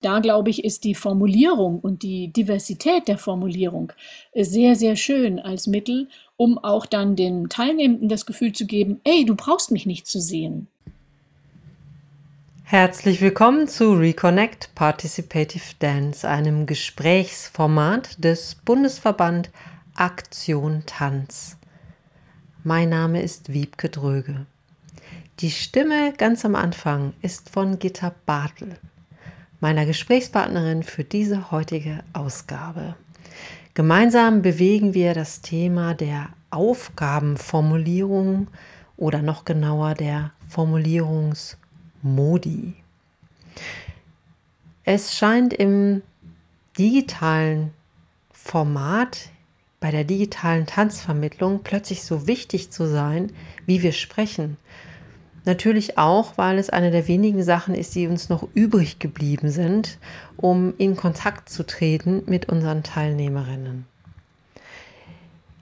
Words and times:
da 0.00 0.20
glaube 0.20 0.50
ich, 0.50 0.64
ist 0.64 0.84
die 0.84 0.94
Formulierung 0.94 1.78
und 1.78 2.02
die 2.02 2.28
Diversität 2.28 3.08
der 3.08 3.18
Formulierung 3.18 3.92
äh, 4.32 4.44
sehr, 4.44 4.74
sehr 4.74 4.96
schön 4.96 5.38
als 5.38 5.66
Mittel, 5.66 6.08
um 6.36 6.58
auch 6.58 6.86
dann 6.86 7.16
den 7.16 7.48
Teilnehmenden 7.48 8.08
das 8.08 8.26
Gefühl 8.26 8.52
zu 8.52 8.66
geben, 8.66 9.00
ey, 9.04 9.24
du 9.24 9.34
brauchst 9.34 9.70
mich 9.70 9.86
nicht 9.86 10.06
zu 10.06 10.20
sehen. 10.20 10.68
Herzlich 12.64 13.20
willkommen 13.20 13.66
zu 13.66 13.92
Reconnect 13.94 14.74
Participative 14.74 15.74
Dance, 15.80 16.26
einem 16.26 16.66
Gesprächsformat 16.66 18.22
des 18.22 18.54
Bundesverband 18.64 19.50
Aktion 19.96 20.84
Tanz. 20.86 21.58
Mein 22.62 22.90
Name 22.90 23.22
ist 23.22 23.52
Wiebke 23.52 23.88
Dröge. 23.88 24.46
Die 25.40 25.50
Stimme 25.50 26.12
ganz 26.16 26.44
am 26.44 26.54
Anfang 26.54 27.12
ist 27.22 27.50
von 27.50 27.78
Gitta 27.78 28.14
Bartel 28.24 28.78
meiner 29.60 29.86
Gesprächspartnerin 29.86 30.82
für 30.82 31.04
diese 31.04 31.50
heutige 31.50 32.02
Ausgabe. 32.12 32.96
Gemeinsam 33.74 34.42
bewegen 34.42 34.94
wir 34.94 35.14
das 35.14 35.42
Thema 35.42 35.94
der 35.94 36.30
Aufgabenformulierung 36.50 38.48
oder 38.96 39.22
noch 39.22 39.44
genauer 39.44 39.94
der 39.94 40.32
Formulierungsmodi. 40.48 42.74
Es 44.84 45.14
scheint 45.14 45.52
im 45.52 46.02
digitalen 46.76 47.72
Format, 48.32 49.28
bei 49.78 49.90
der 49.90 50.04
digitalen 50.04 50.66
Tanzvermittlung 50.66 51.62
plötzlich 51.62 52.02
so 52.02 52.26
wichtig 52.26 52.70
zu 52.70 52.86
sein, 52.86 53.32
wie 53.64 53.82
wir 53.82 53.92
sprechen 53.92 54.58
Natürlich 55.44 55.96
auch, 55.96 56.36
weil 56.36 56.58
es 56.58 56.70
eine 56.70 56.90
der 56.90 57.08
wenigen 57.08 57.42
Sachen 57.42 57.74
ist, 57.74 57.94
die 57.94 58.06
uns 58.06 58.28
noch 58.28 58.46
übrig 58.54 58.98
geblieben 58.98 59.50
sind, 59.50 59.98
um 60.36 60.74
in 60.76 60.96
Kontakt 60.96 61.48
zu 61.48 61.64
treten 61.64 62.22
mit 62.26 62.48
unseren 62.48 62.82
Teilnehmerinnen. 62.82 63.86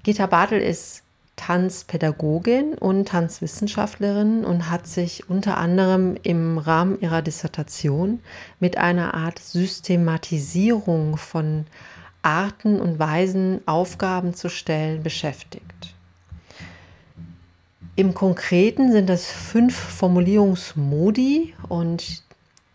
Gita 0.02 0.26
Bartel 0.26 0.60
ist 0.60 1.02
Tanzpädagogin 1.36 2.74
und 2.74 3.08
Tanzwissenschaftlerin 3.08 4.44
und 4.44 4.68
hat 4.68 4.86
sich 4.86 5.30
unter 5.30 5.56
anderem 5.56 6.16
im 6.22 6.58
Rahmen 6.58 7.00
ihrer 7.00 7.22
Dissertation 7.22 8.20
mit 8.58 8.76
einer 8.76 9.14
Art 9.14 9.38
Systematisierung 9.38 11.16
von 11.16 11.66
Arten 12.22 12.80
und 12.80 12.98
Weisen, 12.98 13.60
Aufgaben 13.66 14.34
zu 14.34 14.50
stellen, 14.50 15.02
beschäftigt. 15.02 15.94
Im 17.98 18.14
Konkreten 18.14 18.92
sind 18.92 19.08
das 19.08 19.26
fünf 19.26 19.74
Formulierungsmodi 19.76 21.52
und 21.68 22.22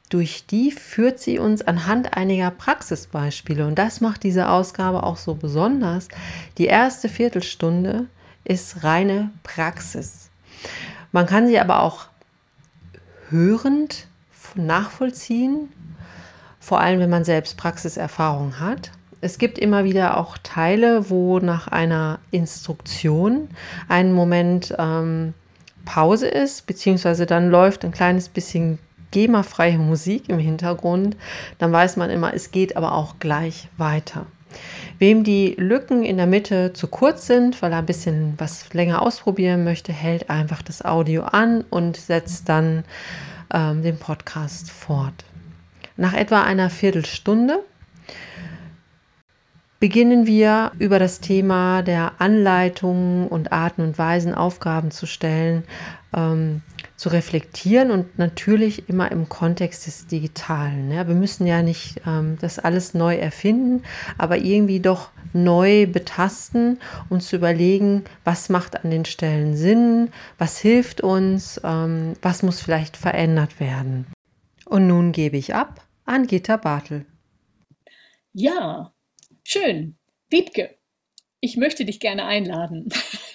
durch 0.10 0.46
die 0.48 0.70
führt 0.70 1.18
sie 1.22 1.40
uns 1.40 1.62
anhand 1.62 2.18
einiger 2.18 2.52
Praxisbeispiele. 2.52 3.66
Und 3.66 3.80
das 3.80 4.02
macht 4.02 4.24
diese 4.24 4.50
Ausgabe 4.50 5.04
auch 5.04 5.16
so 5.16 5.36
besonders. 5.36 6.10
Die 6.58 6.66
erste 6.66 7.08
Viertelstunde 7.08 8.08
ist 8.44 8.84
reine 8.84 9.32
Praxis. 9.44 10.30
Man 11.14 11.26
kann 11.26 11.48
sie 11.48 11.58
aber 11.58 11.84
auch 11.84 12.08
hörend 13.30 14.08
nachvollziehen, 14.56 15.70
vor 16.60 16.82
allem 16.82 17.00
wenn 17.00 17.10
man 17.10 17.24
selbst 17.24 17.56
Praxiserfahrung 17.56 18.60
hat. 18.60 18.92
Es 19.24 19.38
gibt 19.38 19.58
immer 19.58 19.86
wieder 19.86 20.18
auch 20.18 20.38
Teile, 20.38 21.10
wo 21.10 21.40
nach 21.40 21.70
einer 21.70 22.20
Instruktion 22.32 23.48
ein 23.88 24.12
Moment 24.12 24.76
ähm, 24.78 25.34
Pause 25.86 26.28
ist, 26.28 26.68
beziehungsweise 26.68 27.26
dann 27.26 27.50
läuft 27.50 27.86
ein 27.86 27.94
kleines 27.94 28.28
bisschen 28.28 28.80
GEMA-freie 29.12 29.78
Musik 29.78 30.28
im 30.28 30.40
Hintergrund. 30.40 31.16
Dann 31.58 31.72
weiß 31.72 31.96
man 31.96 32.10
immer, 32.10 32.34
es 32.34 32.52
geht 32.52 32.76
aber 32.76 32.96
auch 32.96 33.16
gleich 33.20 33.70
weiter. 33.78 34.26
Wem 35.00 35.24
die 35.24 35.56
Lücken 35.58 36.04
in 36.04 36.18
der 36.18 36.28
Mitte 36.28 36.74
zu 36.74 36.88
kurz 36.88 37.26
sind, 37.26 37.62
weil 37.62 37.72
er 37.72 37.78
ein 37.78 37.86
bisschen 37.86 38.34
was 38.40 38.74
länger 38.74 39.02
ausprobieren 39.02 39.64
möchte, 39.64 39.94
hält 39.94 40.30
einfach 40.30 40.62
das 40.62 40.84
Audio 40.84 41.24
an 41.24 41.64
und 41.70 41.96
setzt 41.96 42.50
dann 42.50 42.84
ähm, 43.54 43.84
den 43.84 43.98
Podcast 43.98 44.70
fort. 44.70 45.24
Nach 45.96 46.14
etwa 46.14 46.44
einer 46.44 46.70
Viertelstunde 46.70 47.64
beginnen 49.84 50.26
wir 50.26 50.72
über 50.80 50.98
das 50.98 51.20
Thema 51.20 51.82
der 51.82 52.14
Anleitungen 52.22 53.28
und 53.28 53.52
Arten 53.52 53.82
und 53.82 53.98
Weisen, 53.98 54.34
Aufgaben 54.34 54.92
zu 54.92 55.06
stellen, 55.06 55.66
ähm, 56.16 56.62
zu 56.96 57.10
reflektieren 57.10 57.92
und 57.92 58.18
natürlich 58.18 58.88
immer 58.88 59.12
im 59.12 59.28
Kontext 59.28 59.86
des 59.86 60.08
Digitalen. 60.08 60.90
Ja, 60.90 61.10
wir 61.10 61.16
müssen 61.16 61.46
ja 61.48 61.62
nicht 61.62 62.00
ähm, 62.08 62.38
das 62.40 62.60
alles 62.60 62.94
neu 62.94 63.18
erfinden, 63.18 63.84
aber 64.18 64.38
irgendwie 64.38 64.80
doch 64.80 65.10
neu 65.34 65.86
betasten 65.86 66.80
und 67.10 67.22
zu 67.22 67.36
überlegen, 67.36 68.06
was 68.24 68.48
macht 68.48 68.86
an 68.86 68.90
den 68.90 69.04
Stellen 69.04 69.58
Sinn, 69.58 70.12
was 70.38 70.60
hilft 70.60 71.02
uns, 71.02 71.60
ähm, 71.62 72.14
was 72.22 72.42
muss 72.42 72.62
vielleicht 72.62 72.96
verändert 72.96 73.60
werden. 73.60 74.08
Und 74.64 74.88
nun 74.88 75.12
gebe 75.12 75.36
ich 75.36 75.54
ab 75.54 75.86
an 76.06 76.26
Gitta 76.26 76.56
Bartel. 76.56 77.06
Ja, 78.32 78.94
Schön. 79.44 79.98
Wiebke, 80.30 80.78
ich 81.42 81.58
möchte 81.58 81.84
dich 81.84 82.00
gerne 82.00 82.24
einladen. 82.24 82.88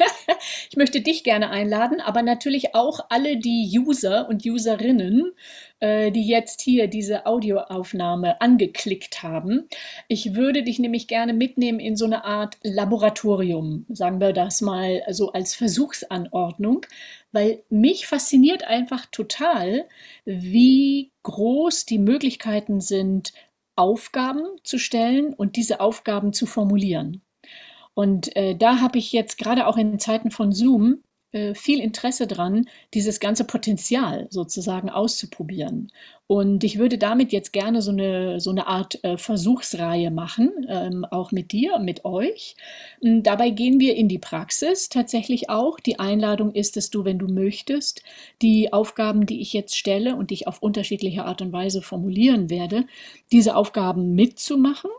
ich 0.70 0.76
möchte 0.78 1.02
dich 1.02 1.22
gerne 1.22 1.50
einladen, 1.50 2.00
aber 2.00 2.22
natürlich 2.22 2.74
auch 2.74 3.00
alle 3.10 3.36
die 3.36 3.70
User 3.78 4.26
und 4.30 4.46
Userinnen, 4.46 5.32
äh, 5.80 6.10
die 6.10 6.26
jetzt 6.26 6.62
hier 6.62 6.88
diese 6.88 7.26
Audioaufnahme 7.26 8.40
angeklickt 8.40 9.22
haben. 9.22 9.68
Ich 10.08 10.34
würde 10.34 10.62
dich 10.62 10.78
nämlich 10.78 11.06
gerne 11.06 11.34
mitnehmen 11.34 11.80
in 11.80 11.96
so 11.96 12.06
eine 12.06 12.24
Art 12.24 12.56
Laboratorium, 12.62 13.84
sagen 13.90 14.20
wir 14.20 14.32
das 14.32 14.62
mal 14.62 15.02
so 15.10 15.32
als 15.32 15.54
Versuchsanordnung, 15.54 16.86
weil 17.32 17.62
mich 17.68 18.06
fasziniert 18.06 18.64
einfach 18.64 19.04
total, 19.12 19.84
wie 20.24 21.10
groß 21.24 21.84
die 21.84 21.98
Möglichkeiten 21.98 22.80
sind, 22.80 23.34
Aufgaben 23.78 24.44
zu 24.64 24.78
stellen 24.78 25.32
und 25.32 25.56
diese 25.56 25.80
Aufgaben 25.80 26.32
zu 26.32 26.46
formulieren. 26.46 27.22
Und 27.94 28.34
äh, 28.36 28.54
da 28.56 28.80
habe 28.80 28.98
ich 28.98 29.12
jetzt 29.12 29.38
gerade 29.38 29.66
auch 29.66 29.76
in 29.76 29.98
Zeiten 29.98 30.30
von 30.30 30.52
Zoom 30.52 31.02
äh, 31.32 31.54
viel 31.54 31.80
Interesse 31.80 32.26
dran, 32.26 32.68
dieses 32.94 33.20
ganze 33.20 33.44
Potenzial 33.44 34.26
sozusagen 34.30 34.88
auszuprobieren. 34.88 35.92
Und 36.26 36.64
ich 36.64 36.78
würde 36.78 36.98
damit 36.98 37.32
jetzt 37.32 37.52
gerne 37.52 37.82
so 37.82 37.90
eine, 37.90 38.40
so 38.40 38.50
eine 38.50 38.66
Art 38.66 39.02
äh, 39.02 39.16
Versuchsreihe 39.16 40.10
machen, 40.10 40.66
ähm, 40.68 41.04
auch 41.10 41.32
mit 41.32 41.52
dir, 41.52 41.78
mit 41.78 42.04
euch. 42.04 42.56
Und 43.00 43.22
dabei 43.24 43.50
gehen 43.50 43.78
wir 43.78 43.96
in 43.96 44.08
die 44.08 44.18
Praxis 44.18 44.88
tatsächlich 44.88 45.50
auch. 45.50 45.80
Die 45.80 45.98
Einladung 45.98 46.52
ist, 46.52 46.76
dass 46.76 46.90
du, 46.90 47.04
wenn 47.04 47.18
du 47.18 47.28
möchtest, 47.28 48.02
die 48.40 48.72
Aufgaben, 48.72 49.26
die 49.26 49.40
ich 49.40 49.52
jetzt 49.52 49.76
stelle 49.76 50.16
und 50.16 50.30
die 50.30 50.34
ich 50.34 50.46
auf 50.46 50.62
unterschiedliche 50.62 51.24
Art 51.24 51.42
und 51.42 51.52
Weise 51.52 51.82
formulieren 51.82 52.50
werde, 52.50 52.86
diese 53.32 53.54
Aufgaben 53.54 54.14
mitzumachen 54.14 54.90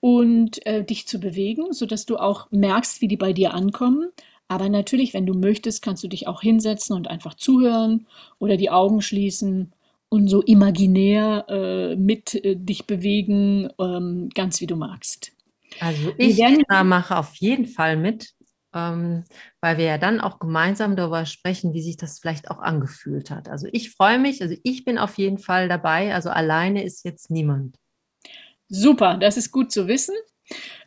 und 0.00 0.64
äh, 0.66 0.84
dich 0.84 1.06
zu 1.06 1.20
bewegen, 1.20 1.72
sodass 1.72 2.06
du 2.06 2.16
auch 2.16 2.50
merkst, 2.50 3.00
wie 3.00 3.08
die 3.08 3.16
bei 3.16 3.32
dir 3.32 3.54
ankommen 3.54 4.10
aber 4.52 4.68
natürlich, 4.68 5.14
wenn 5.14 5.24
du 5.24 5.32
möchtest, 5.32 5.80
kannst 5.80 6.04
du 6.04 6.08
dich 6.08 6.28
auch 6.28 6.42
hinsetzen 6.42 6.94
und 6.94 7.08
einfach 7.08 7.32
zuhören 7.34 8.06
oder 8.38 8.58
die 8.58 8.68
Augen 8.68 9.00
schließen 9.00 9.72
und 10.10 10.28
so 10.28 10.42
imaginär 10.42 11.46
äh, 11.48 11.96
mit 11.96 12.34
äh, 12.34 12.54
dich 12.54 12.86
bewegen, 12.86 13.70
ähm, 13.80 14.28
ganz 14.34 14.60
wie 14.60 14.66
du 14.66 14.76
magst. 14.76 15.32
Also 15.80 16.12
ich 16.18 16.38
mache 16.68 17.16
auf 17.16 17.34
jeden 17.36 17.64
Fall 17.64 17.96
mit, 17.96 18.34
ähm, 18.74 19.24
weil 19.62 19.78
wir 19.78 19.86
ja 19.86 19.96
dann 19.96 20.20
auch 20.20 20.38
gemeinsam 20.38 20.96
darüber 20.96 21.24
sprechen, 21.24 21.72
wie 21.72 21.80
sich 21.80 21.96
das 21.96 22.18
vielleicht 22.18 22.50
auch 22.50 22.58
angefühlt 22.58 23.30
hat. 23.30 23.48
Also 23.48 23.68
ich 23.72 23.90
freue 23.92 24.18
mich, 24.18 24.42
also 24.42 24.54
ich 24.64 24.84
bin 24.84 24.98
auf 24.98 25.16
jeden 25.16 25.38
Fall 25.38 25.66
dabei, 25.66 26.14
also 26.14 26.28
alleine 26.28 26.84
ist 26.84 27.06
jetzt 27.06 27.30
niemand. 27.30 27.76
Super, 28.68 29.16
das 29.16 29.38
ist 29.38 29.50
gut 29.50 29.72
zu 29.72 29.88
wissen. 29.88 30.14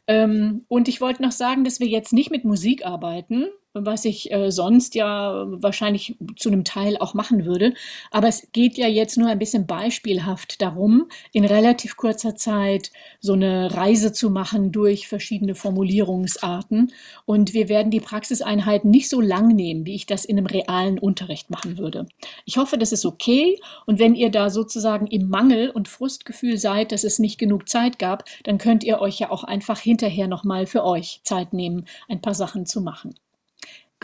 Ähm, 0.06 0.66
und 0.68 0.88
ich 0.88 1.02
wollte 1.02 1.24
noch 1.24 1.32
sagen, 1.32 1.64
dass 1.64 1.80
wir 1.80 1.88
jetzt 1.88 2.14
nicht 2.14 2.30
mit 2.30 2.46
Musik 2.46 2.86
arbeiten, 2.86 3.48
was 3.76 4.06
ich 4.06 4.32
äh, 4.32 4.52
sonst 4.52 4.96
ja 4.96 5.46
wahrscheinlich 5.48 6.16
zu 6.38 6.50
einem 6.50 6.64
Teil 6.64 6.98
auch 6.98 7.14
machen 7.14 7.46
würde. 7.46 7.74
Aber 8.10 8.28
es 8.28 8.48
geht 8.54 8.78
ja 8.78 8.88
jetzt 8.88 9.18
nur 9.18 9.30
ein 9.30 9.40
bisschen 9.40 9.68
beispielhaft 9.68 10.62
darum, 10.62 11.08
in 11.34 11.46
relativ 11.46 11.98
kurzer 11.98 12.36
Zeit 12.36 12.92
so 13.20 13.34
eine 13.34 13.76
Reise 13.76 14.14
zu 14.14 14.30
machen 14.30 14.72
durch 14.72 15.08
verschiedene 15.08 15.56
Formulierungsarten. 15.56 16.94
Und 17.26 17.54
wir 17.54 17.70
werden 17.70 17.92
die 17.92 18.00
Praxiseinheiten 18.00 18.90
nicht 18.90 19.10
so 19.10 19.20
lang 19.20 19.50
nehmen, 19.50 19.86
wie 19.86 19.96
ich 19.96 20.06
das 20.06 20.24
in 20.24 20.38
einem 20.38 20.48
realen 20.48 20.98
Unterricht 20.98 21.50
machen 21.50 21.78
würde. 21.78 22.08
Ich 22.46 22.58
hoffe, 22.58 22.78
das 22.78 22.94
ist 22.94 23.06
okay. 23.06 23.60
Und 23.86 24.00
wenn 24.00 24.16
ihr 24.16 24.32
da 24.32 24.50
sozusagen 24.50 25.08
im 25.08 25.30
Mangel 25.30 25.70
und 25.70 25.88
Frustgefühl 25.88 26.58
seid, 26.58 26.92
dass 26.92 27.04
es 27.04 27.20
nicht 27.20 27.38
genug 27.38 27.68
Zeit 27.68 28.00
gab, 28.00 28.24
dann 28.44 28.58
könnt 28.58 28.84
ihr 28.84 29.02
euch 29.02 29.20
ja 29.20 29.32
auch 29.32 29.44
einfach 29.44 29.80
hinterher 29.80 30.28
nochmal 30.28 30.66
für 30.66 30.84
euch 30.86 31.20
Zeit 31.24 31.54
nehmen, 31.54 31.86
ein 32.08 32.22
paar 32.22 32.34
Sachen 32.34 32.66
zu 32.66 32.82
machen. 32.82 33.16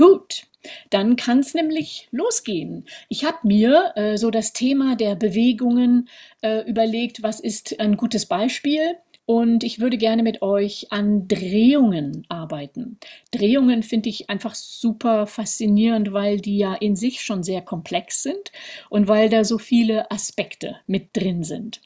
Gut, 0.01 0.47
dann 0.89 1.15
kann 1.15 1.41
es 1.41 1.53
nämlich 1.53 2.07
losgehen. 2.09 2.85
Ich 3.07 3.23
habe 3.23 3.37
mir 3.43 3.93
äh, 3.95 4.17
so 4.17 4.31
das 4.31 4.51
Thema 4.51 4.95
der 4.95 5.13
Bewegungen 5.13 6.09
äh, 6.41 6.67
überlegt, 6.67 7.21
was 7.21 7.39
ist 7.39 7.79
ein 7.79 7.97
gutes 7.97 8.25
Beispiel? 8.25 8.95
Und 9.27 9.63
ich 9.63 9.79
würde 9.79 9.99
gerne 9.99 10.23
mit 10.23 10.41
euch 10.41 10.91
an 10.91 11.27
Drehungen 11.27 12.25
arbeiten. 12.29 12.97
Drehungen 13.29 13.83
finde 13.83 14.09
ich 14.09 14.27
einfach 14.27 14.55
super 14.55 15.27
faszinierend, 15.27 16.11
weil 16.13 16.41
die 16.41 16.57
ja 16.57 16.73
in 16.73 16.95
sich 16.95 17.21
schon 17.21 17.43
sehr 17.43 17.61
komplex 17.61 18.23
sind 18.23 18.51
und 18.89 19.07
weil 19.07 19.29
da 19.29 19.43
so 19.43 19.59
viele 19.59 20.09
Aspekte 20.09 20.77
mit 20.87 21.15
drin 21.15 21.43
sind. 21.43 21.79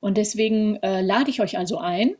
Und 0.00 0.16
deswegen 0.16 0.74
äh, 0.82 1.02
lade 1.02 1.30
ich 1.30 1.40
euch 1.40 1.56
also 1.56 1.78
ein, 1.78 2.16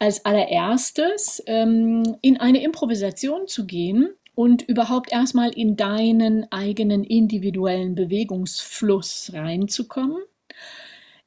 als 0.00 0.24
allererstes 0.24 1.40
ähm, 1.46 2.16
in 2.20 2.38
eine 2.38 2.60
Improvisation 2.64 3.46
zu 3.46 3.64
gehen 3.64 4.08
und 4.38 4.62
überhaupt 4.62 5.10
erstmal 5.10 5.50
in 5.50 5.76
deinen 5.76 6.46
eigenen 6.52 7.02
individuellen 7.02 7.96
Bewegungsfluss 7.96 9.32
reinzukommen 9.34 10.22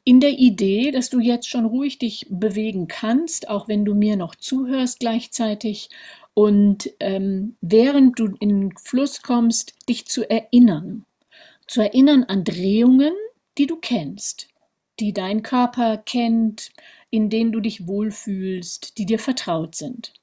in 0.06 0.22
der 0.22 0.40
Idee, 0.40 0.92
dass 0.92 1.10
du 1.10 1.20
jetzt 1.20 1.50
schon 1.50 1.66
ruhig 1.66 2.00
dich 2.00 2.26
bewegen 2.30 2.88
kannst, 2.88 3.50
auch 3.50 3.68
wenn 3.68 3.84
du 3.84 3.96
mir 3.96 4.16
noch 4.16 4.36
zuhörst 4.36 5.02
gleichzeitig 5.02 5.90
und 6.34 6.90
ähm, 7.02 7.58
während 7.60 8.18
du 8.18 8.28
in 8.40 8.48
den 8.48 8.78
Fluss 8.78 9.22
kommst, 9.22 9.74
dich 9.90 10.08
zu 10.08 10.30
erinnern. 10.30 11.06
Zu 11.68 11.82
erinnern 11.82 12.24
an 12.24 12.46
Drehungen, 12.46 13.14
die 13.58 13.68
du 13.68 13.76
kennst, 13.76 14.48
die 15.02 15.12
dein 15.12 15.44
Körper 15.44 15.98
kennt, 15.98 16.72
in 17.10 17.30
denen 17.30 17.52
du 17.52 17.60
dich 17.60 17.88
wohlfühlst, 17.88 18.98
die 18.98 19.06
dir 19.06 19.20
vertraut 19.20 19.76
sind. 19.76 20.14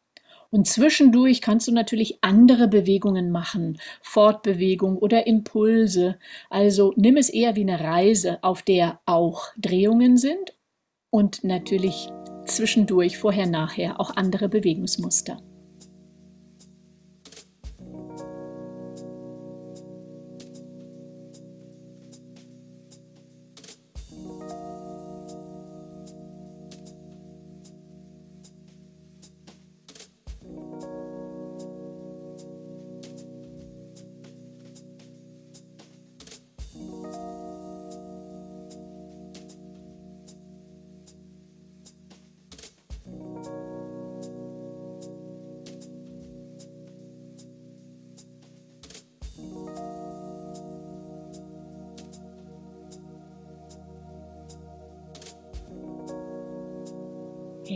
Und 0.50 0.66
zwischendurch 0.66 1.42
kannst 1.42 1.68
du 1.68 1.72
natürlich 1.72 2.18
andere 2.22 2.68
Bewegungen 2.68 3.30
machen, 3.30 3.78
Fortbewegung 4.00 4.96
oder 4.96 5.26
Impulse. 5.26 6.18
Also 6.48 6.94
nimm 6.96 7.16
es 7.18 7.28
eher 7.28 7.54
wie 7.54 7.62
eine 7.62 7.80
Reise, 7.80 8.42
auf 8.42 8.62
der 8.62 9.00
auch 9.04 9.48
Drehungen 9.58 10.16
sind 10.16 10.56
und 11.10 11.44
natürlich 11.44 12.08
zwischendurch, 12.46 13.18
vorher, 13.18 13.46
nachher 13.46 14.00
auch 14.00 14.16
andere 14.16 14.48
Bewegungsmuster. 14.48 15.42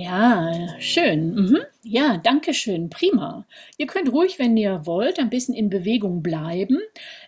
Ja, 0.02 0.52
schön. 0.80 1.34
Mhm. 1.34 1.58
Ja, 1.84 2.16
danke 2.16 2.54
schön. 2.54 2.90
Prima. 2.90 3.44
Ihr 3.76 3.86
könnt 3.86 4.10
ruhig, 4.12 4.38
wenn 4.38 4.56
ihr 4.56 4.84
wollt, 4.84 5.18
ein 5.20 5.30
bisschen 5.30 5.54
in 5.54 5.70
Bewegung 5.70 6.22
bleiben. 6.22 6.78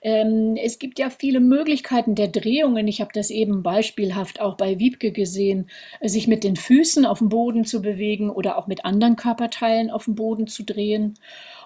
Ähm, 0.03 0.57
es 0.57 0.81
gibt 0.81 0.99
ja 0.99 1.11
viele 1.11 1.39
Möglichkeiten 1.41 2.15
der 2.17 2.29
Drehungen. 2.29 2.89
Ich 2.89 3.01
habe 3.01 3.11
das 3.15 3.31
eben 3.31 3.63
beispielhaft 3.63 4.41
auch 4.41 4.57
bei 4.57 4.79
Wiebke 4.81 5.13
gesehen, 5.13 5.71
sich 6.03 6.27
mit 6.27 6.43
den 6.43 6.57
Füßen 6.57 7.07
auf 7.07 7.19
dem 7.19 7.29
Boden 7.29 7.65
zu 7.65 7.81
bewegen 7.81 8.31
oder 8.31 8.59
auch 8.59 8.67
mit 8.67 8.85
anderen 8.85 9.17
Körperteilen 9.17 9.91
auf 9.91 10.07
dem 10.07 10.17
Boden 10.17 10.47
zu 10.49 10.65
drehen 10.65 11.17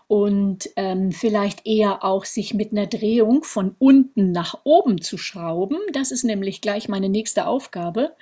und 0.08 0.70
ähm, 0.76 1.12
vielleicht 1.12 1.66
eher 1.66 2.02
auch 2.02 2.24
sich 2.24 2.54
mit 2.54 2.72
einer 2.72 2.86
Drehung 2.86 3.44
von 3.44 3.76
unten 3.78 4.32
nach 4.32 4.58
oben 4.64 5.02
zu 5.02 5.18
schrauben. 5.18 5.76
Das 5.92 6.10
ist 6.10 6.24
nämlich 6.24 6.62
gleich 6.62 6.88
meine 6.88 7.10
nächste 7.10 7.46
Aufgabe. 7.46 8.12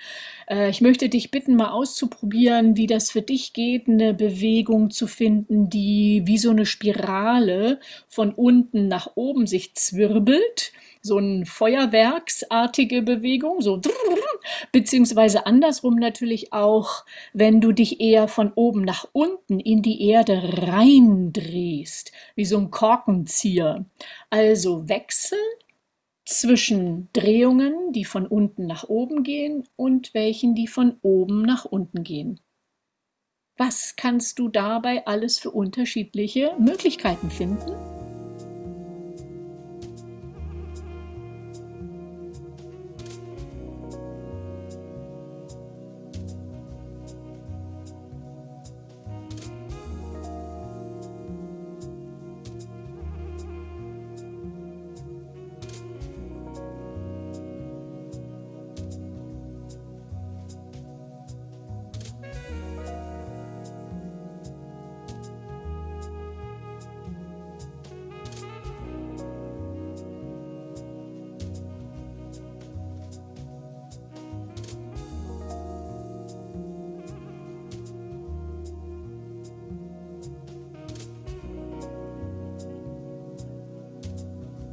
Äh, 0.50 0.68
ich 0.68 0.80
möchte 0.80 1.08
dich 1.08 1.30
bitten, 1.30 1.54
mal 1.54 1.70
auszuprobieren, 1.70 2.76
wie 2.76 2.88
das 2.88 3.12
für 3.12 3.22
dich 3.22 3.52
geht, 3.52 3.88
eine 3.88 4.14
Bewegung 4.14 4.90
zu 4.90 5.06
finden, 5.06 5.70
die 5.70 6.22
wie 6.24 6.38
so 6.38 6.50
eine 6.50 6.66
Spirale 6.66 7.78
von 8.08 8.32
unten 8.32 8.88
nach 8.88 9.12
oben 9.14 9.46
sich 9.46 9.74
zwirbelt 9.76 10.72
so 11.06 11.18
eine 11.18 11.46
feuerwerksartige 11.46 13.02
Bewegung, 13.02 13.60
so 13.60 13.80
beziehungsweise 14.72 15.46
andersrum 15.46 15.96
natürlich 15.96 16.52
auch, 16.52 17.04
wenn 17.32 17.60
du 17.60 17.72
dich 17.72 18.00
eher 18.00 18.28
von 18.28 18.52
oben 18.54 18.82
nach 18.82 19.06
unten 19.12 19.60
in 19.60 19.82
die 19.82 20.08
Erde 20.08 20.42
reindrehst, 20.58 22.12
wie 22.34 22.44
so 22.44 22.58
ein 22.58 22.70
Korkenzieher. 22.70 23.86
Also 24.30 24.88
Wechsel 24.88 25.38
zwischen 26.24 27.08
Drehungen, 27.12 27.92
die 27.92 28.04
von 28.04 28.26
unten 28.26 28.66
nach 28.66 28.84
oben 28.88 29.22
gehen 29.22 29.66
und 29.76 30.12
welchen, 30.12 30.54
die 30.54 30.66
von 30.66 30.96
oben 31.02 31.42
nach 31.42 31.64
unten 31.64 32.02
gehen. 32.02 32.40
Was 33.56 33.94
kannst 33.96 34.38
du 34.38 34.48
dabei 34.48 35.06
alles 35.06 35.38
für 35.38 35.50
unterschiedliche 35.50 36.54
Möglichkeiten 36.58 37.30
finden? 37.30 37.95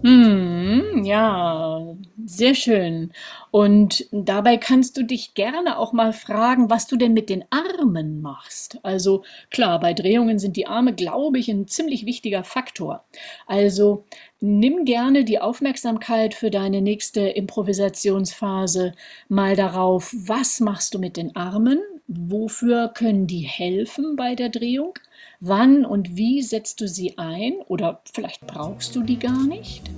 Mhm, 0.05 1.05
ja, 1.05 1.95
sehr 2.25 2.55
schön. 2.55 3.13
Und 3.51 4.05
dabei 4.11 4.57
kannst 4.57 4.97
du 4.97 5.03
dich 5.03 5.33
gerne 5.33 5.77
auch 5.77 5.93
mal 5.93 6.11
fragen, 6.11 6.69
was 6.69 6.87
du 6.87 6.97
denn 6.97 7.13
mit 7.13 7.29
den 7.29 7.45
Armen 7.51 8.21
machst. 8.21 8.79
Also 8.83 9.23
klar, 9.49 9.79
bei 9.79 9.93
Drehungen 9.93 10.39
sind 10.39 10.57
die 10.57 10.67
Arme, 10.67 10.93
glaube 10.93 11.39
ich, 11.39 11.47
ein 11.47 11.67
ziemlich 11.69 12.05
wichtiger 12.05 12.43
Faktor. 12.43 13.05
Also 13.47 14.03
nimm 14.41 14.83
gerne 14.83 15.23
die 15.23 15.39
Aufmerksamkeit 15.39 16.33
für 16.33 16.51
deine 16.51 16.81
nächste 16.81 17.21
Improvisationsphase 17.21 18.91
mal 19.29 19.55
darauf, 19.55 20.13
was 20.13 20.59
machst 20.59 20.93
du 20.95 20.99
mit 20.99 21.15
den 21.15 21.33
Armen? 21.37 21.79
Wofür 22.07 22.89
können 22.89 23.27
die 23.27 23.41
helfen 23.41 24.15
bei 24.15 24.35
der 24.35 24.49
Drehung? 24.49 24.93
Wann 25.39 25.85
und 25.85 26.17
wie 26.17 26.41
setzt 26.41 26.81
du 26.81 26.87
sie 26.87 27.17
ein? 27.17 27.53
Oder 27.67 28.01
vielleicht 28.13 28.45
brauchst 28.45 28.95
du 28.95 29.03
die 29.03 29.19
gar 29.19 29.43
nicht? 29.45 29.89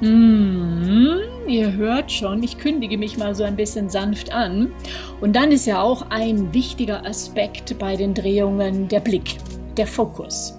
Hm, 0.00 1.18
ihr 1.48 1.72
hört 1.72 2.12
schon, 2.12 2.40
ich 2.44 2.58
kündige 2.58 2.96
mich 2.96 3.18
mal 3.18 3.34
so 3.34 3.42
ein 3.42 3.56
bisschen 3.56 3.90
sanft 3.90 4.32
an. 4.32 4.72
Und 5.20 5.34
dann 5.34 5.50
ist 5.50 5.66
ja 5.66 5.82
auch 5.82 6.02
ein 6.10 6.54
wichtiger 6.54 7.04
Aspekt 7.04 7.76
bei 7.80 7.96
den 7.96 8.14
Drehungen 8.14 8.86
der 8.86 9.00
Blick, 9.00 9.38
der 9.76 9.88
Fokus. 9.88 10.56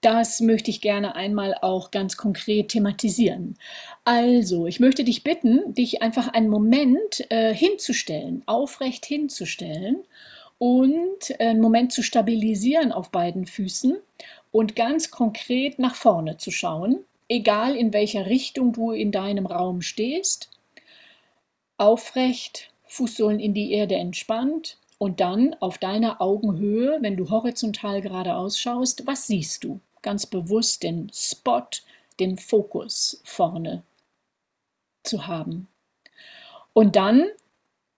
Das 0.00 0.40
möchte 0.40 0.70
ich 0.70 0.80
gerne 0.80 1.14
einmal 1.14 1.54
auch 1.62 1.92
ganz 1.92 2.16
konkret 2.16 2.70
thematisieren. 2.70 3.56
Also, 4.04 4.66
ich 4.66 4.80
möchte 4.80 5.04
dich 5.04 5.22
bitten, 5.22 5.72
dich 5.72 6.02
einfach 6.02 6.28
einen 6.28 6.48
Moment 6.48 7.24
äh, 7.30 7.54
hinzustellen, 7.54 8.42
aufrecht 8.46 9.06
hinzustellen 9.06 9.98
und 10.58 11.38
einen 11.38 11.60
Moment 11.60 11.92
zu 11.92 12.02
stabilisieren 12.02 12.90
auf 12.90 13.10
beiden 13.10 13.46
Füßen 13.46 13.96
und 14.50 14.74
ganz 14.74 15.12
konkret 15.12 15.78
nach 15.78 15.94
vorne 15.94 16.36
zu 16.36 16.50
schauen 16.50 17.04
egal 17.28 17.76
in 17.76 17.92
welcher 17.92 18.26
Richtung 18.26 18.72
du 18.72 18.92
in 18.92 19.12
deinem 19.12 19.46
Raum 19.46 19.82
stehst, 19.82 20.50
aufrecht, 21.78 22.70
Fußsohlen 22.84 23.40
in 23.40 23.54
die 23.54 23.72
Erde 23.72 23.96
entspannt 23.96 24.78
und 24.98 25.20
dann 25.20 25.54
auf 25.60 25.78
deiner 25.78 26.20
Augenhöhe, 26.20 26.98
wenn 27.00 27.16
du 27.16 27.28
horizontal 27.30 28.00
geradeaus 28.00 28.58
schaust, 28.58 29.06
was 29.06 29.26
siehst 29.26 29.64
du? 29.64 29.80
Ganz 30.02 30.26
bewusst 30.26 30.82
den 30.82 31.10
Spot, 31.12 31.66
den 32.20 32.38
Fokus 32.38 33.20
vorne 33.24 33.82
zu 35.02 35.26
haben. 35.26 35.68
Und 36.72 36.96
dann, 36.96 37.26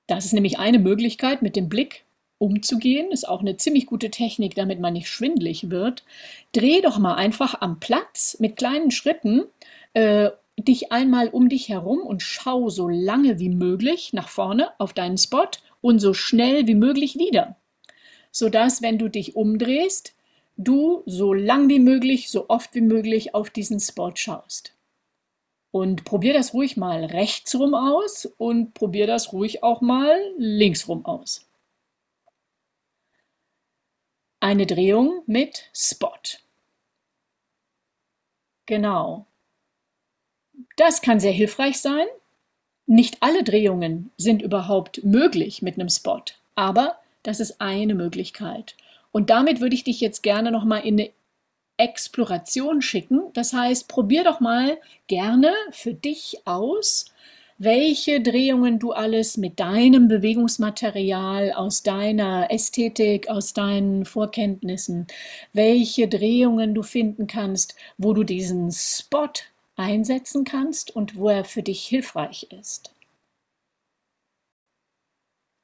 das 0.07 0.25
ist 0.25 0.33
nämlich 0.33 0.59
eine 0.59 0.79
Möglichkeit, 0.79 1.43
mit 1.43 1.55
dem 1.55 1.69
Blick 1.69 2.05
umzugehen, 2.39 3.11
ist 3.11 3.29
auch 3.29 3.41
eine 3.41 3.57
ziemlich 3.57 3.87
gute 3.87 4.11
Technik, 4.11 4.55
damit 4.55 4.81
man 4.81 4.93
nicht 4.93 5.09
schwindlig 5.09 5.71
wird. 5.71 6.05
Dreh 6.53 6.81
doch 6.81 6.99
mal 6.99 7.15
einfach 7.15 7.61
am 7.61 7.81
Platz 7.81 8.37
mit 8.41 8.57
kleinen 8.57 8.91
Schritten 8.91 9.45
äh, 9.95 10.31
dich 10.57 10.93
einmal 10.93 11.29
um 11.29 11.49
dich 11.49 11.69
herum 11.69 12.01
und 12.01 12.23
schau 12.23 12.69
so 12.69 12.89
lange 12.89 13.39
wie 13.39 13.49
möglich 13.49 14.13
nach 14.13 14.29
vorne 14.29 14.71
auf 14.79 14.93
deinen 14.93 15.19
Spot 15.19 15.49
und 15.81 16.01
so 16.01 16.15
schnell 16.15 16.67
wie 16.67 16.75
möglich 16.75 17.17
wieder. 17.17 17.57
Sodass, 18.31 18.83
wenn 18.83 18.99
du 18.99 19.09
dich 19.09 19.37
umdrehst, 19.37 20.15
du 20.57 21.03
so 21.07 21.33
lang 21.33 21.69
wie 21.69 21.79
möglich, 21.79 22.31
so 22.31 22.49
oft 22.49 22.75
wie 22.75 22.81
möglich 22.81 23.35
auf 23.35 23.51
diesen 23.51 23.81
Spot 23.81 24.13
schaust. 24.15 24.75
Und 25.71 26.05
probier 26.05 26.33
das 26.33 26.55
ruhig 26.55 26.77
mal 26.77 27.05
rechtsrum 27.05 27.75
aus 27.75 28.27
und 28.39 28.75
probier 28.75 29.07
das 29.07 29.33
ruhig 29.33 29.63
auch 29.63 29.81
mal 29.81 30.19
linksrum 30.37 31.05
aus. 31.05 31.48
Eine 34.41 34.67
Drehung 34.67 35.23
mit 35.27 35.69
Spot. 35.75 36.11
Genau. 38.67 39.27
Das 40.77 41.03
kann 41.03 41.21
sehr 41.21 41.33
hilfreich 41.33 41.81
sein. 41.81 42.07
Nicht 42.87 43.19
alle 43.21 43.43
Drehungen 43.43 44.11
sind 44.17 44.43
überhaupt 44.43 45.05
möglich 45.05 45.63
mit 45.63 45.75
einem 45.75 45.89
Spot, 45.89 46.23
aber 46.55 46.99
das 47.23 47.41
ist 47.41 47.61
eine 47.61 47.95
Möglichkeit. 47.95 48.77
Und 49.11 49.31
damit 49.31 49.61
würde 49.61 49.75
ich 49.75 49.85
dich 49.85 50.01
jetzt 50.01 50.23
gerne 50.23 50.51
noch 50.51 50.65
mal 50.65 50.79
in 50.79 51.01
eine 51.01 51.11
Exploration 51.77 52.83
schicken. 52.83 53.33
Das 53.35 53.53
heißt, 53.53 53.89
probier 53.89 54.25
doch 54.25 54.41
mal 54.41 54.79
gerne 55.07 55.53
für 55.71 55.95
dich 55.95 56.43
aus, 56.45 57.07
welche 57.59 58.21
Drehungen 58.21 58.79
du 58.79 58.93
alles 58.93 59.37
mit 59.37 59.59
deinem 59.59 60.07
Bewegungsmaterial, 60.07 61.53
aus 61.53 61.83
deiner 61.83 62.53
Ästhetik, 62.53 63.29
aus 63.29 63.53
deinen 63.53 64.05
Vorkenntnissen, 64.05 65.09
welche 65.53 66.07
Drehungen 66.07 66.75
du 66.75 66.85
finden 66.85 67.27
kannst, 67.27 67.75
wo 67.99 68.13
du 68.13 68.23
diesen 68.23 68.71
Spot 68.71 69.33
einsetzen 69.77 70.45
kannst 70.45 70.95
und 70.95 71.17
wo 71.17 71.29
er 71.29 71.45
für 71.45 71.65
dich 71.65 71.85
hilfreich 71.85 72.47
ist. 72.57 72.95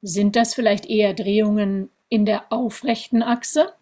Sind 0.01 0.35
das 0.35 0.53
vielleicht 0.53 0.85
eher 0.85 1.13
Drehungen 1.13 1.89
in 2.09 2.25
der 2.25 2.51
aufrechten 2.51 3.23
Achse? 3.23 3.73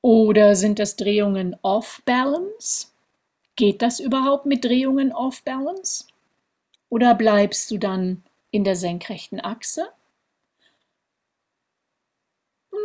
Oder 0.00 0.56
sind 0.56 0.78
das 0.78 0.96
Drehungen 0.96 1.54
off-balance? 1.62 2.88
Geht 3.56 3.82
das 3.82 4.00
überhaupt 4.00 4.46
mit 4.46 4.64
Drehungen 4.64 5.12
off-balance? 5.12 6.06
Oder 6.88 7.14
bleibst 7.14 7.70
du 7.70 7.78
dann 7.78 8.24
in 8.50 8.64
der 8.64 8.76
senkrechten 8.76 9.40
Achse? 9.40 9.88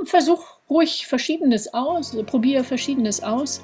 Versuch 0.03 0.59
ruhig 0.69 1.07
Verschiedenes 1.07 1.73
aus, 1.73 2.15
probiere 2.25 2.63
Verschiedenes 2.63 3.21
aus 3.21 3.61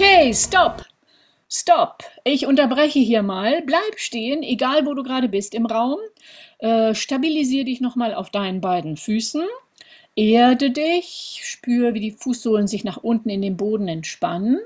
Okay, 0.00 0.32
stopp! 0.32 0.86
Stopp! 1.46 2.04
Ich 2.24 2.46
unterbreche 2.46 3.00
hier 3.00 3.22
mal. 3.22 3.60
Bleib 3.60 3.98
stehen, 3.98 4.42
egal 4.42 4.86
wo 4.86 4.94
du 4.94 5.02
gerade 5.02 5.28
bist 5.28 5.54
im 5.54 5.66
Raum. 5.66 5.98
Äh, 6.58 6.94
stabilisier 6.94 7.66
dich 7.66 7.82
nochmal 7.82 8.14
auf 8.14 8.30
deinen 8.30 8.62
beiden 8.62 8.96
Füßen. 8.96 9.44
Erde 10.16 10.70
dich. 10.70 11.40
Spür, 11.42 11.92
wie 11.92 12.00
die 12.00 12.12
Fußsohlen 12.12 12.66
sich 12.66 12.82
nach 12.82 12.96
unten 12.96 13.28
in 13.28 13.42
den 13.42 13.58
Boden 13.58 13.88
entspannen. 13.88 14.60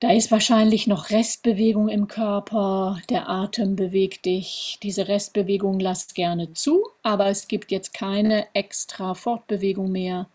Da 0.00 0.10
ist 0.10 0.30
wahrscheinlich 0.30 0.86
noch 0.86 1.10
Restbewegung 1.10 1.90
im 1.90 2.08
Körper. 2.08 2.98
Der 3.10 3.28
Atem 3.28 3.76
bewegt 3.76 4.24
dich. 4.24 4.78
Diese 4.82 5.06
Restbewegung 5.06 5.78
lass 5.80 6.14
gerne 6.14 6.54
zu, 6.54 6.82
aber 7.02 7.26
es 7.26 7.46
gibt 7.46 7.70
jetzt 7.70 7.92
keine 7.92 8.46
extra 8.54 9.12
Fortbewegung 9.12 9.92
mehr. 9.92 10.30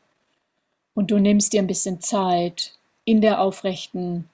Und 0.94 1.10
du 1.10 1.18
nimmst 1.18 1.54
dir 1.54 1.64
ein 1.64 1.68
bisschen 1.68 2.02
Zeit, 2.02 2.77
in 3.08 3.22
der 3.22 3.40
aufrechten 3.40 4.30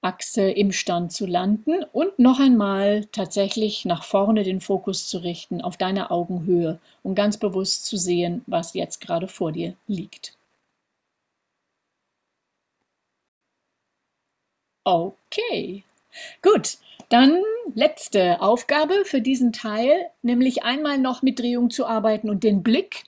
Achse 0.00 0.50
im 0.50 0.72
Stand 0.72 1.12
zu 1.12 1.26
landen 1.26 1.84
und 1.92 2.18
noch 2.18 2.40
einmal 2.40 3.04
tatsächlich 3.12 3.84
nach 3.84 4.04
vorne 4.04 4.42
den 4.42 4.62
Fokus 4.62 5.06
zu 5.06 5.18
richten 5.18 5.60
auf 5.60 5.76
deine 5.76 6.10
Augenhöhe 6.10 6.80
um 7.02 7.14
ganz 7.14 7.36
bewusst 7.36 7.84
zu 7.84 7.98
sehen, 7.98 8.42
was 8.46 8.72
jetzt 8.72 9.02
gerade 9.02 9.28
vor 9.28 9.52
dir 9.52 9.74
liegt. 9.86 10.34
Okay, 14.84 15.84
gut. 16.42 16.78
Dann 17.10 17.42
letzte 17.74 18.40
Aufgabe 18.40 19.04
für 19.04 19.20
diesen 19.20 19.52
Teil, 19.52 20.06
nämlich 20.22 20.62
einmal 20.62 20.98
noch 20.98 21.22
mit 21.22 21.38
Drehung 21.38 21.70
zu 21.70 21.86
arbeiten 21.86 22.30
und 22.30 22.44
den 22.44 22.62
Blick 22.62 23.04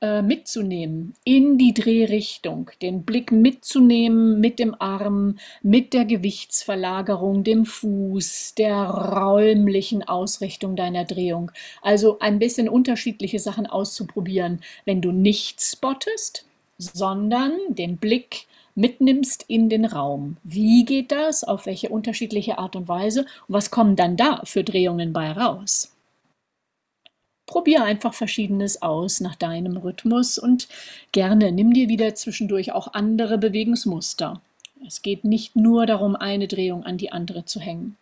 äh, 0.00 0.22
mitzunehmen 0.22 1.14
in 1.24 1.58
die 1.58 1.74
Drehrichtung, 1.74 2.70
den 2.80 3.02
Blick 3.04 3.32
mitzunehmen 3.32 4.40
mit 4.40 4.58
dem 4.58 4.74
Arm, 4.80 5.38
mit 5.62 5.92
der 5.92 6.06
Gewichtsverlagerung, 6.06 7.44
dem 7.44 7.66
Fuß, 7.66 8.54
der 8.56 8.84
räumlichen 8.84 10.02
Ausrichtung 10.02 10.74
deiner 10.74 11.04
Drehung. 11.04 11.52
Also 11.82 12.18
ein 12.20 12.38
bisschen 12.38 12.68
unterschiedliche 12.68 13.38
Sachen 13.38 13.66
auszuprobieren, 13.66 14.60
wenn 14.84 15.02
du 15.02 15.12
nicht 15.12 15.60
spottest, 15.60 16.46
sondern 16.78 17.52
den 17.68 17.98
Blick 17.98 18.46
mitnimmst 18.74 19.44
in 19.48 19.68
den 19.68 19.84
Raum. 19.84 20.38
Wie 20.42 20.84
geht 20.84 21.12
das? 21.12 21.44
Auf 21.44 21.66
welche 21.66 21.90
unterschiedliche 21.90 22.58
Art 22.58 22.76
und 22.76 22.88
Weise? 22.88 23.26
Und 23.48 23.54
was 23.54 23.70
kommen 23.70 23.96
dann 23.96 24.16
da 24.16 24.40
für 24.44 24.64
Drehungen 24.64 25.12
bei 25.12 25.30
raus? 25.32 25.92
Probier 27.50 27.82
einfach 27.82 28.14
Verschiedenes 28.14 28.80
aus 28.80 29.18
nach 29.18 29.34
deinem 29.34 29.76
Rhythmus 29.76 30.38
und 30.38 30.68
gerne 31.10 31.50
nimm 31.50 31.72
dir 31.72 31.88
wieder 31.88 32.14
zwischendurch 32.14 32.70
auch 32.70 32.94
andere 32.94 33.38
Bewegungsmuster. 33.38 34.40
Es 34.86 35.02
geht 35.02 35.24
nicht 35.24 35.56
nur 35.56 35.84
darum, 35.84 36.14
eine 36.14 36.46
Drehung 36.46 36.84
an 36.84 36.96
die 36.96 37.10
andere 37.10 37.46
zu 37.46 37.58
hängen. 37.58 37.96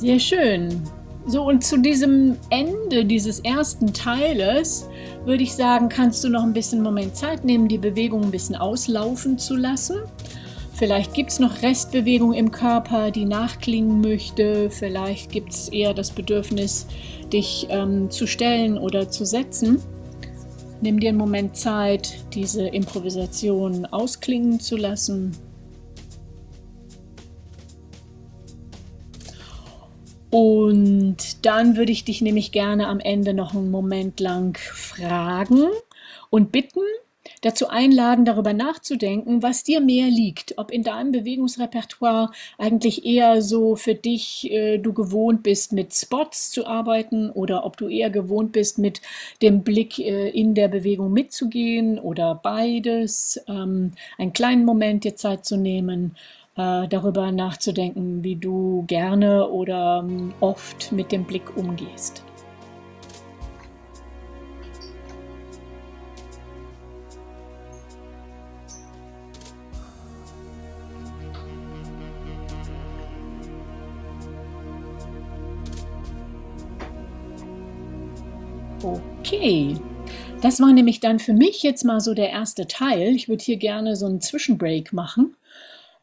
Sehr 0.00 0.18
schön. 0.18 0.82
So, 1.26 1.46
und 1.46 1.62
zu 1.62 1.76
diesem 1.76 2.38
Ende 2.48 3.04
dieses 3.04 3.40
ersten 3.40 3.92
Teiles 3.92 4.88
würde 5.26 5.42
ich 5.42 5.52
sagen, 5.52 5.90
kannst 5.90 6.24
du 6.24 6.30
noch 6.30 6.42
ein 6.42 6.54
bisschen 6.54 6.82
Moment 6.82 7.14
Zeit 7.14 7.44
nehmen, 7.44 7.68
die 7.68 7.76
Bewegung 7.76 8.22
ein 8.22 8.30
bisschen 8.30 8.56
auslaufen 8.56 9.36
zu 9.36 9.56
lassen. 9.56 9.98
Vielleicht 10.72 11.12
gibt 11.12 11.32
es 11.32 11.38
noch 11.38 11.60
Restbewegung 11.60 12.32
im 12.32 12.50
Körper, 12.50 13.10
die 13.10 13.26
nachklingen 13.26 14.00
möchte. 14.00 14.70
Vielleicht 14.70 15.30
gibt 15.32 15.52
es 15.52 15.68
eher 15.68 15.92
das 15.92 16.12
Bedürfnis, 16.12 16.86
dich 17.30 17.66
ähm, 17.68 18.08
zu 18.08 18.26
stellen 18.26 18.78
oder 18.78 19.10
zu 19.10 19.26
setzen. 19.26 19.82
Nimm 20.80 20.98
dir 20.98 21.10
einen 21.10 21.18
Moment 21.18 21.58
Zeit, 21.58 22.24
diese 22.32 22.66
Improvisation 22.68 23.84
ausklingen 23.84 24.60
zu 24.60 24.78
lassen. 24.78 25.32
Und 30.30 31.44
dann 31.44 31.76
würde 31.76 31.92
ich 31.92 32.04
dich 32.04 32.20
nämlich 32.20 32.52
gerne 32.52 32.86
am 32.86 33.00
Ende 33.00 33.34
noch 33.34 33.54
einen 33.54 33.70
Moment 33.70 34.20
lang 34.20 34.56
fragen 34.58 35.66
und 36.30 36.52
bitten, 36.52 36.82
dazu 37.42 37.68
einladen, 37.68 38.24
darüber 38.24 38.52
nachzudenken, 38.52 39.42
was 39.42 39.64
dir 39.64 39.80
mehr 39.80 40.06
liegt. 40.06 40.56
Ob 40.58 40.70
in 40.70 40.82
deinem 40.82 41.12
Bewegungsrepertoire 41.12 42.30
eigentlich 42.58 43.04
eher 43.04 43.42
so 43.42 43.76
für 43.76 43.94
dich 43.94 44.50
äh, 44.50 44.78
du 44.78 44.92
gewohnt 44.92 45.42
bist, 45.42 45.72
mit 45.72 45.94
Spots 45.94 46.50
zu 46.50 46.66
arbeiten 46.66 47.30
oder 47.30 47.64
ob 47.64 47.76
du 47.76 47.88
eher 47.88 48.10
gewohnt 48.10 48.52
bist, 48.52 48.78
mit 48.78 49.00
dem 49.42 49.62
Blick 49.62 49.98
äh, 49.98 50.28
in 50.30 50.54
der 50.54 50.68
Bewegung 50.68 51.12
mitzugehen 51.12 51.98
oder 51.98 52.34
beides. 52.34 53.40
Ähm, 53.48 53.92
einen 54.18 54.32
kleinen 54.32 54.64
Moment 54.64 55.04
dir 55.04 55.16
Zeit 55.16 55.44
zu 55.44 55.56
nehmen 55.56 56.16
äh, 56.56 56.88
darüber 56.88 57.32
nachzudenken, 57.32 58.24
wie 58.24 58.36
du 58.36 58.84
gerne 58.86 59.48
oder 59.48 60.04
ähm, 60.06 60.32
oft 60.40 60.92
mit 60.92 61.12
dem 61.12 61.24
Blick 61.24 61.56
umgehst. 61.56 62.24
Okay, 78.82 79.76
das 80.40 80.60
war 80.60 80.72
nämlich 80.72 81.00
dann 81.00 81.18
für 81.18 81.34
mich 81.34 81.62
jetzt 81.62 81.84
mal 81.84 82.00
so 82.00 82.14
der 82.14 82.30
erste 82.30 82.66
Teil. 82.66 83.14
Ich 83.14 83.28
würde 83.28 83.44
hier 83.44 83.56
gerne 83.56 83.94
so 83.94 84.06
einen 84.06 84.20
Zwischenbreak 84.20 84.92
machen 84.92 85.36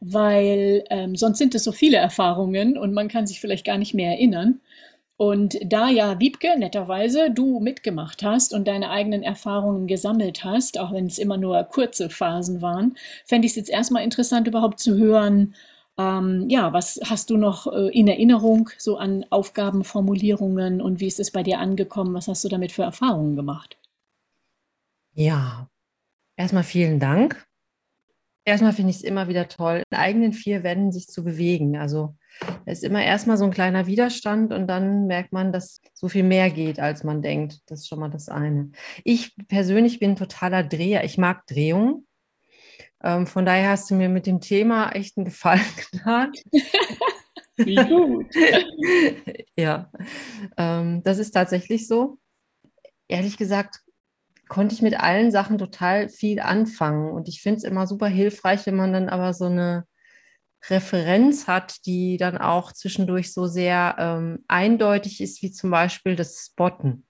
weil 0.00 0.84
ähm, 0.90 1.16
sonst 1.16 1.38
sind 1.38 1.54
es 1.54 1.64
so 1.64 1.72
viele 1.72 1.96
Erfahrungen 1.96 2.78
und 2.78 2.94
man 2.94 3.08
kann 3.08 3.26
sich 3.26 3.40
vielleicht 3.40 3.66
gar 3.66 3.78
nicht 3.78 3.94
mehr 3.94 4.12
erinnern. 4.12 4.60
Und 5.16 5.58
da 5.64 5.88
ja, 5.88 6.20
Wiebke, 6.20 6.56
netterweise, 6.56 7.30
du 7.32 7.58
mitgemacht 7.58 8.22
hast 8.22 8.54
und 8.54 8.68
deine 8.68 8.90
eigenen 8.90 9.24
Erfahrungen 9.24 9.88
gesammelt 9.88 10.44
hast, 10.44 10.78
auch 10.78 10.92
wenn 10.92 11.06
es 11.06 11.18
immer 11.18 11.36
nur 11.36 11.62
kurze 11.64 12.08
Phasen 12.08 12.62
waren, 12.62 12.96
fände 13.26 13.46
ich 13.46 13.52
es 13.52 13.56
jetzt 13.56 13.70
erstmal 13.70 14.04
interessant, 14.04 14.46
überhaupt 14.46 14.78
zu 14.78 14.96
hören, 14.96 15.54
ähm, 15.98 16.46
ja, 16.48 16.72
was 16.72 17.00
hast 17.04 17.30
du 17.30 17.36
noch 17.36 17.66
äh, 17.66 17.88
in 17.88 18.06
Erinnerung 18.06 18.70
so 18.78 18.96
an 18.98 19.26
Aufgabenformulierungen 19.30 20.80
und 20.80 21.00
wie 21.00 21.08
ist 21.08 21.18
es 21.18 21.32
bei 21.32 21.42
dir 21.42 21.58
angekommen? 21.58 22.14
Was 22.14 22.28
hast 22.28 22.44
du 22.44 22.48
damit 22.48 22.70
für 22.70 22.84
Erfahrungen 22.84 23.34
gemacht? 23.34 23.76
Ja, 25.14 25.68
erstmal 26.36 26.62
vielen 26.62 27.00
Dank 27.00 27.47
Erstmal 28.48 28.72
finde 28.72 28.92
ich 28.92 28.96
es 28.96 29.02
immer 29.02 29.28
wieder 29.28 29.46
toll, 29.46 29.82
in 29.90 29.98
eigenen 29.98 30.32
vier 30.32 30.62
Wänden 30.62 30.90
sich 30.90 31.08
zu 31.08 31.22
bewegen. 31.22 31.76
Also 31.76 32.16
es 32.64 32.78
ist 32.78 32.84
immer 32.84 33.04
erstmal 33.04 33.36
so 33.36 33.44
ein 33.44 33.50
kleiner 33.50 33.86
Widerstand 33.86 34.54
und 34.54 34.66
dann 34.68 35.06
merkt 35.06 35.34
man, 35.34 35.52
dass 35.52 35.82
so 35.92 36.08
viel 36.08 36.22
mehr 36.22 36.48
geht, 36.48 36.80
als 36.80 37.04
man 37.04 37.20
denkt. 37.20 37.60
Das 37.66 37.80
ist 37.80 37.88
schon 37.88 38.00
mal 38.00 38.08
das 38.08 38.30
eine. 38.30 38.70
Ich 39.04 39.36
persönlich 39.48 39.98
bin 39.98 40.16
totaler 40.16 40.64
Dreher. 40.64 41.04
Ich 41.04 41.18
mag 41.18 41.46
Drehungen. 41.46 42.06
Ähm, 43.04 43.26
von 43.26 43.44
daher 43.44 43.68
hast 43.68 43.90
du 43.90 43.94
mir 43.94 44.08
mit 44.08 44.24
dem 44.24 44.40
Thema 44.40 44.92
echt 44.92 45.18
einen 45.18 45.26
Gefallen 45.26 45.60
getan. 45.92 46.32
Wie 47.58 47.76
gut. 47.76 48.34
ja, 49.58 49.92
ähm, 50.56 51.02
das 51.02 51.18
ist 51.18 51.32
tatsächlich 51.32 51.86
so. 51.86 52.16
Ehrlich 53.08 53.36
gesagt, 53.36 53.82
konnte 54.48 54.74
ich 54.74 54.82
mit 54.82 54.98
allen 54.98 55.30
Sachen 55.30 55.58
total 55.58 56.08
viel 56.08 56.40
anfangen. 56.40 57.10
Und 57.10 57.28
ich 57.28 57.42
finde 57.42 57.58
es 57.58 57.64
immer 57.64 57.86
super 57.86 58.08
hilfreich, 58.08 58.66
wenn 58.66 58.76
man 58.76 58.92
dann 58.92 59.08
aber 59.08 59.34
so 59.34 59.46
eine 59.46 59.84
Referenz 60.68 61.46
hat, 61.46 61.86
die 61.86 62.16
dann 62.16 62.38
auch 62.38 62.72
zwischendurch 62.72 63.32
so 63.32 63.46
sehr 63.46 63.96
ähm, 63.98 64.44
eindeutig 64.48 65.20
ist, 65.20 65.42
wie 65.42 65.52
zum 65.52 65.70
Beispiel 65.70 66.16
das 66.16 66.46
Spotten. 66.46 67.06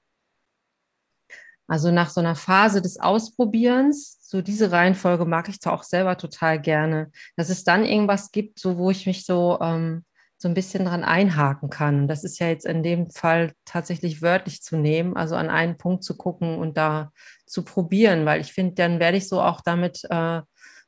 Also 1.66 1.90
nach 1.90 2.09
so 2.09 2.20
einer 2.20 2.35
Phase 2.35 2.81
des 2.81 2.98
Ausprobierens, 2.98 4.18
so 4.22 4.40
diese 4.40 4.72
Reihenfolge 4.72 5.27
mag 5.27 5.48
ich 5.48 5.61
zwar 5.61 5.74
auch 5.74 5.83
selber 5.83 6.16
total 6.16 6.61
gerne, 6.61 7.11
dass 7.37 7.51
es 7.51 7.62
dann 7.62 7.85
irgendwas 7.85 8.31
gibt, 8.33 8.59
so 8.59 8.79
wo 8.79 8.90
ich 8.90 9.07
mich 9.07 9.27
so 9.27 9.59
ähm, 9.61 10.05
so 10.38 10.46
ein 10.48 10.55
bisschen 10.55 10.85
dran 10.85 11.03
einhaken 11.03 11.68
kann. 11.68 12.07
Das 12.07 12.22
ist 12.22 12.38
ja 12.38 12.46
jetzt 12.48 12.64
in 12.64 12.85
dem 12.85 13.11
Fall 13.11 13.53
tatsächlich 13.64 14.22
wörtlich 14.22 14.62
zu 14.62 14.77
nehmen, 14.77 15.16
also 15.16 15.35
an 15.35 15.51
einen 15.51 15.77
Punkt 15.77 16.05
zu 16.05 16.16
gucken 16.16 16.59
und 16.59 16.77
da 16.77 17.12
zu 17.44 17.64
probieren, 17.64 18.24
weil 18.24 18.40
ich 18.40 18.53
finde, 18.53 18.74
dann 18.77 19.01
werde 19.01 19.18
ich 19.18 19.29
so 19.29 19.40
auch 19.40 19.61
damit 19.61 20.05
äh, 20.09 20.42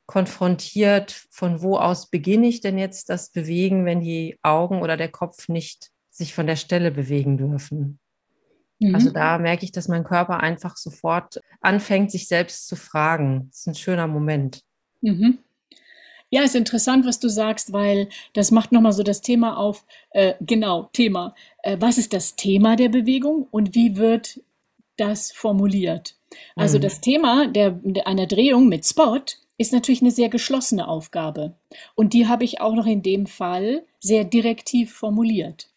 konfrontiert, 0.07 1.27
von 1.31 1.63
wo 1.63 1.77
aus 1.77 2.11
beginne 2.11 2.47
ich 2.47 2.61
denn 2.61 2.79
jetzt 2.79 3.11
das 3.11 3.31
Bewegen, 3.31 3.85
wenn 3.87 4.01
die 4.01 4.39
Augen 4.43 4.83
oder 4.83 4.97
der 4.97 5.11
Kopf 5.11 5.49
nicht 5.49 5.91
sich 6.11 6.33
von 6.33 6.47
der 6.47 6.57
Stelle 6.57 6.93
bewegen 6.93 7.37
dürfen. 7.37 7.99
Mhm. 8.79 8.95
Also 8.95 9.11
da 9.11 9.39
merke 9.39 9.65
ich, 9.65 9.73
dass 9.73 9.89
mein 9.89 10.05
Körper 10.05 10.41
einfach 10.41 10.77
sofort 10.77 11.41
anfängt, 11.61 12.11
sich 12.11 12.29
selbst 12.29 12.69
zu 12.69 12.77
fragen. 12.77 13.49
Das 13.51 13.61
ist 13.61 13.67
ein 13.67 13.75
schöner 13.75 14.07
Moment. 14.07 14.63
Mhm. 15.01 15.39
Ja, 16.31 16.45
ist 16.45 16.55
interessant, 16.55 17.05
was 17.07 17.19
du 17.19 17.29
sagst, 17.29 17.73
weil 17.73 18.09
das 18.35 18.53
macht 18.53 18.71
nochmal 18.71 18.93
so 18.93 19.03
das 19.03 19.21
Thema 19.21 19.57
auf, 19.57 19.85
äh, 20.11 20.35
genau, 20.41 20.89
Thema. 20.93 21.35
Äh, 21.63 21.77
was 21.81 21.99
ist 21.99 22.13
das 22.13 22.37
Thema 22.37 22.77
der 22.77 22.89
Bewegung 22.89 23.49
und 23.51 23.75
wie 23.75 23.97
wird 23.97 24.41
das 24.97 25.33
formuliert? 25.33 26.15
Also 26.55 26.79
mhm. 26.79 26.83
das 26.83 27.01
Thema 27.01 27.49
der, 27.49 27.81
einer 28.05 28.27
Drehung 28.27 28.69
mit 28.69 28.87
Spot 28.87 29.21
ist 29.59 29.73
natürlich 29.73 30.01
eine 30.03 30.13
sehr 30.13 30.29
geschlossene 30.29 30.87
Aufgabe. 30.87 31.55
Und 31.97 32.15
die 32.15 32.29
habe 32.29 32.45
ich 32.45 32.61
auch 32.61 32.75
noch 32.75 32.87
in 32.87 33.03
dem 33.03 33.27
Fall 33.27 33.85
sehr 33.99 34.25
direktiv 34.25 34.95
formuliert. 34.95 35.69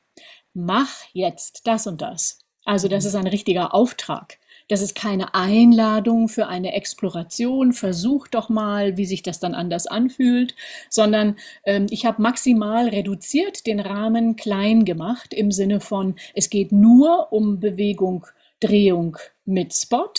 Mach 0.53 1.03
jetzt 1.13 1.65
das 1.65 1.87
und 1.87 2.01
das. 2.01 2.39
Also 2.63 2.87
das 2.87 3.03
mhm. 3.03 3.07
ist 3.07 3.15
ein 3.15 3.27
richtiger 3.27 3.73
Auftrag. 3.73 4.37
Das 4.67 4.81
ist 4.81 4.95
keine 4.95 5.33
Einladung 5.33 6.29
für 6.29 6.47
eine 6.47 6.73
Exploration, 6.73 7.73
versuch 7.73 8.27
doch 8.27 8.49
mal, 8.49 8.97
wie 8.97 9.05
sich 9.05 9.23
das 9.23 9.39
dann 9.39 9.53
anders 9.53 9.87
anfühlt, 9.87 10.55
sondern 10.89 11.35
ähm, 11.65 11.87
ich 11.89 12.05
habe 12.05 12.21
maximal 12.21 12.87
reduziert, 12.87 13.67
den 13.67 13.79
Rahmen 13.79 14.35
klein 14.35 14.85
gemacht 14.85 15.33
im 15.33 15.51
Sinne 15.51 15.79
von, 15.79 16.15
es 16.33 16.49
geht 16.49 16.71
nur 16.71 17.31
um 17.31 17.59
Bewegung, 17.59 18.25
Drehung 18.59 19.17
mit 19.45 19.73
Spot 19.73 20.11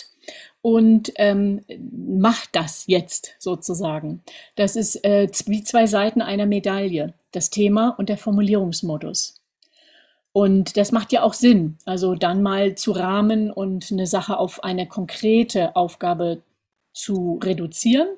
und 0.61 1.11
ähm, 1.15 1.63
mach 1.91 2.45
das 2.51 2.85
jetzt 2.87 3.35
sozusagen. 3.39 4.23
Das 4.55 4.75
ist 4.75 5.03
äh, 5.03 5.27
wie 5.45 5.63
zwei 5.63 5.85
Seiten 5.87 6.21
einer 6.21 6.45
Medaille, 6.45 7.13
das 7.31 7.49
Thema 7.49 7.95
und 7.97 8.09
der 8.09 8.17
Formulierungsmodus. 8.17 9.41
Und 10.35 10.75
das 10.75 10.91
macht 10.91 11.13
ja 11.13 11.23
auch 11.23 11.33
Sinn, 11.33 11.77
also 11.85 12.13
dann 12.13 12.43
mal 12.43 12.75
zu 12.75 12.91
rahmen 12.91 13.49
und 13.49 13.89
eine 13.89 14.05
Sache 14.05 14.37
auf 14.37 14.65
eine 14.65 14.85
konkrete 14.85 15.77
Aufgabe 15.77 16.41
zu 16.91 17.39
reduzieren. 17.41 18.09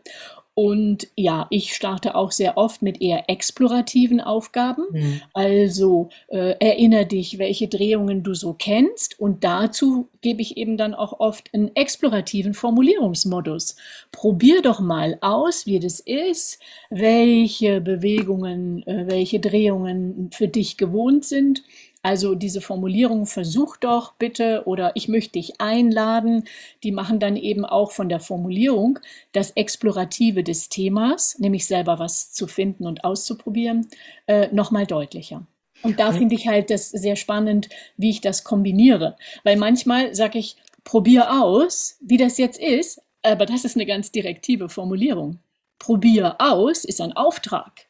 Und 0.55 1.09
ja, 1.15 1.45
ich 1.51 1.75
starte 1.75 2.15
auch 2.15 2.31
sehr 2.31 2.57
oft 2.57 2.81
mit 2.81 2.99
eher 3.03 3.29
explorativen 3.29 4.19
Aufgaben. 4.19 4.85
Mhm. 4.89 5.21
Also 5.35 6.09
äh, 6.29 6.55
erinnere 6.59 7.05
dich, 7.05 7.37
welche 7.37 7.67
Drehungen 7.67 8.23
du 8.23 8.33
so 8.33 8.55
kennst. 8.57 9.19
Und 9.19 9.43
dazu 9.43 10.07
gebe 10.21 10.41
ich 10.41 10.57
eben 10.57 10.75
dann 10.75 10.95
auch 10.95 11.19
oft 11.19 11.53
einen 11.53 11.75
explorativen 11.75 12.55
Formulierungsmodus. 12.55 13.75
Probier 14.11 14.63
doch 14.63 14.79
mal 14.79 15.19
aus, 15.21 15.67
wie 15.67 15.79
das 15.79 15.99
ist, 15.99 16.59
welche 16.89 17.79
Bewegungen, 17.79 18.81
äh, 18.87 19.05
welche 19.05 19.39
Drehungen 19.39 20.31
für 20.33 20.47
dich 20.47 20.77
gewohnt 20.77 21.23
sind 21.23 21.61
also 22.03 22.35
diese 22.35 22.61
Formulierung, 22.61 23.25
versuch 23.25 23.77
doch 23.77 24.13
bitte 24.13 24.63
oder 24.65 24.91
ich 24.95 25.07
möchte 25.07 25.33
dich 25.33 25.59
einladen, 25.59 26.45
die 26.83 26.91
machen 26.91 27.19
dann 27.19 27.35
eben 27.35 27.65
auch 27.65 27.91
von 27.91 28.09
der 28.09 28.19
Formulierung 28.19 28.99
das 29.33 29.51
Explorative 29.51 30.43
des 30.43 30.69
Themas, 30.69 31.37
nämlich 31.39 31.65
selber 31.65 31.99
was 31.99 32.31
zu 32.31 32.47
finden 32.47 32.85
und 32.85 33.03
auszuprobieren, 33.03 33.87
äh, 34.27 34.47
nochmal 34.53 34.85
deutlicher. 34.85 35.45
Und 35.83 35.99
da 35.99 36.11
finde 36.11 36.35
ich 36.35 36.47
halt 36.47 36.69
das 36.69 36.89
sehr 36.89 37.15
spannend, 37.15 37.69
wie 37.97 38.09
ich 38.09 38.21
das 38.21 38.43
kombiniere. 38.43 39.15
Weil 39.43 39.57
manchmal 39.57 40.15
sage 40.15 40.39
ich, 40.39 40.55
probier 40.83 41.43
aus, 41.43 41.97
wie 42.01 42.17
das 42.17 42.37
jetzt 42.37 42.59
ist, 42.59 43.01
aber 43.21 43.45
das 43.45 43.65
ist 43.65 43.75
eine 43.75 43.85
ganz 43.85 44.11
direktive 44.11 44.69
Formulierung. 44.69 45.39
Probier 45.79 46.35
aus 46.39 46.85
ist 46.85 47.01
ein 47.01 47.13
Auftrag 47.13 47.87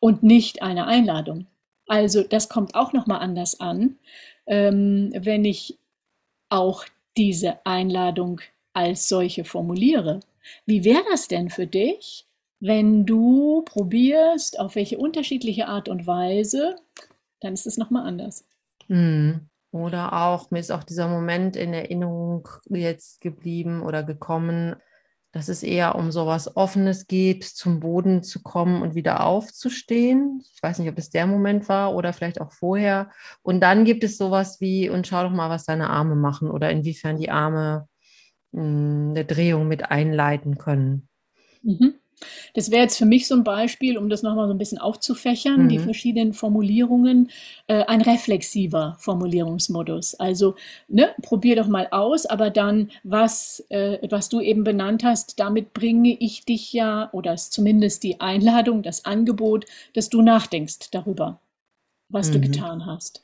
und 0.00 0.22
nicht 0.22 0.62
eine 0.62 0.86
Einladung. 0.86 1.46
Also 1.88 2.22
das 2.22 2.48
kommt 2.48 2.74
auch 2.74 2.92
nochmal 2.92 3.20
anders 3.20 3.60
an, 3.60 3.96
ähm, 4.46 5.12
wenn 5.14 5.44
ich 5.44 5.78
auch 6.50 6.84
diese 7.16 7.64
Einladung 7.66 8.40
als 8.72 9.08
solche 9.08 9.44
formuliere. 9.44 10.20
Wie 10.66 10.84
wäre 10.84 11.04
das 11.10 11.28
denn 11.28 11.50
für 11.50 11.66
dich, 11.66 12.26
wenn 12.60 13.06
du 13.06 13.62
probierst, 13.64 14.58
auf 14.58 14.74
welche 14.76 14.98
unterschiedliche 14.98 15.68
Art 15.68 15.88
und 15.88 16.06
Weise, 16.06 16.76
dann 17.40 17.54
ist 17.54 17.66
es 17.66 17.76
nochmal 17.76 18.06
anders. 18.06 18.44
Mhm. 18.88 19.48
Oder 19.70 20.12
auch, 20.12 20.50
mir 20.50 20.60
ist 20.60 20.72
auch 20.72 20.82
dieser 20.82 21.08
Moment 21.08 21.54
in 21.54 21.74
Erinnerung 21.74 22.48
jetzt 22.70 23.20
geblieben 23.20 23.82
oder 23.82 24.02
gekommen, 24.02 24.76
dass 25.32 25.48
es 25.48 25.62
eher 25.62 25.94
um 25.94 26.10
sowas 26.10 26.56
Offenes 26.56 27.06
geht, 27.06 27.44
zum 27.44 27.80
Boden 27.80 28.22
zu 28.22 28.42
kommen 28.42 28.82
und 28.82 28.94
wieder 28.94 29.24
aufzustehen. 29.24 30.42
Ich 30.54 30.62
weiß 30.62 30.78
nicht, 30.78 30.88
ob 30.88 30.98
es 30.98 31.10
der 31.10 31.26
Moment 31.26 31.68
war 31.68 31.94
oder 31.94 32.12
vielleicht 32.12 32.40
auch 32.40 32.52
vorher. 32.52 33.10
Und 33.42 33.60
dann 33.60 33.84
gibt 33.84 34.04
es 34.04 34.16
sowas 34.16 34.60
wie, 34.60 34.88
und 34.88 35.06
schau 35.06 35.22
doch 35.22 35.30
mal, 35.30 35.50
was 35.50 35.64
deine 35.64 35.90
Arme 35.90 36.16
machen 36.16 36.50
oder 36.50 36.70
inwiefern 36.70 37.18
die 37.18 37.30
Arme 37.30 37.88
mh, 38.52 38.62
hm, 38.62 39.10
eine 39.10 39.24
Drehung 39.24 39.68
mit 39.68 39.90
einleiten 39.90 40.56
können. 40.56 41.08
Mhm. 41.62 41.97
Das 42.58 42.72
wäre 42.72 42.82
jetzt 42.82 42.98
für 42.98 43.06
mich 43.06 43.28
so 43.28 43.36
ein 43.36 43.44
Beispiel, 43.44 43.96
um 43.96 44.08
das 44.08 44.24
nochmal 44.24 44.48
so 44.48 44.52
ein 44.52 44.58
bisschen 44.58 44.78
aufzufächern, 44.78 45.62
mhm. 45.62 45.68
die 45.68 45.78
verschiedenen 45.78 46.32
Formulierungen, 46.32 47.30
äh, 47.68 47.84
ein 47.84 48.00
reflexiver 48.00 48.96
Formulierungsmodus. 48.98 50.16
Also 50.16 50.56
ne, 50.88 51.10
probier 51.22 51.54
doch 51.54 51.68
mal 51.68 51.86
aus, 51.92 52.26
aber 52.26 52.50
dann, 52.50 52.90
was, 53.04 53.64
äh, 53.68 53.98
was 54.10 54.28
du 54.28 54.40
eben 54.40 54.64
benannt 54.64 55.04
hast, 55.04 55.38
damit 55.38 55.72
bringe 55.72 56.16
ich 56.18 56.46
dich 56.46 56.72
ja, 56.72 57.10
oder 57.12 57.34
ist 57.34 57.52
zumindest 57.52 58.02
die 58.02 58.20
Einladung, 58.20 58.82
das 58.82 59.04
Angebot, 59.04 59.64
dass 59.94 60.08
du 60.08 60.20
nachdenkst 60.20 60.90
darüber, 60.90 61.38
was 62.08 62.30
mhm. 62.30 62.32
du 62.32 62.40
getan 62.40 62.86
hast. 62.86 63.22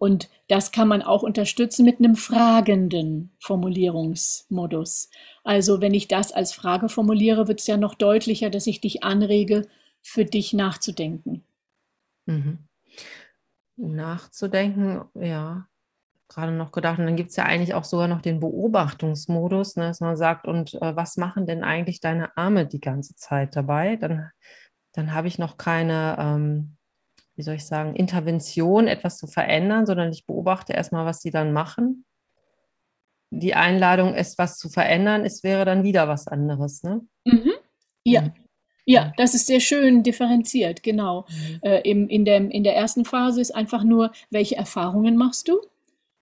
Und 0.00 0.30
das 0.48 0.72
kann 0.72 0.88
man 0.88 1.02
auch 1.02 1.22
unterstützen 1.22 1.84
mit 1.84 1.98
einem 1.98 2.16
fragenden 2.16 3.32
Formulierungsmodus. 3.38 5.10
Also 5.44 5.82
wenn 5.82 5.92
ich 5.92 6.08
das 6.08 6.32
als 6.32 6.54
Frage 6.54 6.88
formuliere, 6.88 7.48
wird 7.48 7.60
es 7.60 7.66
ja 7.66 7.76
noch 7.76 7.94
deutlicher, 7.94 8.48
dass 8.48 8.66
ich 8.66 8.80
dich 8.80 9.04
anrege, 9.04 9.68
für 10.00 10.24
dich 10.24 10.54
nachzudenken. 10.54 11.44
Mhm. 12.24 12.60
Nachzudenken, 13.76 15.02
ja, 15.14 15.66
gerade 16.28 16.52
noch 16.52 16.72
gedacht. 16.72 16.98
Und 16.98 17.04
dann 17.04 17.16
gibt 17.16 17.28
es 17.28 17.36
ja 17.36 17.44
eigentlich 17.44 17.74
auch 17.74 17.84
sogar 17.84 18.08
noch 18.08 18.22
den 18.22 18.40
Beobachtungsmodus, 18.40 19.76
ne, 19.76 19.88
dass 19.88 20.00
man 20.00 20.16
sagt, 20.16 20.46
und 20.46 20.80
äh, 20.80 20.96
was 20.96 21.18
machen 21.18 21.46
denn 21.46 21.62
eigentlich 21.62 22.00
deine 22.00 22.34
Arme 22.38 22.66
die 22.66 22.80
ganze 22.80 23.16
Zeit 23.16 23.54
dabei? 23.54 23.96
Dann, 23.96 24.30
dann 24.92 25.12
habe 25.12 25.28
ich 25.28 25.38
noch 25.38 25.58
keine 25.58 26.16
ähm, 26.18 26.78
wie 27.40 27.42
soll 27.42 27.54
ich 27.54 27.64
sagen, 27.64 27.96
Intervention, 27.96 28.86
etwas 28.86 29.16
zu 29.16 29.26
verändern, 29.26 29.86
sondern 29.86 30.12
ich 30.12 30.26
beobachte 30.26 30.74
erstmal, 30.74 31.06
was 31.06 31.22
sie 31.22 31.30
dann 31.30 31.54
machen. 31.54 32.04
Die 33.30 33.54
Einladung, 33.54 34.12
es 34.12 34.36
was 34.36 34.58
zu 34.58 34.68
verändern, 34.68 35.24
es 35.24 35.42
wäre 35.42 35.64
dann 35.64 35.82
wieder 35.82 36.06
was 36.06 36.28
anderes. 36.28 36.82
Ne? 36.82 37.00
Mhm. 37.24 37.52
Ja. 38.04 38.22
Mhm. 38.22 38.32
Ja, 38.84 39.12
das 39.16 39.34
ist 39.34 39.46
sehr 39.46 39.60
schön 39.60 40.02
differenziert, 40.02 40.82
genau. 40.82 41.24
Mhm. 41.28 41.60
Äh, 41.62 41.80
im, 41.88 42.08
in, 42.08 42.26
der, 42.26 42.36
in 42.50 42.62
der 42.62 42.76
ersten 42.76 43.06
Phase 43.06 43.40
ist 43.40 43.54
einfach 43.54 43.84
nur, 43.84 44.12
welche 44.28 44.56
Erfahrungen 44.56 45.16
machst 45.16 45.48
du, 45.48 45.60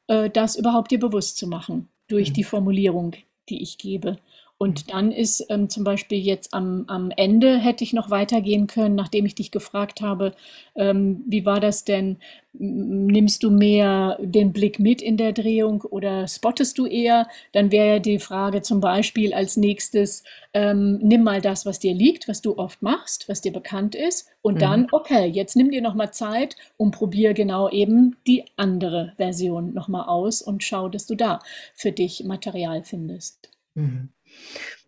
äh, 0.06 0.30
das 0.30 0.54
überhaupt 0.54 0.92
dir 0.92 1.00
bewusst 1.00 1.36
zu 1.36 1.48
machen 1.48 1.88
durch 2.06 2.30
mhm. 2.30 2.34
die 2.34 2.44
Formulierung, 2.44 3.16
die 3.48 3.60
ich 3.60 3.76
gebe. 3.78 4.18
Und 4.58 4.92
dann 4.92 5.12
ist 5.12 5.46
ähm, 5.50 5.70
zum 5.70 5.84
Beispiel 5.84 6.18
jetzt 6.18 6.52
am, 6.52 6.84
am 6.88 7.12
Ende 7.16 7.58
hätte 7.58 7.84
ich 7.84 7.92
noch 7.92 8.10
weitergehen 8.10 8.66
können, 8.66 8.96
nachdem 8.96 9.24
ich 9.24 9.36
dich 9.36 9.52
gefragt 9.52 10.00
habe, 10.00 10.32
ähm, 10.74 11.22
wie 11.28 11.46
war 11.46 11.60
das 11.60 11.84
denn? 11.84 12.16
Nimmst 12.52 13.44
du 13.44 13.50
mehr 13.50 14.18
den 14.20 14.52
Blick 14.52 14.80
mit 14.80 15.00
in 15.00 15.16
der 15.16 15.32
Drehung 15.32 15.82
oder 15.82 16.26
spottest 16.26 16.76
du 16.76 16.86
eher? 16.86 17.28
Dann 17.52 17.70
wäre 17.70 18.00
die 18.00 18.18
Frage 18.18 18.60
zum 18.60 18.80
Beispiel 18.80 19.32
als 19.32 19.56
nächstes, 19.56 20.24
ähm, 20.52 20.98
nimm 21.02 21.22
mal 21.22 21.40
das, 21.40 21.64
was 21.64 21.78
dir 21.78 21.94
liegt, 21.94 22.26
was 22.26 22.42
du 22.42 22.58
oft 22.58 22.82
machst, 22.82 23.28
was 23.28 23.40
dir 23.40 23.52
bekannt 23.52 23.94
ist. 23.94 24.28
Und 24.42 24.56
mhm. 24.56 24.58
dann, 24.58 24.86
okay, 24.90 25.26
jetzt 25.26 25.54
nimm 25.54 25.70
dir 25.70 25.82
nochmal 25.82 26.12
Zeit 26.12 26.56
und 26.76 26.90
probier 26.90 27.32
genau 27.32 27.70
eben 27.70 28.16
die 28.26 28.44
andere 28.56 29.12
Version 29.18 29.72
nochmal 29.72 30.08
aus 30.08 30.42
und 30.42 30.64
schau, 30.64 30.88
dass 30.88 31.06
du 31.06 31.14
da 31.14 31.38
für 31.74 31.92
dich 31.92 32.24
Material 32.24 32.82
findest. 32.82 33.50
Mhm. 33.74 34.08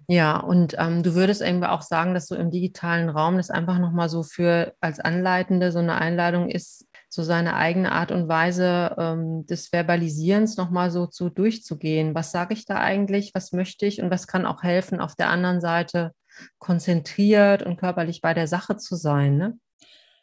Ja, 0.08 0.38
und 0.38 0.74
ähm, 0.76 1.04
du 1.04 1.14
würdest 1.14 1.40
irgendwie 1.40 1.68
auch 1.68 1.82
sagen, 1.82 2.14
dass 2.14 2.26
so 2.26 2.34
im 2.34 2.50
digitalen 2.50 3.08
Raum 3.08 3.36
das 3.36 3.48
einfach 3.48 3.78
nochmal 3.78 4.08
so 4.08 4.24
für 4.24 4.74
als 4.80 4.98
Anleitende 4.98 5.70
so 5.70 5.78
eine 5.78 5.94
Einladung 5.94 6.48
ist, 6.48 6.88
so 7.08 7.22
seine 7.22 7.54
eigene 7.54 7.92
Art 7.92 8.10
und 8.10 8.26
Weise 8.26 8.96
ähm, 8.98 9.46
des 9.46 9.72
Verbalisierens 9.72 10.56
nochmal 10.56 10.90
so 10.90 11.06
zu 11.06 11.30
durchzugehen. 11.30 12.14
Was 12.14 12.32
sage 12.32 12.54
ich 12.54 12.64
da 12.64 12.80
eigentlich? 12.80 13.30
Was 13.34 13.52
möchte 13.52 13.86
ich? 13.86 14.02
Und 14.02 14.10
was 14.10 14.26
kann 14.26 14.46
auch 14.46 14.64
helfen, 14.64 15.00
auf 15.00 15.14
der 15.14 15.28
anderen 15.28 15.60
Seite 15.60 16.12
konzentriert 16.58 17.62
und 17.62 17.76
körperlich 17.76 18.20
bei 18.20 18.34
der 18.34 18.48
Sache 18.48 18.76
zu 18.76 18.96
sein? 18.96 19.36
Ne? 19.36 19.58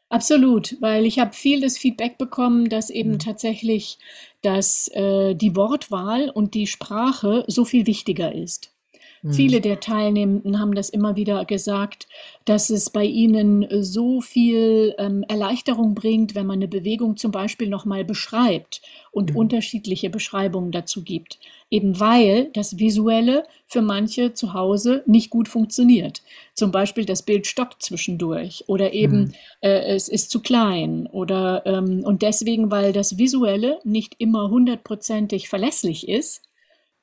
Absolut, 0.10 0.76
weil 0.82 1.06
ich 1.06 1.20
habe 1.20 1.34
viel 1.34 1.62
das 1.62 1.78
Feedback 1.78 2.18
bekommen, 2.18 2.68
dass 2.70 2.90
eben 2.90 3.12
mhm. 3.12 3.20
tatsächlich 3.20 4.00
dass, 4.42 4.90
äh, 4.90 5.34
die 5.34 5.56
Wortwahl 5.56 6.30
und 6.30 6.54
die 6.54 6.68
Sprache 6.68 7.44
so 7.48 7.66
viel 7.66 7.88
wichtiger 7.88 8.34
ist. 8.34 8.74
Viele 9.32 9.58
mhm. 9.58 9.62
der 9.64 9.80
Teilnehmenden 9.80 10.60
haben 10.60 10.76
das 10.76 10.90
immer 10.90 11.16
wieder 11.16 11.44
gesagt, 11.46 12.08
dass 12.46 12.70
es 12.70 12.90
bei 12.90 13.04
ihnen 13.04 13.66
so 13.84 14.22
viel 14.22 14.96
ähm, 14.98 15.24
Erleichterung 15.28 15.96
bringt, 15.96 16.36
wenn 16.36 16.46
man 16.46 16.60
eine 16.60 16.68
Bewegung 16.68 17.18
zum 17.18 17.32
Beispiel 17.32 17.68
nochmal 17.68 18.06
beschreibt 18.06 18.82
und 19.12 19.32
mhm. 19.32 19.38
unterschiedliche 19.38 20.10
Beschreibungen 20.10 20.72
dazu 20.72 21.04
gibt. 21.04 21.40
Eben 21.70 22.00
weil 22.00 22.50
das 22.54 22.80
Visuelle 22.80 23.44
für 23.66 23.82
manche 23.82 24.34
zu 24.34 24.54
Hause 24.54 25.04
nicht 25.06 25.30
gut 25.30 25.48
funktioniert. 25.50 26.22
Zum 26.54 26.72
Beispiel 26.72 27.04
das 27.04 27.24
Bild 27.24 27.48
stockt 27.48 27.84
zwischendurch 27.84 28.64
oder 28.68 28.94
eben 28.94 29.20
mhm. 29.20 29.34
äh, 29.62 29.96
es 29.96 30.08
ist 30.08 30.30
zu 30.30 30.42
klein 30.42 31.08
oder 31.08 31.66
ähm, 31.66 32.04
und 32.06 32.22
deswegen, 32.22 32.72
weil 32.72 32.94
das 32.94 33.18
Visuelle 33.18 33.80
nicht 33.84 34.16
immer 34.20 34.50
hundertprozentig 34.50 35.50
verlässlich 35.50 36.08
ist, 36.08 36.47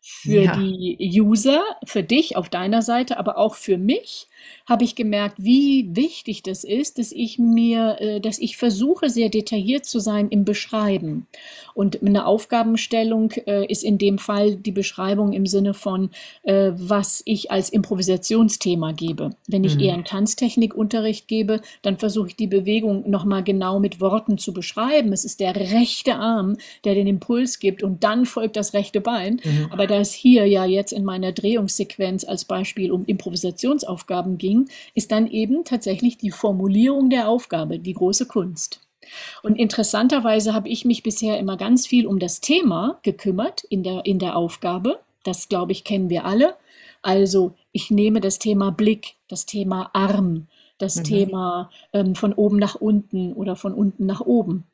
für 0.07 0.43
ja. 0.43 0.57
die 0.57 0.99
User, 1.19 1.65
für 1.85 2.03
dich 2.03 2.37
auf 2.37 2.51
deiner 2.51 2.83
Seite, 2.83 3.17
aber 3.17 3.39
auch 3.39 3.55
für 3.55 3.79
mich 3.79 4.29
habe 4.67 4.85
ich 4.85 4.95
gemerkt, 4.95 5.37
wie 5.39 5.89
wichtig 5.95 6.43
das 6.43 6.65
ist, 6.65 6.99
dass 6.99 7.13
ich 7.13 7.39
mir, 7.39 7.97
äh, 8.01 8.21
dass 8.21 8.39
ich 8.39 8.57
versuche, 8.57 9.11
sehr 9.11 9.29
detailliert 9.29 9.85
zu 9.85 9.99
sein 9.99 10.29
im 10.29 10.45
Beschreiben. 10.45 11.27
Und 11.75 12.03
eine 12.03 12.27
Aufgabenstellung 12.27 13.33
äh, 13.47 13.67
ist 13.67 13.85
in 13.85 13.99
dem 13.99 14.19
Fall 14.19 14.57
die 14.57 14.73
Beschreibung 14.73 15.33
im 15.33 15.47
Sinne 15.47 15.75
von, 15.75 16.11
äh, 16.43 16.73
was 16.75 17.23
ich 17.25 17.51
als 17.51 17.71
Improvisationsthema 17.71 18.93
gebe. 18.93 19.31
Wenn 19.49 19.65
ich 19.65 19.75
mhm. 19.75 19.81
eher 19.81 19.95
einen 19.95 20.05
Tanztechnikunterricht 20.05 21.29
gebe, 21.29 21.61
dann 21.83 21.99
versuche 21.99 22.29
ich 22.29 22.37
die 22.37 22.47
Bewegung 22.47 23.11
nochmal 23.11 23.43
genau 23.43 23.81
mit 23.81 24.01
Worten 24.01 24.39
zu 24.39 24.53
beschreiben. 24.53 25.13
Es 25.13 25.25
ist 25.25 25.41
der 25.41 25.57
rechte 25.57 26.15
Arm, 26.15 26.57
der 26.85 26.95
den 26.95 27.07
Impuls 27.07 27.59
gibt 27.59 27.83
und 27.83 28.05
dann 28.05 28.25
folgt 28.25 28.57
das 28.57 28.73
rechte 28.73 29.01
Bein. 29.01 29.41
Mhm. 29.45 29.69
Aber 29.71 29.87
da 29.87 29.97
es 29.97 30.13
hier 30.13 30.47
ja 30.47 30.65
jetzt 30.65 30.93
in 30.93 31.05
meiner 31.05 31.33
Drehungssequenz 31.33 32.25
als 32.25 32.45
Beispiel 32.45 32.93
um 32.93 33.05
Improvisationsaufgaben 33.05 34.34
ging, 34.39 34.55
ging, 34.55 34.69
ist 34.95 35.13
dann 35.13 35.27
eben 35.27 35.65
tatsächlich 35.65 36.19
die 36.19 36.31
Formulierung 36.31 37.11
der 37.11 37.29
Aufgabe, 37.29 37.79
die 37.79 37.95
große 37.95 38.27
Kunst. 38.27 38.81
Und 39.43 39.57
interessanterweise 39.57 40.55
habe 40.55 40.69
ich 40.69 40.85
mich 40.85 41.03
bisher 41.03 41.39
immer 41.39 41.57
ganz 41.57 41.87
viel 41.87 42.07
um 42.07 42.19
das 42.19 42.41
Thema 42.41 42.99
gekümmert 43.03 43.65
in 43.65 43.83
der, 43.83 44.07
in 44.07 44.19
der 44.19 44.37
Aufgabe. 44.37 45.01
Das, 45.25 45.49
glaube 45.49 45.73
ich, 45.73 45.85
kennen 45.85 46.09
wir 46.09 46.25
alle. 46.25 46.55
Also 47.03 47.53
ich 47.73 47.91
nehme 47.91 48.21
das 48.21 48.39
Thema 48.39 48.71
Blick, 48.71 49.17
das 49.29 49.45
Thema 49.45 49.91
Arm, 49.93 50.47
das 50.79 50.97
mhm. 50.97 51.05
Thema 51.05 51.71
ähm, 51.93 52.15
von 52.15 52.33
oben 52.33 52.59
nach 52.59 52.77
unten 52.77 53.35
oder 53.35 53.57
von 53.57 53.75
unten 53.75 54.07
nach 54.07 54.23
oben. 54.23 54.65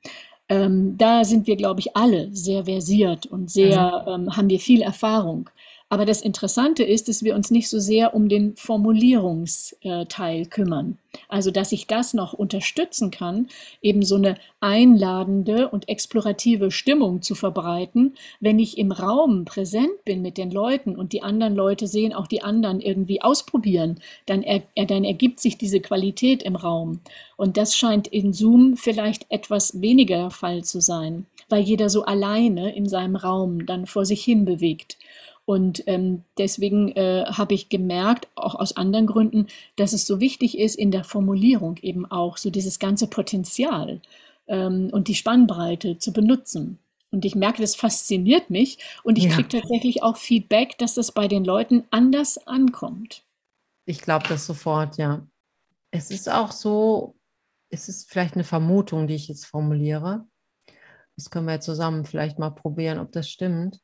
Ähm, 0.49 0.97
da 0.97 1.25
sind 1.25 1.47
wir, 1.47 1.57
glaube 1.57 1.81
ich, 1.81 1.97
alle 1.97 2.29
sehr 2.33 2.65
versiert 2.65 3.27
und 3.27 3.51
sehr, 3.51 4.05
mhm. 4.07 4.27
ähm, 4.27 4.37
haben 4.37 4.49
wir 4.49 4.61
viel 4.61 4.83
Erfahrung. 4.83 5.51
Aber 5.93 6.07
das 6.07 6.23
Interessante 6.23 6.85
ist, 6.85 7.09
dass 7.09 7.25
wir 7.25 7.35
uns 7.35 7.51
nicht 7.51 7.69
so 7.69 7.81
sehr 7.81 8.15
um 8.15 8.29
den 8.29 8.55
Formulierungsteil 8.55 10.47
kümmern. 10.47 10.99
Also, 11.29 11.51
dass 11.51 11.73
ich 11.73 11.89
das 11.89 12.15
noch 12.15 12.33
unterstützen 12.33 13.11
kann, 13.11 13.49
eben 13.83 14.03
so 14.03 14.15
eine 14.15 14.37
einladende 14.61 15.69
und 15.69 15.89
explorative 15.89 16.71
Stimmung 16.71 17.23
zu 17.23 17.35
verbreiten, 17.35 18.15
wenn 18.39 18.61
ich 18.61 18.79
im 18.79 18.93
Raum 18.93 19.45
präsent 19.45 20.05
bin 20.05 20.23
mit 20.23 20.39
den 20.39 20.53
Leuten 20.53 20.95
und 20.95 21.13
die 21.13 21.23
anderen 21.23 21.57
Leute 21.57 21.89
sehen 21.89 22.13
auch 22.13 22.29
die 22.29 22.43
anderen 22.43 22.81
irgendwie 22.81 23.21
ausprobieren, 23.23 23.99
dann, 24.27 24.45
er, 24.45 24.63
dann 24.87 25.03
ergibt 25.03 25.41
sich 25.41 25.59
diese 25.59 25.81
Qualität 25.81 26.45
im 26.45 26.55
Raum. 26.55 27.01
Und 27.37 27.57
das 27.57 27.75
scheint 27.75 28.07
in 28.07 28.33
Zoom 28.33 28.77
vielleicht 28.77 29.27
etwas 29.29 29.81
weniger 29.81 30.19
der 30.19 30.31
Fall 30.31 30.63
zu 30.63 30.81
sein, 30.81 31.27
weil 31.49 31.63
jeder 31.63 31.89
so 31.89 32.05
alleine 32.05 32.77
in 32.77 32.89
seinem 32.89 33.17
Raum 33.17 33.67
dann 33.67 33.87
vor 33.87 34.05
sich 34.05 34.23
hin 34.23 34.45
bewegt. 34.45 34.97
Und 35.45 35.83
ähm, 35.87 36.23
deswegen 36.39 36.93
äh, 36.93 37.25
habe 37.27 37.55
ich 37.55 37.69
gemerkt, 37.69 38.29
auch 38.37 38.55
aus 38.55 38.77
anderen 38.77 39.07
Gründen, 39.07 39.49
dass 39.77 39.93
es 39.93 40.07
so 40.07 40.21
wichtig 40.21 40.59
ist, 40.59 40.77
in 40.77 40.91
der 40.93 41.03
Formulierung 41.05 41.77
eben 41.83 42.07
auch 42.07 42.37
so 42.37 42.51
dieses 42.51 42.79
ganze 42.79 43.09
Potenzial 43.09 44.01
ähm, 44.47 44.91
und 44.93 45.09
die 45.09 45.15
Spannbreite 45.17 45.99
zu 45.99 46.13
benutzen. 46.13 46.79
Und 47.11 47.25
ich 47.25 47.35
merke, 47.35 47.61
das 47.63 47.75
fasziniert 47.75 48.51
mich 48.51 48.79
und 49.03 49.19
ich 49.19 49.25
Ja. 49.25 49.35
kriege 49.35 49.49
tatsächlich 49.49 50.03
auch 50.05 50.17
Feedback, 50.17 50.79
dass 50.79 50.95
das 50.95 51.11
bei 51.11 51.27
den 51.27 51.45
Leuten 51.45 51.85
anders 51.91 52.47
ankommt. 52.47 53.25
Ich 53.87 54.01
glaube 54.01 54.29
das 54.29 54.47
sofort, 54.47 54.97
ja. 54.99 55.27
Es 55.91 56.11
ist 56.11 56.29
auch 56.31 56.53
so, 56.53 57.17
es 57.71 57.89
ist 57.89 58.09
vielleicht 58.09 58.35
eine 58.35 58.45
Vermutung, 58.45 59.09
die 59.09 59.15
ich 59.15 59.27
jetzt 59.27 59.47
formuliere. 59.47 60.29
Das 61.17 61.31
können 61.31 61.47
wir 61.47 61.61
zusammen 61.61 62.05
vielleicht 62.05 62.39
mal 62.39 62.51
probieren, 62.51 63.01
ob 63.01 63.11
das 63.11 63.29
stimmt. 63.29 63.81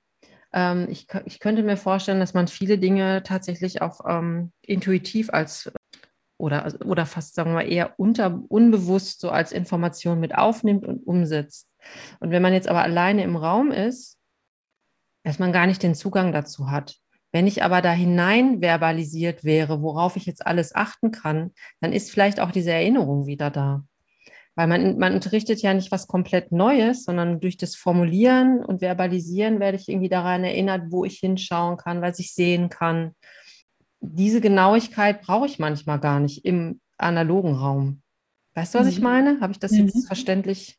Ähm, 0.52 0.86
ich, 0.90 1.06
ich 1.24 1.40
könnte 1.40 1.62
mir 1.62 1.76
vorstellen, 1.76 2.20
dass 2.20 2.34
man 2.34 2.48
viele 2.48 2.78
Dinge 2.78 3.22
tatsächlich 3.22 3.82
auch 3.82 4.00
ähm, 4.08 4.52
intuitiv 4.62 5.30
als 5.30 5.70
oder, 6.38 6.64
also, 6.64 6.78
oder 6.80 7.06
fast 7.06 7.34
sagen 7.34 7.54
wir 7.54 7.64
eher 7.64 7.98
unter, 7.98 8.42
unbewusst 8.48 9.20
so 9.20 9.30
als 9.30 9.52
Information 9.52 10.20
mit 10.20 10.36
aufnimmt 10.36 10.84
und 10.84 11.06
umsetzt. 11.06 11.68
Und 12.20 12.30
wenn 12.30 12.42
man 12.42 12.52
jetzt 12.52 12.68
aber 12.68 12.82
alleine 12.82 13.22
im 13.22 13.36
Raum 13.36 13.70
ist, 13.70 14.18
dass 15.24 15.38
man 15.38 15.52
gar 15.52 15.66
nicht 15.66 15.82
den 15.82 15.94
Zugang 15.94 16.32
dazu 16.32 16.70
hat. 16.70 16.96
Wenn 17.32 17.46
ich 17.46 17.62
aber 17.62 17.82
da 17.82 17.92
hinein 17.92 18.60
verbalisiert 18.60 19.44
wäre, 19.44 19.82
worauf 19.82 20.16
ich 20.16 20.24
jetzt 20.24 20.46
alles 20.46 20.74
achten 20.74 21.10
kann, 21.10 21.52
dann 21.80 21.92
ist 21.92 22.10
vielleicht 22.10 22.38
auch 22.38 22.50
diese 22.50 22.70
Erinnerung 22.70 23.26
wieder 23.26 23.50
da. 23.50 23.84
Weil 24.56 24.66
man, 24.68 24.98
man 24.98 25.14
unterrichtet 25.14 25.60
ja 25.60 25.74
nicht 25.74 25.92
was 25.92 26.06
komplett 26.06 26.50
Neues, 26.50 27.04
sondern 27.04 27.40
durch 27.40 27.58
das 27.58 27.76
Formulieren 27.76 28.64
und 28.64 28.80
Verbalisieren 28.80 29.60
werde 29.60 29.76
ich 29.76 29.88
irgendwie 29.88 30.08
daran 30.08 30.44
erinnert, 30.44 30.84
wo 30.90 31.04
ich 31.04 31.18
hinschauen 31.18 31.76
kann, 31.76 32.00
was 32.00 32.18
ich 32.18 32.32
sehen 32.34 32.70
kann. 32.70 33.12
Diese 34.00 34.40
Genauigkeit 34.40 35.20
brauche 35.22 35.46
ich 35.46 35.58
manchmal 35.58 36.00
gar 36.00 36.20
nicht 36.20 36.44
im 36.46 36.80
analogen 36.96 37.54
Raum. 37.54 38.00
Weißt 38.54 38.74
du, 38.74 38.78
was 38.78 38.86
ich 38.86 38.98
Mhm. 38.98 39.04
meine? 39.04 39.40
Habe 39.42 39.52
ich 39.52 39.58
das 39.58 39.72
Mhm. 39.72 39.78
jetzt 39.86 40.06
verständlich? 40.06 40.78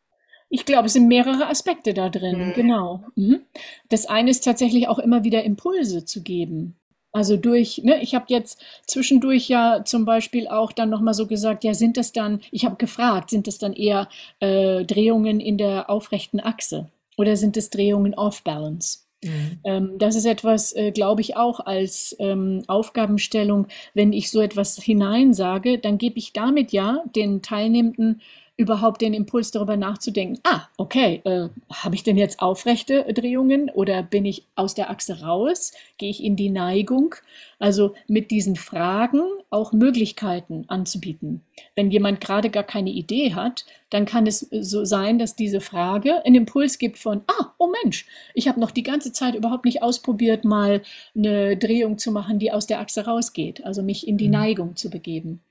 Ich 0.49 0.65
glaube, 0.65 0.87
es 0.87 0.93
sind 0.93 1.07
mehrere 1.07 1.47
Aspekte 1.47 1.93
da 1.93 2.09
drin, 2.09 2.47
Mhm. 2.49 2.53
genau. 2.53 3.03
Mhm. 3.15 3.41
Das 3.89 4.07
eine 4.07 4.31
ist 4.31 4.43
tatsächlich 4.43 4.87
auch 4.87 4.97
immer 4.97 5.23
wieder 5.23 5.43
Impulse 5.43 6.03
zu 6.05 6.23
geben. 6.23 6.77
Also 7.17 7.35
durch, 7.35 7.81
ne, 7.83 7.99
ich 8.03 8.13
habe 8.13 8.25
jetzt 8.27 8.61
zwischendurch 8.85 9.49
ja 9.49 9.83
zum 9.83 10.05
Beispiel 10.05 10.47
auch 10.47 10.71
dann 10.71 10.91
nochmal 10.91 11.15
so 11.15 11.25
gesagt, 11.25 11.63
ja, 11.63 11.73
sind 11.73 11.97
das 11.97 12.11
dann, 12.11 12.41
ich 12.51 12.63
habe 12.63 12.75
gefragt, 12.75 13.31
sind 13.31 13.47
das 13.47 13.57
dann 13.57 13.73
eher 13.73 14.07
äh, 14.39 14.85
Drehungen 14.85 15.39
in 15.39 15.57
der 15.57 15.89
aufrechten 15.89 16.39
Achse 16.39 16.91
oder 17.17 17.35
sind 17.35 17.57
es 17.57 17.71
Drehungen 17.71 18.13
off-balance? 18.13 18.99
Mhm. 19.23 19.59
Ähm, 19.63 19.91
das 19.97 20.15
ist 20.15 20.25
etwas, 20.25 20.75
äh, 20.75 20.91
glaube 20.91 21.21
ich, 21.21 21.35
auch 21.35 21.59
als 21.59 22.15
ähm, 22.19 22.61
Aufgabenstellung, 22.67 23.65
wenn 23.95 24.13
ich 24.13 24.29
so 24.29 24.39
etwas 24.39 24.77
hineinsage, 24.77 25.79
dann 25.79 25.97
gebe 25.97 26.19
ich 26.19 26.33
damit 26.33 26.71
ja 26.71 27.03
den 27.15 27.41
Teilnehmenden 27.41 28.21
überhaupt 28.57 29.01
den 29.01 29.13
Impuls 29.13 29.51
darüber 29.51 29.77
nachzudenken, 29.77 30.39
ah, 30.43 30.63
okay, 30.77 31.21
äh, 31.25 31.47
habe 31.71 31.95
ich 31.95 32.03
denn 32.03 32.17
jetzt 32.17 32.39
aufrechte 32.39 33.03
Drehungen 33.13 33.69
oder 33.69 34.01
bin 34.01 34.25
ich 34.25 34.45
aus 34.55 34.73
der 34.73 34.89
Achse 34.89 35.21
raus? 35.21 35.71
Gehe 35.99 36.09
ich 36.09 36.23
in 36.23 36.35
die 36.35 36.49
Neigung? 36.49 37.13
Also 37.59 37.93
mit 38.07 38.31
diesen 38.31 38.55
Fragen 38.55 39.21
auch 39.51 39.73
Möglichkeiten 39.73 40.65
anzubieten. 40.67 41.41
Wenn 41.75 41.91
jemand 41.91 42.19
gerade 42.19 42.49
gar 42.49 42.63
keine 42.63 42.89
Idee 42.89 43.33
hat, 43.33 43.65
dann 43.91 44.05
kann 44.05 44.27
es 44.27 44.39
so 44.51 44.85
sein, 44.85 45.17
dass 45.19 45.35
diese 45.35 45.61
Frage 45.61 46.25
einen 46.25 46.35
Impuls 46.35 46.77
gibt 46.79 46.97
von, 46.97 47.21
ah, 47.27 47.53
oh 47.57 47.71
Mensch, 47.83 48.05
ich 48.33 48.47
habe 48.47 48.59
noch 48.59 48.71
die 48.71 48.83
ganze 48.83 49.11
Zeit 49.13 49.35
überhaupt 49.35 49.65
nicht 49.65 49.81
ausprobiert, 49.83 50.45
mal 50.45 50.81
eine 51.15 51.55
Drehung 51.57 51.97
zu 51.97 52.11
machen, 52.11 52.39
die 52.39 52.51
aus 52.51 52.67
der 52.67 52.79
Achse 52.79 53.05
rausgeht, 53.05 53.63
also 53.63 53.83
mich 53.83 54.07
in 54.07 54.17
die 54.17 54.25
Mhm. 54.27 54.33
Neigung 54.33 54.75
zu 54.75 54.89
begeben. 54.89 55.41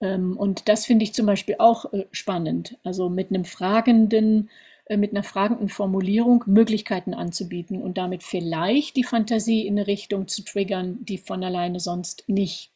Ähm, 0.00 0.36
und 0.36 0.68
das 0.68 0.86
finde 0.86 1.04
ich 1.04 1.14
zum 1.14 1.26
Beispiel 1.26 1.56
auch 1.58 1.92
äh, 1.92 2.06
spannend, 2.12 2.78
also 2.84 3.08
mit 3.08 3.30
einem 3.30 3.44
fragenden, 3.44 4.50
äh, 4.86 4.96
mit 4.96 5.12
einer 5.12 5.22
fragenden 5.22 5.68
Formulierung 5.68 6.44
Möglichkeiten 6.46 7.14
anzubieten 7.14 7.82
und 7.82 7.96
damit 7.98 8.22
vielleicht 8.22 8.96
die 8.96 9.04
Fantasie 9.04 9.66
in 9.66 9.78
eine 9.78 9.86
Richtung 9.86 10.28
zu 10.28 10.42
triggern, 10.42 11.04
die 11.04 11.18
von 11.18 11.42
alleine 11.42 11.80
sonst 11.80 12.24
nicht 12.26 12.72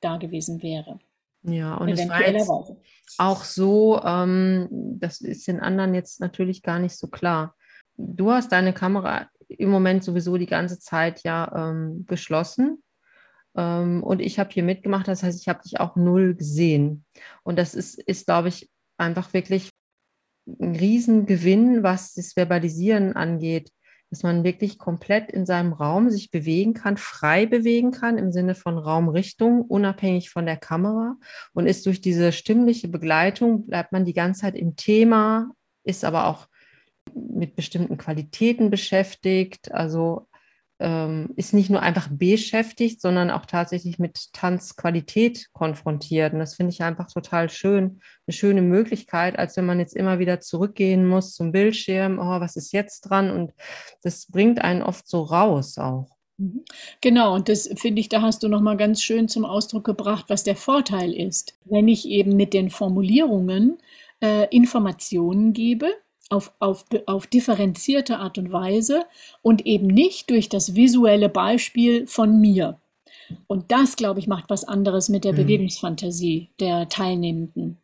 da 0.00 0.16
gewesen 0.16 0.62
wäre, 0.62 0.98
Ja, 1.42 1.76
und 1.76 1.88
es 1.88 2.08
war 2.08 2.26
jetzt 2.26 2.50
auch 3.18 3.44
so, 3.44 4.00
ähm, 4.02 4.68
das 4.98 5.20
ist 5.20 5.46
den 5.46 5.60
anderen 5.60 5.94
jetzt 5.94 6.20
natürlich 6.20 6.62
gar 6.62 6.78
nicht 6.78 6.96
so 6.96 7.08
klar. 7.08 7.54
Du 7.96 8.30
hast 8.30 8.52
deine 8.52 8.72
Kamera 8.72 9.30
im 9.48 9.70
Moment 9.70 10.04
sowieso 10.04 10.36
die 10.36 10.46
ganze 10.46 10.78
Zeit 10.78 11.22
ja 11.22 11.70
ähm, 11.70 12.04
geschlossen. 12.06 12.82
Ähm, 13.56 14.02
und 14.02 14.20
ich 14.20 14.38
habe 14.38 14.50
hier 14.52 14.62
mitgemacht, 14.62 15.08
das 15.08 15.22
heißt, 15.22 15.40
ich 15.40 15.48
habe 15.48 15.62
dich 15.62 15.80
auch 15.80 15.96
null 15.96 16.34
gesehen. 16.34 17.04
Und 17.42 17.58
das 17.58 17.74
ist, 17.74 17.98
ist, 17.98 18.26
glaube 18.26 18.48
ich, 18.48 18.70
einfach 18.98 19.32
wirklich 19.32 19.70
ein 20.46 20.76
Riesengewinn, 20.76 21.82
was 21.82 22.14
das 22.14 22.36
Verbalisieren 22.36 23.14
angeht, 23.16 23.72
dass 24.10 24.22
man 24.22 24.44
wirklich 24.44 24.78
komplett 24.78 25.32
in 25.32 25.46
seinem 25.46 25.72
Raum 25.72 26.10
sich 26.10 26.30
bewegen 26.30 26.74
kann, 26.74 26.96
frei 26.96 27.46
bewegen 27.46 27.90
kann 27.90 28.18
im 28.18 28.30
Sinne 28.30 28.54
von 28.54 28.78
Raumrichtung, 28.78 29.62
unabhängig 29.62 30.30
von 30.30 30.46
der 30.46 30.56
Kamera 30.56 31.16
und 31.52 31.66
ist 31.66 31.86
durch 31.86 32.00
diese 32.00 32.30
stimmliche 32.30 32.86
Begleitung, 32.86 33.66
bleibt 33.66 33.90
man 33.90 34.04
die 34.04 34.12
ganze 34.12 34.42
Zeit 34.42 34.54
im 34.54 34.76
Thema, 34.76 35.50
ist 35.82 36.04
aber 36.04 36.26
auch 36.26 36.46
mit 37.14 37.56
bestimmten 37.56 37.96
Qualitäten 37.96 38.70
beschäftigt, 38.70 39.72
also 39.72 40.28
ähm, 40.78 41.30
ist 41.36 41.54
nicht 41.54 41.70
nur 41.70 41.80
einfach 41.80 42.08
beschäftigt, 42.10 43.00
sondern 43.00 43.30
auch 43.30 43.46
tatsächlich 43.46 43.98
mit 43.98 44.32
Tanzqualität 44.32 45.52
konfrontiert. 45.52 46.32
Und 46.32 46.40
das 46.40 46.54
finde 46.54 46.72
ich 46.72 46.82
einfach 46.82 47.10
total 47.10 47.48
schön, 47.48 48.00
eine 48.26 48.34
schöne 48.34 48.62
Möglichkeit, 48.62 49.38
als 49.38 49.56
wenn 49.56 49.66
man 49.66 49.78
jetzt 49.78 49.96
immer 49.96 50.18
wieder 50.18 50.40
zurückgehen 50.40 51.06
muss 51.06 51.34
zum 51.34 51.52
Bildschirm, 51.52 52.18
oh, 52.18 52.40
was 52.40 52.56
ist 52.56 52.72
jetzt 52.72 53.02
dran? 53.02 53.30
Und 53.30 53.52
das 54.02 54.26
bringt 54.26 54.62
einen 54.62 54.82
oft 54.82 55.08
so 55.08 55.22
raus 55.22 55.78
auch. 55.78 56.08
Mhm. 56.38 56.64
Genau, 57.00 57.34
und 57.34 57.48
das 57.48 57.68
finde 57.76 58.00
ich, 58.00 58.08
da 58.08 58.20
hast 58.20 58.42
du 58.42 58.48
nochmal 58.48 58.76
ganz 58.76 59.02
schön 59.02 59.28
zum 59.28 59.44
Ausdruck 59.44 59.84
gebracht, 59.84 60.26
was 60.28 60.44
der 60.44 60.56
Vorteil 60.56 61.14
ist. 61.14 61.58
Wenn 61.64 61.88
ich 61.88 62.06
eben 62.06 62.36
mit 62.36 62.52
den 62.52 62.70
Formulierungen 62.70 63.78
äh, 64.20 64.46
Informationen 64.54 65.52
gebe, 65.52 65.88
auf, 66.28 66.52
auf, 66.58 66.84
auf 67.06 67.26
differenzierte 67.26 68.18
Art 68.18 68.38
und 68.38 68.52
Weise 68.52 69.04
und 69.42 69.66
eben 69.66 69.86
nicht 69.86 70.30
durch 70.30 70.48
das 70.48 70.74
visuelle 70.74 71.28
Beispiel 71.28 72.06
von 72.06 72.40
mir. 72.40 72.80
Und 73.46 73.72
das, 73.72 73.96
glaube 73.96 74.20
ich, 74.20 74.26
macht 74.26 74.50
was 74.50 74.64
anderes 74.64 75.08
mit 75.08 75.24
der 75.24 75.32
Mhm. 75.32 75.36
Bewegungsfantasie 75.36 76.50
der 76.60 76.88
Teilnehmenden. 76.88 77.78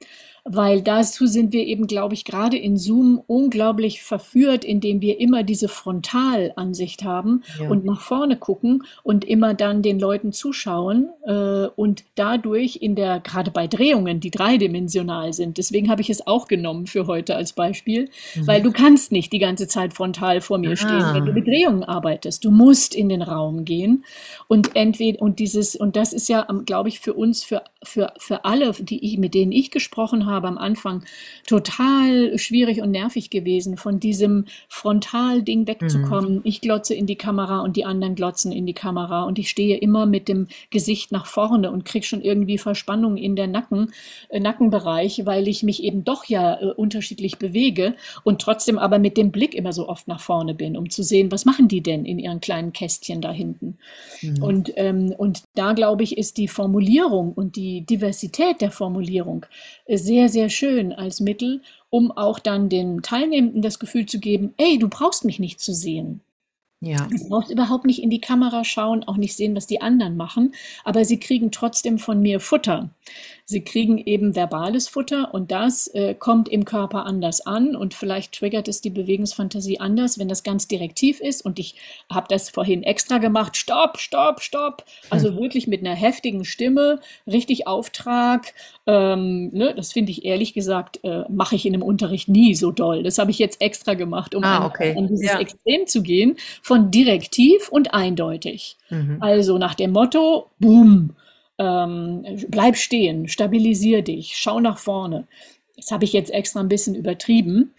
Weil 0.44 0.82
dazu 0.82 1.26
sind 1.26 1.52
wir 1.52 1.64
eben, 1.66 1.86
glaube 1.86 2.14
ich, 2.14 2.24
gerade 2.24 2.56
in 2.58 2.76
Zoom 2.76 3.22
unglaublich 3.28 4.02
verführt, 4.02 4.64
indem 4.64 5.00
wir 5.00 5.20
immer 5.20 5.44
diese 5.44 5.68
Frontalansicht 5.68 7.04
haben 7.04 7.42
Ja. 7.60 7.68
und 7.68 7.84
nach 7.84 8.00
vorne 8.00 8.36
gucken 8.36 8.82
und 9.04 9.24
immer 9.24 9.54
dann 9.54 9.82
den 9.82 10.00
Leuten 10.00 10.32
zuschauen 10.32 11.10
äh, 11.26 11.66
und 11.76 12.04
dadurch 12.16 12.78
in 12.80 12.94
der, 12.96 13.20
gerade 13.20 13.50
bei 13.52 13.68
Drehungen, 13.68 14.18
die 14.18 14.30
dreidimensional 14.32 15.32
sind, 15.32 15.58
deswegen 15.58 15.88
habe 15.88 16.00
ich 16.00 16.10
es 16.10 16.26
auch 16.26 16.48
genommen 16.48 16.86
für 16.86 17.06
heute 17.06 17.36
als 17.36 17.52
Beispiel, 17.52 18.08
Mhm. 18.36 18.46
weil 18.46 18.62
du 18.62 18.72
kannst 18.72 19.12
nicht 19.12 19.32
die 19.32 19.38
ganze 19.38 19.68
Zeit 19.68 19.94
frontal 19.94 20.40
vor 20.40 20.58
mir 20.58 20.76
stehen, 20.76 21.14
wenn 21.14 21.24
du 21.24 21.30
Ah. 21.30 21.34
mit 21.34 21.46
Drehungen 21.46 21.84
arbeitest. 21.84 22.44
Du 22.44 22.50
musst 22.50 22.94
in 22.94 23.08
den 23.08 23.22
Raum 23.22 23.64
gehen 23.64 24.04
und 24.48 24.74
entweder 24.74 25.22
und 25.22 25.38
dieses 25.38 25.76
und 25.76 25.94
das 25.94 26.12
ist 26.12 26.28
ja, 26.28 26.46
glaube 26.66 26.88
ich, 26.88 26.98
für 27.00 27.14
uns, 27.14 27.44
für 27.44 27.62
für 27.84 28.12
für 28.18 28.44
alle, 28.44 28.72
die 28.72 29.04
ich 29.04 29.18
mit 29.18 29.34
denen 29.34 29.52
ich 29.52 29.70
gesprochen 29.70 30.26
habe 30.26 30.31
am 30.48 30.58
Anfang, 30.58 31.04
total 31.46 32.38
schwierig 32.38 32.80
und 32.82 32.90
nervig 32.90 33.30
gewesen, 33.30 33.76
von 33.76 34.00
diesem 34.00 34.46
Frontalding 34.68 35.66
wegzukommen. 35.66 36.40
Ich 36.44 36.60
glotze 36.60 36.94
in 36.94 37.06
die 37.06 37.16
Kamera 37.16 37.60
und 37.60 37.76
die 37.76 37.84
anderen 37.84 38.14
glotzen 38.14 38.52
in 38.52 38.66
die 38.66 38.74
Kamera 38.74 39.24
und 39.24 39.38
ich 39.38 39.50
stehe 39.50 39.76
immer 39.76 40.06
mit 40.06 40.28
dem 40.28 40.48
Gesicht 40.70 41.12
nach 41.12 41.26
vorne 41.26 41.70
und 41.70 41.84
krieg 41.84 42.04
schon 42.04 42.22
irgendwie 42.22 42.58
Verspannung 42.58 43.16
in 43.16 43.36
der 43.36 43.46
Nacken, 43.46 43.92
äh, 44.28 44.40
Nackenbereich, 44.40 45.26
weil 45.26 45.48
ich 45.48 45.62
mich 45.62 45.82
eben 45.82 46.04
doch 46.04 46.24
ja 46.24 46.60
äh, 46.60 46.66
unterschiedlich 46.66 47.38
bewege 47.38 47.94
und 48.24 48.40
trotzdem 48.40 48.78
aber 48.78 48.98
mit 48.98 49.16
dem 49.16 49.30
Blick 49.30 49.54
immer 49.54 49.72
so 49.72 49.88
oft 49.88 50.08
nach 50.08 50.20
vorne 50.20 50.54
bin, 50.54 50.76
um 50.76 50.90
zu 50.90 51.02
sehen, 51.02 51.30
was 51.32 51.44
machen 51.44 51.68
die 51.68 51.82
denn 51.82 52.04
in 52.04 52.18
ihren 52.18 52.40
kleinen 52.40 52.72
Kästchen 52.72 53.20
da 53.20 53.32
hinten. 53.32 53.78
Mhm. 54.20 54.42
Und, 54.42 54.72
ähm, 54.76 55.14
und 55.16 55.42
da 55.54 55.72
glaube 55.72 56.02
ich, 56.02 56.16
ist 56.16 56.36
die 56.38 56.48
Formulierung 56.48 57.32
und 57.32 57.56
die 57.56 57.84
Diversität 57.86 58.60
der 58.60 58.70
Formulierung 58.70 59.46
äh, 59.86 59.96
sehr, 60.22 60.28
sehr 60.28 60.48
schön 60.50 60.92
als 60.92 61.20
Mittel, 61.20 61.62
um 61.90 62.12
auch 62.12 62.38
dann 62.38 62.68
den 62.68 63.02
Teilnehmenden 63.02 63.60
das 63.60 63.80
Gefühl 63.80 64.06
zu 64.06 64.20
geben, 64.20 64.54
ey, 64.56 64.78
du 64.78 64.88
brauchst 64.88 65.24
mich 65.24 65.40
nicht 65.40 65.58
zu 65.60 65.74
sehen. 65.74 66.20
Ja. 66.84 67.06
Du 67.08 67.28
brauchst 67.28 67.48
überhaupt 67.48 67.84
nicht 67.84 68.02
in 68.02 68.10
die 68.10 68.20
Kamera 68.20 68.64
schauen, 68.64 69.04
auch 69.04 69.16
nicht 69.16 69.36
sehen, 69.36 69.54
was 69.54 69.68
die 69.68 69.80
anderen 69.80 70.16
machen, 70.16 70.52
aber 70.82 71.04
sie 71.04 71.20
kriegen 71.20 71.52
trotzdem 71.52 71.98
von 71.98 72.20
mir 72.20 72.40
Futter. 72.40 72.90
Sie 73.44 73.62
kriegen 73.62 73.98
eben 73.98 74.34
verbales 74.34 74.88
Futter 74.88 75.34
und 75.34 75.50
das 75.50 75.86
äh, 75.88 76.14
kommt 76.14 76.48
im 76.48 76.64
Körper 76.64 77.04
anders 77.06 77.44
an 77.44 77.76
und 77.76 77.92
vielleicht 77.92 78.34
triggert 78.34 78.66
es 78.66 78.80
die 78.80 78.90
Bewegungsfantasie 78.90 79.78
anders, 79.78 80.18
wenn 80.18 80.28
das 80.28 80.42
ganz 80.42 80.68
direktiv 80.68 81.20
ist. 81.20 81.44
Und 81.44 81.58
ich 81.58 81.74
habe 82.10 82.26
das 82.28 82.50
vorhin 82.50 82.82
extra 82.82 83.18
gemacht. 83.18 83.56
Stopp, 83.56 83.98
stopp, 83.98 84.40
stopp. 84.40 84.84
Also 85.10 85.28
hm. 85.28 85.38
wirklich 85.38 85.66
mit 85.66 85.80
einer 85.80 85.94
heftigen 85.94 86.44
Stimme, 86.44 87.00
richtig 87.26 87.66
Auftrag. 87.66 88.54
Ähm, 88.86 89.50
ne, 89.52 89.74
das 89.74 89.92
finde 89.92 90.12
ich 90.12 90.24
ehrlich 90.24 90.54
gesagt, 90.54 91.00
äh, 91.04 91.24
mache 91.28 91.56
ich 91.56 91.66
in 91.66 91.74
einem 91.74 91.82
Unterricht 91.82 92.28
nie 92.28 92.54
so 92.54 92.72
doll. 92.72 93.02
Das 93.02 93.18
habe 93.18 93.30
ich 93.30 93.38
jetzt 93.38 93.60
extra 93.60 93.94
gemacht, 93.94 94.34
um 94.34 94.44
ah, 94.44 94.66
okay. 94.66 94.92
an, 94.92 94.98
an, 94.98 95.08
dieses 95.08 95.26
ja. 95.26 95.40
Extrem 95.40 95.86
zu 95.86 96.02
gehen, 96.02 96.36
von 96.72 96.90
direktiv 96.90 97.68
und 97.68 97.92
eindeutig. 97.92 98.78
Mhm. 98.88 99.18
Also 99.20 99.58
nach 99.58 99.74
dem 99.74 99.92
Motto, 99.92 100.46
boom, 100.58 101.10
ähm, 101.58 102.24
bleib 102.48 102.78
stehen, 102.78 103.28
stabilisier 103.28 104.00
dich, 104.00 104.38
schau 104.38 104.58
nach 104.58 104.78
vorne. 104.78 105.26
Das 105.76 105.90
habe 105.90 106.04
ich 106.04 106.14
jetzt 106.14 106.32
extra 106.32 106.60
ein 106.60 106.70
bisschen 106.70 106.94
übertrieben. 106.94 107.74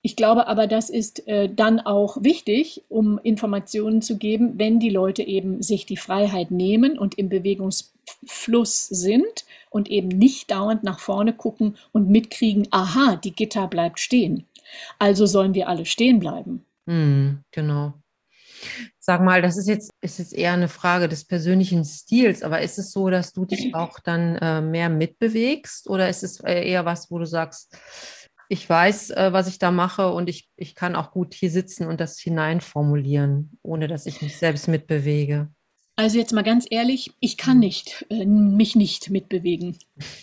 Ich 0.00 0.16
glaube 0.16 0.46
aber, 0.46 0.66
das 0.66 0.88
ist 0.88 1.28
äh, 1.28 1.50
dann 1.54 1.78
auch 1.78 2.22
wichtig, 2.22 2.84
um 2.88 3.18
Informationen 3.18 4.00
zu 4.00 4.16
geben, 4.16 4.54
wenn 4.56 4.80
die 4.80 4.88
Leute 4.88 5.24
eben 5.24 5.60
sich 5.60 5.84
die 5.84 5.98
Freiheit 5.98 6.50
nehmen 6.50 6.98
und 6.98 7.18
im 7.18 7.28
Bewegungsfluss 7.28 8.86
sind 8.86 9.44
und 9.68 9.90
eben 9.90 10.08
nicht 10.08 10.50
dauernd 10.50 10.84
nach 10.84 11.00
vorne 11.00 11.34
gucken 11.34 11.76
und 11.92 12.08
mitkriegen, 12.08 12.66
aha, 12.70 13.16
die 13.16 13.32
Gitter 13.32 13.66
bleibt 13.66 14.00
stehen. 14.00 14.46
Also 14.98 15.26
sollen 15.26 15.52
wir 15.52 15.68
alle 15.68 15.84
stehen 15.84 16.18
bleiben. 16.18 16.64
Mm, 16.86 17.40
genau. 17.50 17.92
Sag 18.98 19.22
mal, 19.22 19.42
das 19.42 19.56
ist 19.56 19.68
jetzt, 19.68 19.90
ist 20.00 20.18
jetzt 20.18 20.34
eher 20.34 20.52
eine 20.52 20.68
Frage 20.68 21.08
des 21.08 21.24
persönlichen 21.24 21.84
Stils, 21.84 22.42
aber 22.42 22.60
ist 22.60 22.78
es 22.78 22.92
so, 22.92 23.08
dass 23.10 23.32
du 23.32 23.44
dich 23.44 23.74
auch 23.74 24.00
dann 24.00 24.36
äh, 24.36 24.60
mehr 24.60 24.88
mitbewegst 24.88 25.88
oder 25.88 26.08
ist 26.08 26.22
es 26.22 26.40
äh, 26.40 26.68
eher 26.68 26.84
was, 26.84 27.10
wo 27.10 27.18
du 27.18 27.24
sagst, 27.24 27.76
ich 28.48 28.68
weiß, 28.68 29.10
äh, 29.10 29.32
was 29.32 29.48
ich 29.48 29.58
da 29.58 29.70
mache 29.70 30.10
und 30.12 30.28
ich, 30.28 30.48
ich 30.56 30.74
kann 30.74 30.96
auch 30.96 31.10
gut 31.10 31.34
hier 31.34 31.50
sitzen 31.50 31.86
und 31.86 32.00
das 32.00 32.18
hineinformulieren, 32.18 33.58
ohne 33.62 33.88
dass 33.88 34.06
ich 34.06 34.22
mich 34.22 34.36
selbst 34.36 34.68
mitbewege? 34.68 35.48
Also 35.98 36.16
jetzt 36.16 36.32
mal 36.32 36.42
ganz 36.42 36.64
ehrlich, 36.70 37.10
ich 37.18 37.36
kann 37.36 37.54
mhm. 37.54 37.60
nicht, 37.60 38.06
äh, 38.08 38.24
mich 38.24 38.76
nicht 38.76 39.10
mitbewegen. 39.10 39.76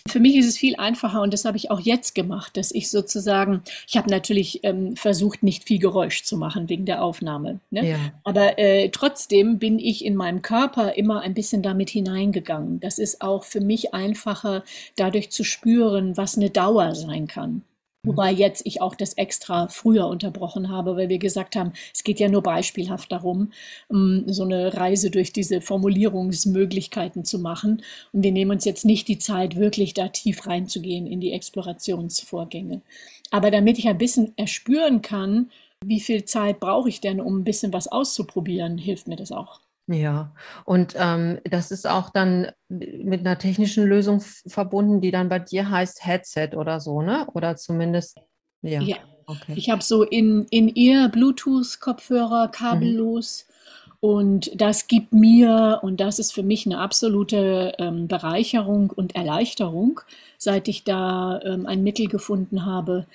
Für 0.08 0.20
mich 0.20 0.34
ist 0.36 0.46
es 0.46 0.56
viel 0.56 0.74
einfacher 0.76 1.20
und 1.20 1.34
das 1.34 1.44
habe 1.44 1.58
ich 1.58 1.70
auch 1.70 1.80
jetzt 1.80 2.14
gemacht, 2.14 2.56
dass 2.56 2.72
ich 2.72 2.90
sozusagen, 2.90 3.60
ich 3.86 3.98
habe 3.98 4.08
natürlich 4.08 4.64
ähm, 4.64 4.96
versucht, 4.96 5.42
nicht 5.42 5.64
viel 5.64 5.78
Geräusch 5.78 6.24
zu 6.24 6.38
machen 6.38 6.70
wegen 6.70 6.86
der 6.86 7.02
Aufnahme. 7.02 7.60
Ne? 7.70 7.90
Ja. 7.90 7.98
Aber 8.24 8.58
äh, 8.58 8.88
trotzdem 8.88 9.58
bin 9.58 9.78
ich 9.78 10.02
in 10.02 10.16
meinem 10.16 10.40
Körper 10.40 10.94
immer 10.94 11.20
ein 11.20 11.34
bisschen 11.34 11.60
damit 11.60 11.90
hineingegangen. 11.90 12.80
Das 12.80 12.98
ist 12.98 13.20
auch 13.20 13.44
für 13.44 13.60
mich 13.60 13.92
einfacher, 13.92 14.64
dadurch 14.96 15.30
zu 15.30 15.44
spüren, 15.44 16.16
was 16.16 16.38
eine 16.38 16.48
Dauer 16.48 16.94
sein 16.94 17.26
kann. 17.26 17.64
Wobei 18.06 18.32
jetzt 18.32 18.62
ich 18.64 18.80
auch 18.80 18.94
das 18.94 19.14
extra 19.14 19.68
früher 19.68 20.06
unterbrochen 20.06 20.70
habe, 20.70 20.96
weil 20.96 21.08
wir 21.08 21.18
gesagt 21.18 21.56
haben, 21.56 21.72
es 21.92 22.04
geht 22.04 22.20
ja 22.20 22.28
nur 22.28 22.42
beispielhaft 22.42 23.10
darum, 23.12 23.52
ähm, 23.90 24.24
so 24.26 24.44
eine 24.44 24.74
Reise 24.74 25.10
durch 25.10 25.32
diese 25.32 25.60
Formulierungsmöglichkeiten 25.60 27.24
zu 27.24 27.38
machen. 27.38 27.82
Und 28.12 28.22
wir 28.22 28.32
nehmen 28.32 28.52
uns 28.52 28.64
jetzt 28.64 28.84
nicht 28.84 29.08
die 29.08 29.18
Zeit, 29.18 29.56
wirklich 29.56 29.92
da 29.92 30.08
tief 30.08 30.46
reinzugehen 30.46 31.06
in 31.06 31.20
die 31.20 31.32
Explorationsvorgänge. 31.32 32.82
Aber 33.30 33.50
damit 33.50 33.78
ich 33.78 33.88
ein 33.88 33.98
bisschen 33.98 34.32
erspüren 34.36 35.02
kann, 35.02 35.50
wie 35.84 36.00
viel 36.00 36.24
Zeit 36.24 36.60
brauche 36.60 36.88
ich 36.88 37.00
denn, 37.00 37.20
um 37.20 37.38
ein 37.38 37.44
bisschen 37.44 37.72
was 37.72 37.88
auszuprobieren, 37.88 38.78
hilft 38.78 39.08
mir 39.08 39.16
das 39.16 39.32
auch. 39.32 39.60
Ja, 39.88 40.34
und 40.64 40.94
ähm, 40.96 41.38
das 41.44 41.70
ist 41.70 41.86
auch 41.86 42.10
dann 42.10 42.50
mit 42.68 43.20
einer 43.20 43.38
technischen 43.38 43.84
Lösung 43.84 44.20
verbunden, 44.20 45.00
die 45.00 45.12
dann 45.12 45.28
bei 45.28 45.38
dir 45.38 45.70
heißt 45.70 46.04
Headset 46.04 46.50
oder 46.56 46.80
so, 46.80 47.02
ne? 47.02 47.28
Oder 47.34 47.56
zumindest, 47.56 48.20
ja. 48.62 48.80
ja. 48.80 48.96
Okay. 49.26 49.54
Ich 49.56 49.70
habe 49.70 49.82
so 49.82 50.02
in, 50.02 50.46
in 50.50 50.68
ihr 50.68 51.08
Bluetooth-Kopfhörer 51.08 52.48
kabellos. 52.48 53.46
Mhm. 53.48 53.52
Und 54.00 54.60
das 54.60 54.86
gibt 54.86 55.12
mir, 55.12 55.80
und 55.82 56.00
das 56.00 56.18
ist 56.18 56.32
für 56.32 56.42
mich 56.42 56.66
eine 56.66 56.78
absolute 56.78 57.72
ähm, 57.78 58.08
Bereicherung 58.08 58.90
und 58.90 59.16
Erleichterung, 59.16 60.00
seit 60.38 60.68
ich 60.68 60.84
da 60.84 61.40
ähm, 61.42 61.66
ein 61.66 61.82
Mittel 61.82 62.06
gefunden 62.06 62.66
habe, 62.66 63.06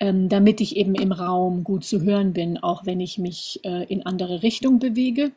ähm, 0.00 0.28
damit 0.28 0.60
ich 0.60 0.76
eben 0.76 0.94
im 0.94 1.12
Raum 1.12 1.62
gut 1.62 1.84
zu 1.84 2.02
hören 2.02 2.32
bin, 2.32 2.58
auch 2.58 2.86
wenn 2.86 3.00
ich 3.00 3.18
mich 3.18 3.60
äh, 3.64 3.84
in 3.84 4.06
andere 4.06 4.42
Richtung 4.42 4.78
bewege. 4.78 5.30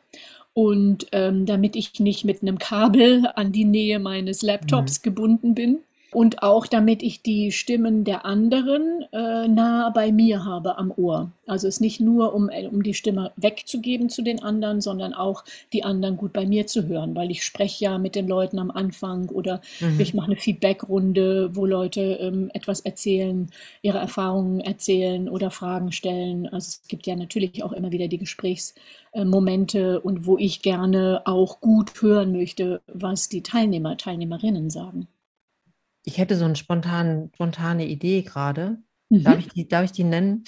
Und 0.54 1.08
ähm, 1.12 1.46
damit 1.46 1.74
ich 1.74 1.98
nicht 1.98 2.24
mit 2.24 2.42
einem 2.42 2.58
Kabel 2.58 3.26
an 3.34 3.52
die 3.52 3.64
Nähe 3.64 3.98
meines 3.98 4.42
Laptops 4.42 5.00
mhm. 5.00 5.02
gebunden 5.02 5.54
bin 5.54 5.78
und 6.14 6.42
auch 6.42 6.66
damit 6.66 7.02
ich 7.02 7.22
die 7.22 7.50
Stimmen 7.50 8.04
der 8.04 8.24
anderen 8.24 9.04
äh, 9.12 9.48
nah 9.48 9.90
bei 9.90 10.12
mir 10.12 10.44
habe 10.44 10.78
am 10.78 10.92
Ohr. 10.96 11.32
Also 11.46 11.66
es 11.66 11.80
nicht 11.80 12.00
nur, 12.00 12.34
um, 12.34 12.48
äh, 12.48 12.66
um 12.66 12.82
die 12.82 12.94
Stimme 12.94 13.32
wegzugeben 13.36 14.08
zu 14.08 14.22
den 14.22 14.42
anderen, 14.42 14.80
sondern 14.80 15.12
auch 15.12 15.44
die 15.72 15.82
anderen 15.82 16.16
gut 16.16 16.32
bei 16.32 16.46
mir 16.46 16.66
zu 16.66 16.86
hören, 16.86 17.14
weil 17.16 17.30
ich 17.30 17.42
spreche 17.42 17.84
ja 17.84 17.98
mit 17.98 18.14
den 18.14 18.28
Leuten 18.28 18.58
am 18.58 18.70
Anfang 18.70 19.28
oder 19.28 19.60
mhm. 19.80 19.98
ich 19.98 20.14
mache 20.14 20.26
eine 20.26 20.36
Feedbackrunde, 20.36 21.54
wo 21.54 21.66
Leute 21.66 22.00
ähm, 22.00 22.50
etwas 22.54 22.80
erzählen, 22.80 23.50
ihre 23.82 23.98
Erfahrungen 23.98 24.60
erzählen 24.60 25.28
oder 25.28 25.50
Fragen 25.50 25.90
stellen. 25.92 26.46
Also 26.46 26.78
es 26.82 26.88
gibt 26.88 27.06
ja 27.06 27.16
natürlich 27.16 27.64
auch 27.64 27.72
immer 27.72 27.90
wieder 27.90 28.08
die 28.08 28.18
Gesprächsmomente 28.18 30.00
und 30.00 30.26
wo 30.26 30.38
ich 30.38 30.62
gerne 30.62 31.22
auch 31.24 31.60
gut 31.60 32.00
hören 32.00 32.32
möchte, 32.32 32.80
was 32.86 33.28
die 33.28 33.42
Teilnehmer, 33.42 33.96
Teilnehmerinnen 33.96 34.70
sagen 34.70 35.08
ich 36.04 36.18
hätte 36.18 36.36
so 36.36 36.44
eine 36.44 36.56
spontane, 36.56 37.30
spontane 37.34 37.86
Idee 37.86 38.22
gerade. 38.22 38.78
Mhm. 39.08 39.24
Darf, 39.24 39.38
ich 39.38 39.48
die, 39.48 39.68
darf 39.68 39.84
ich 39.84 39.92
die 39.92 40.04
nennen? 40.04 40.44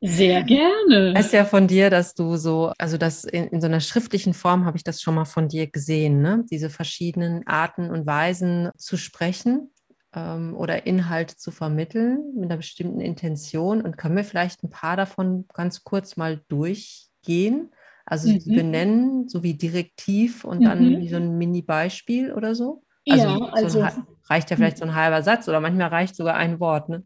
Sehr 0.00 0.42
gerne. 0.42 1.12
Das 1.14 1.26
ist 1.26 1.32
ja 1.32 1.44
von 1.44 1.66
dir, 1.66 1.90
dass 1.90 2.14
du 2.14 2.36
so, 2.36 2.72
also 2.78 2.96
das 2.96 3.24
in, 3.24 3.48
in 3.48 3.60
so 3.60 3.66
einer 3.66 3.80
schriftlichen 3.80 4.34
Form 4.34 4.64
habe 4.64 4.76
ich 4.76 4.84
das 4.84 5.00
schon 5.00 5.14
mal 5.14 5.24
von 5.24 5.48
dir 5.48 5.66
gesehen, 5.66 6.20
ne? 6.20 6.44
Diese 6.50 6.70
verschiedenen 6.70 7.46
Arten 7.46 7.90
und 7.90 8.06
Weisen 8.06 8.70
zu 8.76 8.96
sprechen 8.96 9.70
ähm, 10.14 10.56
oder 10.56 10.86
Inhalt 10.86 11.30
zu 11.30 11.50
vermitteln 11.50 12.32
mit 12.34 12.44
einer 12.44 12.58
bestimmten 12.58 13.00
Intention. 13.00 13.82
Und 13.82 13.96
können 13.96 14.16
wir 14.16 14.24
vielleicht 14.24 14.62
ein 14.62 14.70
paar 14.70 14.96
davon 14.96 15.46
ganz 15.52 15.84
kurz 15.84 16.16
mal 16.16 16.42
durchgehen? 16.48 17.70
Also 18.04 18.28
mhm. 18.28 18.44
benennen, 18.44 19.28
so 19.28 19.42
wie 19.42 19.54
direktiv 19.54 20.44
und 20.44 20.62
dann 20.62 20.92
mhm. 20.92 21.00
wie 21.00 21.08
so 21.08 21.16
ein 21.16 21.36
Mini-Beispiel 21.38 22.32
oder 22.32 22.54
so? 22.54 22.84
Also, 23.08 23.28
ja, 23.28 23.48
also. 23.52 23.80
So 23.80 23.88
reicht 24.28 24.50
ja 24.50 24.56
vielleicht 24.56 24.78
so 24.78 24.84
ein 24.84 24.94
halber 24.94 25.22
Satz 25.22 25.48
oder 25.48 25.60
manchmal 25.60 25.88
reicht 25.88 26.16
sogar 26.16 26.34
ein 26.34 26.58
Wort. 26.60 26.88
Ne? 26.88 27.04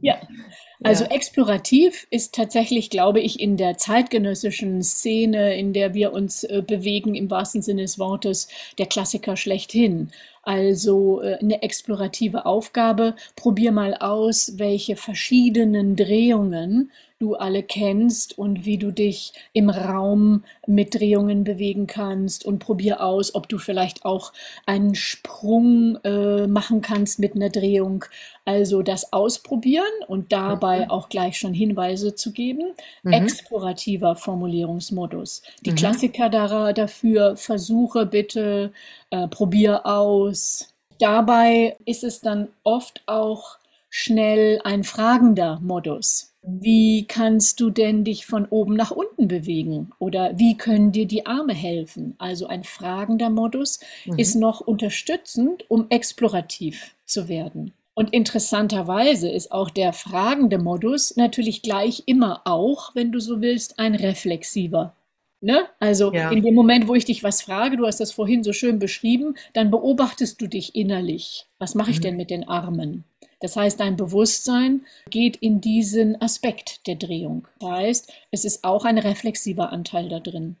Ja, 0.00 0.16
also 0.82 1.04
ja. 1.04 1.10
explorativ 1.10 2.06
ist 2.10 2.34
tatsächlich, 2.34 2.90
glaube 2.90 3.20
ich, 3.20 3.40
in 3.40 3.56
der 3.56 3.78
zeitgenössischen 3.78 4.82
Szene, 4.82 5.56
in 5.56 5.72
der 5.72 5.94
wir 5.94 6.12
uns 6.12 6.44
äh, 6.44 6.62
bewegen, 6.66 7.14
im 7.14 7.30
wahrsten 7.30 7.62
Sinne 7.62 7.82
des 7.82 7.98
Wortes, 7.98 8.48
der 8.78 8.86
Klassiker 8.86 9.36
schlechthin. 9.36 10.10
Also 10.42 11.20
äh, 11.20 11.38
eine 11.40 11.62
explorative 11.62 12.46
Aufgabe. 12.46 13.16
Probier 13.36 13.72
mal 13.72 13.94
aus, 13.94 14.52
welche 14.56 14.96
verschiedenen 14.96 15.96
Drehungen 15.96 16.90
du 17.18 17.34
alle 17.34 17.64
kennst 17.64 18.38
und 18.38 18.64
wie 18.64 18.78
du 18.78 18.92
dich 18.92 19.32
im 19.52 19.70
Raum 19.70 20.44
mit 20.66 20.94
Drehungen 20.94 21.42
bewegen 21.42 21.88
kannst 21.88 22.44
und 22.44 22.60
probier 22.60 23.02
aus, 23.02 23.34
ob 23.34 23.48
du 23.48 23.58
vielleicht 23.58 24.04
auch 24.04 24.32
einen 24.66 24.94
Sprung 24.94 25.96
äh, 26.04 26.46
machen 26.46 26.80
kannst 26.80 27.18
mit 27.18 27.34
einer 27.34 27.50
Drehung. 27.50 28.04
Also 28.44 28.82
das 28.82 29.12
ausprobieren 29.12 29.84
und 30.06 30.32
dabei 30.32 30.67
mhm. 30.76 30.90
auch 30.90 31.08
gleich 31.08 31.38
schon 31.38 31.54
Hinweise 31.54 32.14
zu 32.14 32.32
geben. 32.32 32.72
Mhm. 33.02 33.12
Explorativer 33.12 34.16
Formulierungsmodus. 34.16 35.42
Die 35.64 35.72
mhm. 35.72 35.76
Klassiker 35.76 36.28
da, 36.28 36.72
dafür, 36.72 37.36
versuche 37.36 38.06
bitte, 38.06 38.72
äh, 39.10 39.28
probier 39.28 39.86
aus. 39.86 40.72
Dabei 40.98 41.76
ist 41.84 42.04
es 42.04 42.20
dann 42.20 42.48
oft 42.64 43.02
auch 43.06 43.58
schnell 43.88 44.60
ein 44.64 44.84
fragender 44.84 45.60
Modus. 45.60 46.34
Wie 46.42 47.06
kannst 47.06 47.60
du 47.60 47.70
denn 47.70 48.04
dich 48.04 48.24
von 48.24 48.46
oben 48.46 48.74
nach 48.74 48.90
unten 48.90 49.28
bewegen? 49.28 49.90
Oder 49.98 50.38
wie 50.38 50.56
können 50.56 50.92
dir 50.92 51.06
die 51.06 51.26
Arme 51.26 51.52
helfen? 51.52 52.14
Also 52.18 52.46
ein 52.46 52.64
fragender 52.64 53.28
Modus 53.28 53.80
mhm. 54.06 54.18
ist 54.18 54.34
noch 54.34 54.60
unterstützend, 54.60 55.64
um 55.68 55.86
explorativ 55.90 56.94
zu 57.04 57.28
werden. 57.28 57.74
Und 57.98 58.14
interessanterweise 58.14 59.28
ist 59.28 59.50
auch 59.50 59.70
der 59.70 59.92
fragende 59.92 60.58
Modus 60.58 61.16
natürlich 61.16 61.62
gleich 61.62 62.04
immer 62.06 62.42
auch, 62.44 62.94
wenn 62.94 63.10
du 63.10 63.18
so 63.18 63.40
willst, 63.40 63.80
ein 63.80 63.96
reflexiver. 63.96 64.94
Ne? 65.40 65.66
Also 65.80 66.12
ja. 66.12 66.30
in 66.30 66.44
dem 66.44 66.54
Moment, 66.54 66.86
wo 66.86 66.94
ich 66.94 67.06
dich 67.06 67.24
was 67.24 67.42
frage, 67.42 67.76
du 67.76 67.88
hast 67.88 67.98
das 67.98 68.12
vorhin 68.12 68.44
so 68.44 68.52
schön 68.52 68.78
beschrieben, 68.78 69.34
dann 69.52 69.72
beobachtest 69.72 70.40
du 70.40 70.46
dich 70.46 70.76
innerlich. 70.76 71.46
Was 71.58 71.74
mache 71.74 71.90
ich 71.90 71.98
mhm. 71.98 72.02
denn 72.02 72.16
mit 72.16 72.30
den 72.30 72.46
Armen? 72.46 73.02
Das 73.40 73.56
heißt, 73.56 73.80
dein 73.80 73.96
Bewusstsein 73.96 74.82
geht 75.10 75.34
in 75.34 75.60
diesen 75.60 76.22
Aspekt 76.22 76.86
der 76.86 76.94
Drehung. 76.94 77.48
Das 77.58 77.70
heißt, 77.70 78.12
es 78.30 78.44
ist 78.44 78.62
auch 78.62 78.84
ein 78.84 78.98
reflexiver 78.98 79.72
Anteil 79.72 80.08
da 80.08 80.20
drin. 80.20 80.54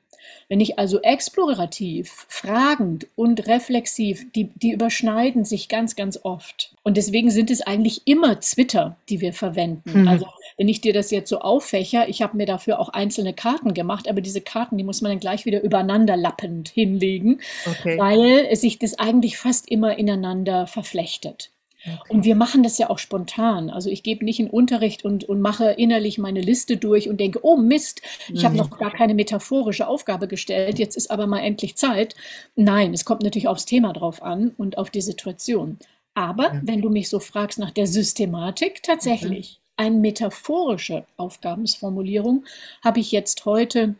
Wenn 0.48 0.60
ich 0.60 0.78
also 0.78 1.00
explorativ, 1.02 2.26
fragend 2.28 3.06
und 3.16 3.46
reflexiv, 3.46 4.30
die, 4.32 4.50
die 4.54 4.72
überschneiden 4.72 5.44
sich 5.44 5.68
ganz, 5.68 5.96
ganz 5.96 6.18
oft. 6.22 6.74
Und 6.82 6.96
deswegen 6.96 7.30
sind 7.30 7.50
es 7.50 7.60
eigentlich 7.60 8.02
immer 8.06 8.40
Twitter, 8.40 8.96
die 9.08 9.20
wir 9.20 9.32
verwenden. 9.32 10.02
Mhm. 10.02 10.08
Also 10.08 10.26
wenn 10.56 10.68
ich 10.68 10.80
dir 10.80 10.92
das 10.92 11.10
jetzt 11.10 11.28
so 11.30 11.40
auffächer, 11.40 12.08
ich 12.08 12.22
habe 12.22 12.36
mir 12.36 12.46
dafür 12.46 12.80
auch 12.80 12.88
einzelne 12.88 13.32
Karten 13.32 13.74
gemacht, 13.74 14.08
aber 14.08 14.20
diese 14.20 14.40
Karten, 14.40 14.76
die 14.76 14.84
muss 14.84 15.00
man 15.00 15.12
dann 15.12 15.20
gleich 15.20 15.44
wieder 15.44 15.62
übereinander 15.62 16.16
lappend 16.16 16.68
hinlegen, 16.68 17.40
okay. 17.66 17.98
weil 17.98 18.54
sich 18.56 18.78
das 18.78 18.98
eigentlich 18.98 19.38
fast 19.38 19.70
immer 19.70 19.98
ineinander 19.98 20.66
verflechtet. 20.66 21.50
Okay. 21.84 21.96
Und 22.08 22.24
wir 22.24 22.34
machen 22.34 22.62
das 22.62 22.78
ja 22.78 22.90
auch 22.90 22.98
spontan. 22.98 23.70
Also 23.70 23.88
ich 23.88 24.02
gebe 24.02 24.24
nicht 24.24 24.40
in 24.40 24.50
Unterricht 24.50 25.04
und, 25.04 25.24
und 25.24 25.40
mache 25.40 25.70
innerlich 25.72 26.18
meine 26.18 26.40
Liste 26.40 26.76
durch 26.76 27.08
und 27.08 27.20
denke, 27.20 27.40
oh 27.42 27.56
Mist, 27.56 28.02
ich 28.32 28.44
habe 28.44 28.56
noch 28.56 28.78
gar 28.78 28.90
keine 28.90 29.14
metaphorische 29.14 29.86
Aufgabe 29.86 30.26
gestellt, 30.26 30.78
jetzt 30.78 30.96
ist 30.96 31.10
aber 31.10 31.26
mal 31.26 31.40
endlich 31.40 31.76
Zeit. 31.76 32.16
Nein, 32.56 32.94
es 32.94 33.04
kommt 33.04 33.22
natürlich 33.22 33.48
aufs 33.48 33.64
Thema 33.64 33.92
drauf 33.92 34.22
an 34.22 34.52
und 34.56 34.76
auf 34.76 34.90
die 34.90 35.00
Situation. 35.00 35.78
Aber 36.14 36.54
ja. 36.54 36.60
wenn 36.64 36.82
du 36.82 36.90
mich 36.90 37.08
so 37.08 37.20
fragst 37.20 37.60
nach 37.60 37.70
der 37.70 37.86
Systematik, 37.86 38.82
tatsächlich, 38.82 39.60
mhm. 39.60 39.84
eine 39.84 39.96
metaphorische 39.96 41.06
Aufgabensformulierung 41.16 42.44
habe 42.82 42.98
ich 42.98 43.12
jetzt 43.12 43.44
heute 43.44 43.94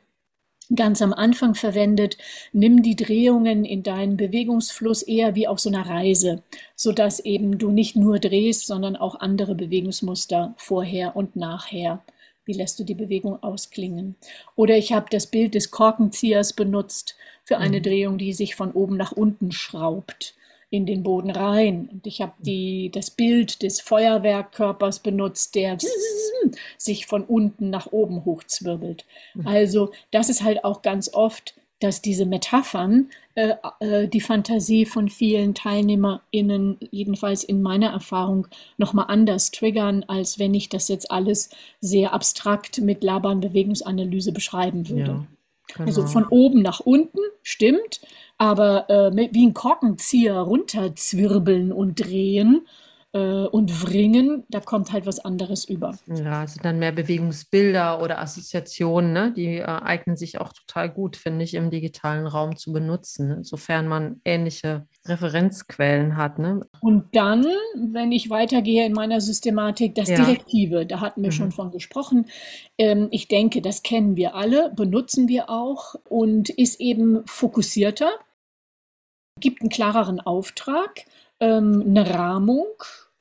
ganz 0.75 1.03
am 1.03 1.13
Anfang 1.13 1.55
verwendet, 1.55 2.19
nimm 2.53 2.83
die 2.83 2.97
Drehungen 2.97 3.65
in 3.65 3.83
deinen 3.83 4.17
Bewegungsfluss 4.17 5.03
eher 5.03 5.35
wie 5.35 5.49
auf 5.49 5.61
so 5.61 5.71
einer 5.71 5.87
Reise, 5.87 6.43
sodass 6.77 7.21
eben 7.21 7.59
du 7.59 7.71
nicht 7.71 7.97
nur 7.97 8.19
drehst, 8.19 8.67
sondern 8.67 8.97
auch 8.97 9.21
andere 9.21 9.55
Bewegungsmuster 9.55 10.55
vorher 10.57 11.17
und 11.17 11.37
nachher. 11.37 12.03
Wie 12.45 12.53
lässt 12.55 12.79
du 12.79 12.85
die 12.85 12.95
Bewegung 12.95 13.43
ausklingen? 13.43 14.17
Oder 14.57 14.77
ich 14.77 14.93
habe 14.93 15.07
das 15.11 15.27
Bild 15.27 15.55
des 15.55 15.71
Korkenziehers 15.71 16.55
benutzt 16.55 17.17
für 17.45 17.59
eine 17.59 17.79
mhm. 17.79 17.83
Drehung, 17.83 18.19
die 18.19 18.33
sich 18.33 18.55
von 18.55 18.73
oben 18.73 18.97
nach 18.97 19.13
unten 19.13 19.53
schraubt 19.53 20.35
in 20.71 20.87
den 20.87 21.03
Boden 21.03 21.31
rein. 21.31 21.89
Und 21.91 22.07
ich 22.07 22.21
habe 22.21 22.91
das 22.91 23.11
Bild 23.11 23.63
des 23.63 23.81
Feuerwerkkörpers 23.81 25.01
benutzt, 25.01 25.55
der 25.55 25.79
sich 26.77 27.07
von 27.07 27.25
unten 27.25 27.71
nach 27.71 27.91
oben 27.93 28.25
hochzwirbelt. 28.25 29.05
Mhm. 29.35 29.47
Also 29.47 29.91
das 30.11 30.29
ist 30.29 30.43
halt 30.43 30.65
auch 30.65 30.83
ganz 30.83 31.13
oft, 31.13 31.55
dass 31.81 32.03
diese 32.03 32.27
Metaphern 32.27 33.09
äh, 33.37 33.55
äh, 33.81 34.09
die 34.09 34.21
Fantasie 34.21 34.85
von 34.85 35.09
vielen 35.09 35.55
TeilnehmerInnen, 35.55 36.79
jedenfalls 36.91 37.45
in 37.45 37.63
meiner 37.63 37.91
Erfahrung, 37.91 38.49
nochmal 38.79 39.07
anders 39.09 39.53
triggern, 39.53 40.05
als 40.09 40.41
wenn 40.41 40.55
ich 40.55 40.69
das 40.69 40.89
jetzt 40.89 41.11
alles 41.11 41.51
sehr 41.81 42.13
abstrakt 42.13 42.81
mit 42.81 43.05
Labern 43.05 43.41
Bewegungsanalyse 43.41 44.33
beschreiben 44.33 44.89
würde. 44.89 45.11
Ja, 45.13 45.27
genau. 45.75 45.87
Also 45.87 46.07
von 46.07 46.27
oben 46.27 46.63
nach 46.63 46.81
unten, 46.81 47.21
stimmt, 47.43 48.01
aber 48.37 48.89
äh, 48.89 49.29
wie 49.33 49.47
ein 49.47 49.55
Korkenzieher 49.55 50.39
runterzwirbeln 50.39 51.73
und 51.73 52.01
drehen 52.01 52.67
äh, 53.13 53.19
und 53.19 53.83
wringen, 53.83 54.45
da 54.51 54.61
kommt 54.61 54.93
halt 54.93 55.07
was 55.07 55.19
anderes 55.21 55.65
über. 55.65 55.97
Ja, 56.07 56.45
es 56.45 56.55
sind 56.55 56.65
dann 56.65 56.79
mehr 56.79 56.93
Bewegungsbilder 56.93 58.03
oder 58.03 58.21
Assoziationen, 58.21 59.13
ne? 59.13 59.33
die 59.35 59.57
äh, 59.57 59.65
eignen 59.65 60.17
sich 60.17 60.39
auch 60.41 60.53
total 60.53 60.91
gut, 60.91 61.17
finde 61.17 61.45
ich, 61.45 61.55
im 61.55 61.71
digitalen 61.71 62.27
Raum 62.27 62.57
zu 62.57 62.73
benutzen, 62.73 63.29
ne? 63.29 63.45
sofern 63.45 63.89
man 63.89 64.21
ähnliche 64.25 64.87
Referenzquellen 65.07 66.17
hat. 66.17 66.39
Ne? 66.39 66.61
Und 66.81 67.15
dann, 67.15 67.47
wenn 67.75 68.13
ich 68.13 68.29
weitergehe 68.29 68.85
in 68.85 68.93
meiner 68.93 69.23
Systematik, 69.23 69.95
das 69.95 70.11
ja. 70.11 70.17
Direktive, 70.17 70.85
da 70.85 71.01
hatten 71.01 71.23
wir 71.23 71.31
mhm. 71.31 71.35
schon 71.35 71.53
von 71.53 71.71
gesprochen. 71.71 72.27
Ähm, 72.77 73.09
ich 73.11 73.29
denke, 73.29 73.63
das 73.63 73.83
kennen 73.83 74.17
wir 74.17 74.35
alle, 74.35 74.71
benutzen 74.77 75.29
wir 75.29 75.49
auch 75.49 75.95
und 76.09 76.51
ist 76.51 76.79
eben 76.79 77.23
fokussierter, 77.27 78.11
gibt 79.41 79.63
einen 79.63 79.71
klareren 79.71 80.21
Auftrag 80.21 81.05
ähm, 81.41 81.85
eine 81.87 82.15
Rahmung 82.15 82.67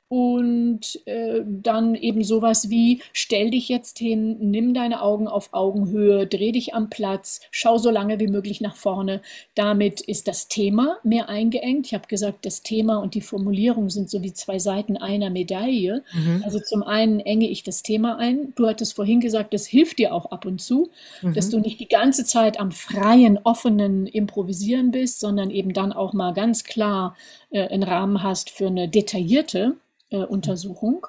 und 0.08 1.06
äh, 1.06 1.42
dann 1.46 1.94
eben 1.94 2.24
sowas 2.24 2.70
wie, 2.70 3.02
stell 3.12 3.50
dich 3.50 3.68
jetzt 3.68 3.98
hin, 3.98 4.38
nimm 4.40 4.72
deine 4.72 5.02
Augen 5.02 5.28
auf 5.28 5.50
Augenhöhe, 5.52 6.26
dreh 6.26 6.50
dich 6.52 6.74
am 6.74 6.88
Platz, 6.88 7.42
schau 7.50 7.76
so 7.76 7.90
lange 7.90 8.18
wie 8.18 8.26
möglich 8.26 8.62
nach 8.62 8.74
vorne. 8.74 9.20
Damit 9.54 10.00
ist 10.00 10.26
das 10.26 10.48
Thema 10.48 10.96
mehr 11.02 11.28
eingeengt. 11.28 11.86
Ich 11.86 11.94
habe 11.94 12.08
gesagt, 12.08 12.46
das 12.46 12.62
Thema 12.62 12.96
und 12.96 13.14
die 13.14 13.20
Formulierung 13.20 13.90
sind 13.90 14.08
so 14.08 14.22
wie 14.22 14.32
zwei 14.32 14.58
Seiten 14.58 14.96
einer 14.96 15.28
Medaille. 15.28 16.02
Mhm. 16.14 16.42
Also 16.42 16.58
zum 16.58 16.82
einen 16.82 17.20
enge 17.20 17.48
ich 17.50 17.62
das 17.62 17.82
Thema 17.82 18.16
ein. 18.16 18.54
Du 18.56 18.66
hattest 18.66 18.94
vorhin 18.94 19.20
gesagt, 19.20 19.52
das 19.52 19.66
hilft 19.66 19.98
dir 19.98 20.14
auch 20.14 20.30
ab 20.30 20.46
und 20.46 20.62
zu, 20.62 20.88
mhm. 21.20 21.34
dass 21.34 21.50
du 21.50 21.60
nicht 21.60 21.80
die 21.80 21.88
ganze 21.88 22.24
Zeit 22.24 22.58
am 22.58 22.72
freien, 22.72 23.38
offenen 23.44 24.06
Improvisieren 24.06 24.90
bist, 24.90 25.20
sondern 25.20 25.50
eben 25.50 25.74
dann 25.74 25.92
auch 25.92 26.14
mal 26.14 26.32
ganz 26.32 26.64
klar 26.64 27.14
äh, 27.50 27.68
einen 27.68 27.82
Rahmen 27.82 28.22
hast 28.22 28.50
für 28.50 28.66
eine 28.66 28.88
detaillierte 28.88 29.76
äh, 30.10 30.18
Untersuchung. 30.18 31.06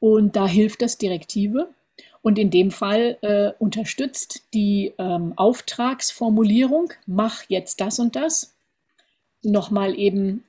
Und 0.00 0.36
da 0.36 0.46
hilft 0.46 0.82
das 0.82 0.98
Direktive. 0.98 1.68
Und 2.22 2.38
in 2.38 2.50
dem 2.50 2.70
Fall 2.70 3.18
äh, 3.22 3.52
unterstützt 3.58 4.42
die 4.54 4.94
ähm, 4.98 5.32
Auftragsformulierung, 5.36 6.92
mach 7.06 7.42
jetzt 7.48 7.80
das 7.80 7.98
und 7.98 8.14
das, 8.14 8.54
nochmal 9.42 9.98
eben 9.98 10.44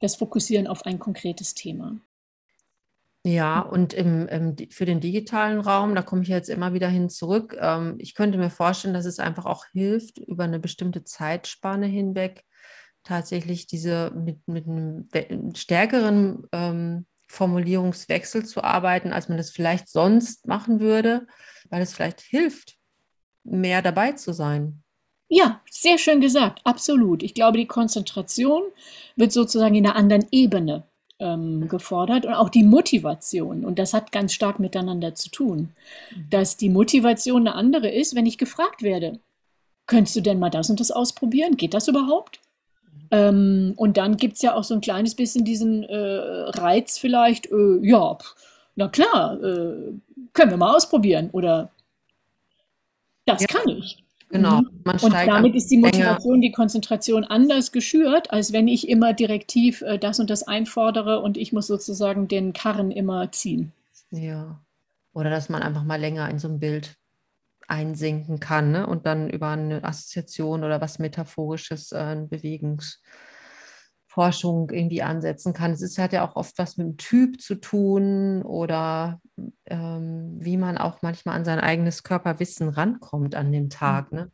das 0.00 0.16
Fokussieren 0.16 0.66
auf 0.66 0.84
ein 0.84 0.98
konkretes 0.98 1.54
Thema. 1.54 1.96
Ja, 3.24 3.60
und 3.60 3.94
im, 3.94 4.26
im, 4.28 4.56
für 4.70 4.84
den 4.84 5.00
digitalen 5.00 5.60
Raum, 5.60 5.94
da 5.94 6.02
komme 6.02 6.22
ich 6.22 6.28
jetzt 6.28 6.50
immer 6.50 6.74
wieder 6.74 6.88
hin 6.88 7.08
zurück. 7.08 7.56
Ähm, 7.58 7.94
ich 7.98 8.14
könnte 8.14 8.36
mir 8.36 8.50
vorstellen, 8.50 8.94
dass 8.94 9.06
es 9.06 9.20
einfach 9.20 9.46
auch 9.46 9.64
hilft, 9.66 10.18
über 10.18 10.44
eine 10.44 10.58
bestimmte 10.58 11.04
Zeitspanne 11.04 11.86
hinweg 11.86 12.44
tatsächlich 13.04 13.66
diese 13.66 14.10
mit, 14.14 14.46
mit 14.46 14.66
einem 14.66 15.54
stärkeren 15.54 16.46
ähm, 16.52 17.06
Formulierungswechsel 17.28 18.44
zu 18.44 18.62
arbeiten, 18.62 19.12
als 19.12 19.28
man 19.28 19.38
das 19.38 19.50
vielleicht 19.50 19.88
sonst 19.88 20.46
machen 20.46 20.80
würde, 20.80 21.26
weil 21.70 21.82
es 21.82 21.94
vielleicht 21.94 22.20
hilft, 22.20 22.76
mehr 23.44 23.82
dabei 23.82 24.12
zu 24.12 24.32
sein. 24.32 24.82
Ja, 25.28 25.62
sehr 25.70 25.96
schön 25.96 26.20
gesagt, 26.20 26.60
absolut. 26.64 27.22
Ich 27.22 27.32
glaube, 27.32 27.56
die 27.56 27.66
Konzentration 27.66 28.64
wird 29.16 29.32
sozusagen 29.32 29.74
in 29.74 29.86
einer 29.86 29.96
anderen 29.96 30.26
Ebene 30.30 30.84
ähm, 31.20 31.68
gefordert 31.68 32.26
und 32.26 32.34
auch 32.34 32.50
die 32.50 32.64
Motivation. 32.64 33.64
Und 33.64 33.78
das 33.78 33.94
hat 33.94 34.12
ganz 34.12 34.34
stark 34.34 34.58
miteinander 34.58 35.14
zu 35.14 35.30
tun, 35.30 35.70
mhm. 36.14 36.28
dass 36.28 36.58
die 36.58 36.68
Motivation 36.68 37.46
eine 37.46 37.54
andere 37.54 37.90
ist, 37.90 38.14
wenn 38.14 38.26
ich 38.26 38.36
gefragt 38.36 38.82
werde. 38.82 39.20
Könntest 39.86 40.16
du 40.16 40.20
denn 40.20 40.38
mal 40.38 40.50
das 40.50 40.68
und 40.68 40.80
das 40.80 40.90
ausprobieren? 40.90 41.56
Geht 41.56 41.72
das 41.72 41.88
überhaupt? 41.88 42.40
Ähm, 43.12 43.74
und 43.76 43.98
dann 43.98 44.16
gibt 44.16 44.36
es 44.36 44.42
ja 44.42 44.54
auch 44.54 44.64
so 44.64 44.72
ein 44.72 44.80
kleines 44.80 45.14
bisschen 45.14 45.44
diesen 45.44 45.84
äh, 45.84 45.96
Reiz 45.96 46.96
vielleicht, 46.96 47.46
äh, 47.52 47.78
ja, 47.82 48.16
na 48.74 48.88
klar, 48.88 49.34
äh, 49.34 49.92
können 50.32 50.50
wir 50.50 50.56
mal 50.56 50.74
ausprobieren 50.74 51.28
oder 51.32 51.70
das 53.26 53.42
ja, 53.42 53.46
kann 53.46 53.68
ich. 53.68 54.02
Genau. 54.30 54.62
Mhm. 54.62 54.70
und 54.84 55.12
damit 55.12 55.54
ist 55.54 55.70
die 55.70 55.76
Motivation, 55.76 56.40
die 56.40 56.52
Konzentration 56.52 57.24
anders 57.24 57.70
geschürt, 57.70 58.30
als 58.30 58.54
wenn 58.54 58.66
ich 58.66 58.88
immer 58.88 59.12
direktiv 59.12 59.82
äh, 59.82 59.98
das 59.98 60.18
und 60.18 60.30
das 60.30 60.48
einfordere 60.48 61.20
und 61.20 61.36
ich 61.36 61.52
muss 61.52 61.66
sozusagen 61.66 62.28
den 62.28 62.54
Karren 62.54 62.90
immer 62.90 63.30
ziehen. 63.30 63.72
Ja. 64.10 64.58
Oder 65.12 65.28
dass 65.28 65.50
man 65.50 65.60
einfach 65.60 65.84
mal 65.84 66.00
länger 66.00 66.30
in 66.30 66.38
so 66.38 66.48
einem 66.48 66.60
Bild 66.60 66.96
einsinken 67.68 68.40
kann 68.40 68.72
ne? 68.72 68.86
und 68.86 69.06
dann 69.06 69.30
über 69.30 69.48
eine 69.48 69.84
Assoziation 69.84 70.64
oder 70.64 70.80
was 70.80 70.98
Metaphorisches, 70.98 71.92
äh, 71.92 72.16
Bewegungsforschung 72.28 74.70
irgendwie 74.70 75.02
ansetzen 75.02 75.52
kann. 75.52 75.72
Es 75.72 75.82
ist, 75.82 75.98
hat 75.98 76.12
ja 76.12 76.26
auch 76.26 76.36
oft 76.36 76.58
was 76.58 76.76
mit 76.76 76.86
dem 76.86 76.96
Typ 76.96 77.40
zu 77.40 77.56
tun 77.56 78.42
oder 78.42 79.20
ähm, 79.66 80.36
wie 80.38 80.56
man 80.56 80.78
auch 80.78 81.02
manchmal 81.02 81.36
an 81.36 81.44
sein 81.44 81.60
eigenes 81.60 82.02
Körperwissen 82.02 82.68
rankommt 82.68 83.34
an 83.34 83.52
dem 83.52 83.70
Tag. 83.70 84.12
Ne? 84.12 84.30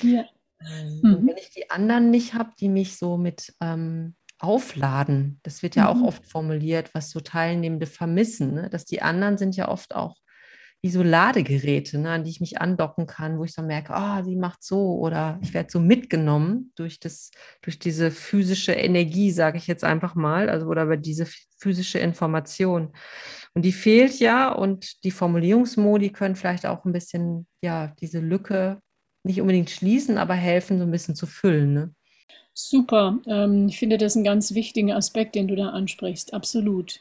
Ja. 0.00 0.24
Ähm, 0.60 1.00
mhm. 1.02 1.26
Wenn 1.26 1.36
ich 1.36 1.50
die 1.50 1.70
anderen 1.70 2.10
nicht 2.10 2.34
habe, 2.34 2.52
die 2.58 2.68
mich 2.68 2.96
so 2.96 3.16
mit 3.16 3.54
ähm, 3.60 4.14
aufladen, 4.38 5.40
das 5.42 5.62
wird 5.62 5.76
ja 5.76 5.92
mhm. 5.92 6.02
auch 6.02 6.08
oft 6.08 6.26
formuliert, 6.26 6.94
was 6.94 7.10
so 7.10 7.20
Teilnehmende 7.20 7.86
vermissen, 7.86 8.54
ne? 8.54 8.70
dass 8.70 8.84
die 8.84 9.02
anderen 9.02 9.38
sind 9.38 9.56
ja 9.56 9.68
oft 9.68 9.94
auch 9.94 10.16
wie 10.82 10.90
so 10.90 11.02
Ladegeräte, 11.02 11.98
ne, 11.98 12.10
an 12.10 12.24
die 12.24 12.30
ich 12.30 12.40
mich 12.40 12.60
andocken 12.60 13.06
kann, 13.06 13.38
wo 13.38 13.44
ich 13.44 13.54
dann 13.54 13.66
merke, 13.66 13.94
ah, 13.94 14.20
oh, 14.20 14.24
sie 14.24 14.36
macht 14.36 14.62
so 14.62 14.98
oder 14.98 15.38
ich 15.42 15.52
werde 15.54 15.70
so 15.70 15.80
mitgenommen 15.80 16.72
durch 16.76 17.00
das, 17.00 17.30
durch 17.62 17.78
diese 17.78 18.10
physische 18.10 18.72
Energie, 18.72 19.32
sage 19.32 19.58
ich 19.58 19.66
jetzt 19.66 19.84
einfach 19.84 20.14
mal, 20.14 20.48
also 20.48 20.66
oder 20.66 20.84
über 20.84 20.96
diese 20.96 21.26
physische 21.58 21.98
Information. 21.98 22.92
Und 23.54 23.64
die 23.64 23.72
fehlt 23.72 24.18
ja 24.20 24.52
und 24.52 25.02
die 25.04 25.10
Formulierungsmodi 25.10 26.10
können 26.10 26.36
vielleicht 26.36 26.66
auch 26.66 26.84
ein 26.84 26.92
bisschen, 26.92 27.46
ja, 27.62 27.92
diese 28.00 28.20
Lücke 28.20 28.80
nicht 29.24 29.40
unbedingt 29.40 29.70
schließen, 29.70 30.18
aber 30.18 30.34
helfen, 30.34 30.78
so 30.78 30.84
ein 30.84 30.90
bisschen 30.90 31.16
zu 31.16 31.26
füllen. 31.26 31.72
Ne? 31.72 31.94
Super. 32.54 33.18
Ähm, 33.26 33.68
ich 33.68 33.78
finde 33.78 33.98
das 33.98 34.14
ein 34.14 34.24
ganz 34.24 34.54
wichtiger 34.54 34.96
Aspekt, 34.96 35.34
den 35.34 35.48
du 35.48 35.56
da 35.56 35.70
ansprichst. 35.70 36.32
Absolut. 36.32 37.00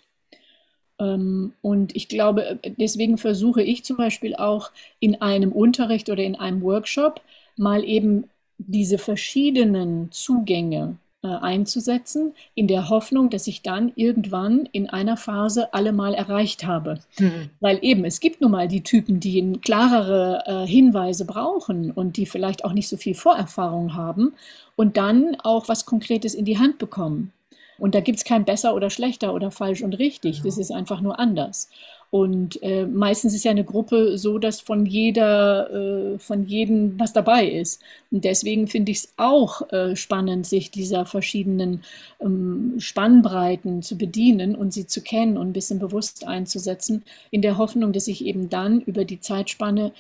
Ähm, 0.99 1.53
und 1.61 1.95
ich 1.95 2.07
glaube, 2.07 2.59
deswegen 2.77 3.17
versuche 3.17 3.61
ich 3.61 3.83
zum 3.83 3.97
Beispiel 3.97 4.35
auch 4.35 4.71
in 4.99 5.21
einem 5.21 5.51
Unterricht 5.51 6.09
oder 6.09 6.23
in 6.23 6.35
einem 6.35 6.61
Workshop 6.61 7.21
mal 7.57 7.83
eben 7.83 8.25
diese 8.57 8.97
verschiedenen 8.97 10.11
Zugänge 10.11 10.97
äh, 11.25 11.27
einzusetzen, 11.27 12.33
in 12.53 12.67
der 12.67 12.89
Hoffnung, 12.89 13.29
dass 13.29 13.47
ich 13.47 13.63
dann 13.63 13.91
irgendwann 13.95 14.69
in 14.71 14.89
einer 14.89 15.17
Phase 15.17 15.73
alle 15.73 15.91
mal 15.91 16.13
erreicht 16.13 16.65
habe. 16.65 16.99
Mhm. 17.19 17.49
Weil 17.59 17.79
eben, 17.81 18.05
es 18.05 18.19
gibt 18.19 18.41
nun 18.41 18.51
mal 18.51 18.67
die 18.67 18.83
Typen, 18.83 19.19
die 19.19 19.53
klarere 19.61 20.43
äh, 20.45 20.67
Hinweise 20.67 21.25
brauchen 21.25 21.91
und 21.91 22.17
die 22.17 22.27
vielleicht 22.27 22.63
auch 22.63 22.73
nicht 22.73 22.87
so 22.87 22.95
viel 22.97 23.15
Vorerfahrung 23.15 23.95
haben 23.95 24.33
und 24.75 24.97
dann 24.97 25.35
auch 25.41 25.67
was 25.67 25.85
Konkretes 25.85 26.35
in 26.35 26.45
die 26.45 26.59
Hand 26.59 26.77
bekommen. 26.77 27.31
Und 27.77 27.95
da 27.95 27.99
gibt 27.99 28.17
es 28.17 28.23
kein 28.23 28.45
besser 28.45 28.75
oder 28.75 28.89
schlechter 28.89 29.33
oder 29.33 29.51
falsch 29.51 29.81
und 29.81 29.93
richtig. 29.99 30.41
Das 30.43 30.57
ist 30.57 30.71
einfach 30.71 31.01
nur 31.01 31.19
anders. 31.19 31.69
Und 32.11 32.63
äh, 32.63 32.85
meistens 32.85 33.33
ist 33.33 33.43
ja 33.43 33.51
eine 33.51 33.65
Gruppe 33.65 34.17
so, 34.17 34.37
dass 34.37 34.61
von 34.61 34.85
jeder, 34.85 35.69
äh, 36.13 36.19
von 36.19 36.45
jedem 36.45 36.97
was 36.97 37.11
dabei 37.11 37.45
ist. 37.45 37.81
Und 38.09 38.23
deswegen 38.23 38.67
finde 38.67 38.93
ich 38.93 38.99
es 38.99 39.13
auch 39.17 39.69
äh, 39.73 39.97
spannend, 39.97 40.45
sich 40.45 40.71
dieser 40.71 41.05
verschiedenen 41.05 41.83
ähm, 42.21 42.75
Spannbreiten 42.77 43.81
zu 43.81 43.97
bedienen 43.97 44.55
und 44.55 44.71
sie 44.71 44.87
zu 44.87 45.01
kennen 45.01 45.37
und 45.37 45.49
ein 45.49 45.53
bisschen 45.53 45.79
bewusst 45.79 46.25
einzusetzen, 46.25 47.03
in 47.31 47.41
der 47.41 47.57
Hoffnung, 47.57 47.91
dass 47.91 48.07
ich 48.07 48.23
eben 48.25 48.49
dann 48.49 48.79
über 48.79 49.03
die 49.03 49.19
Zeitspanne 49.19 49.91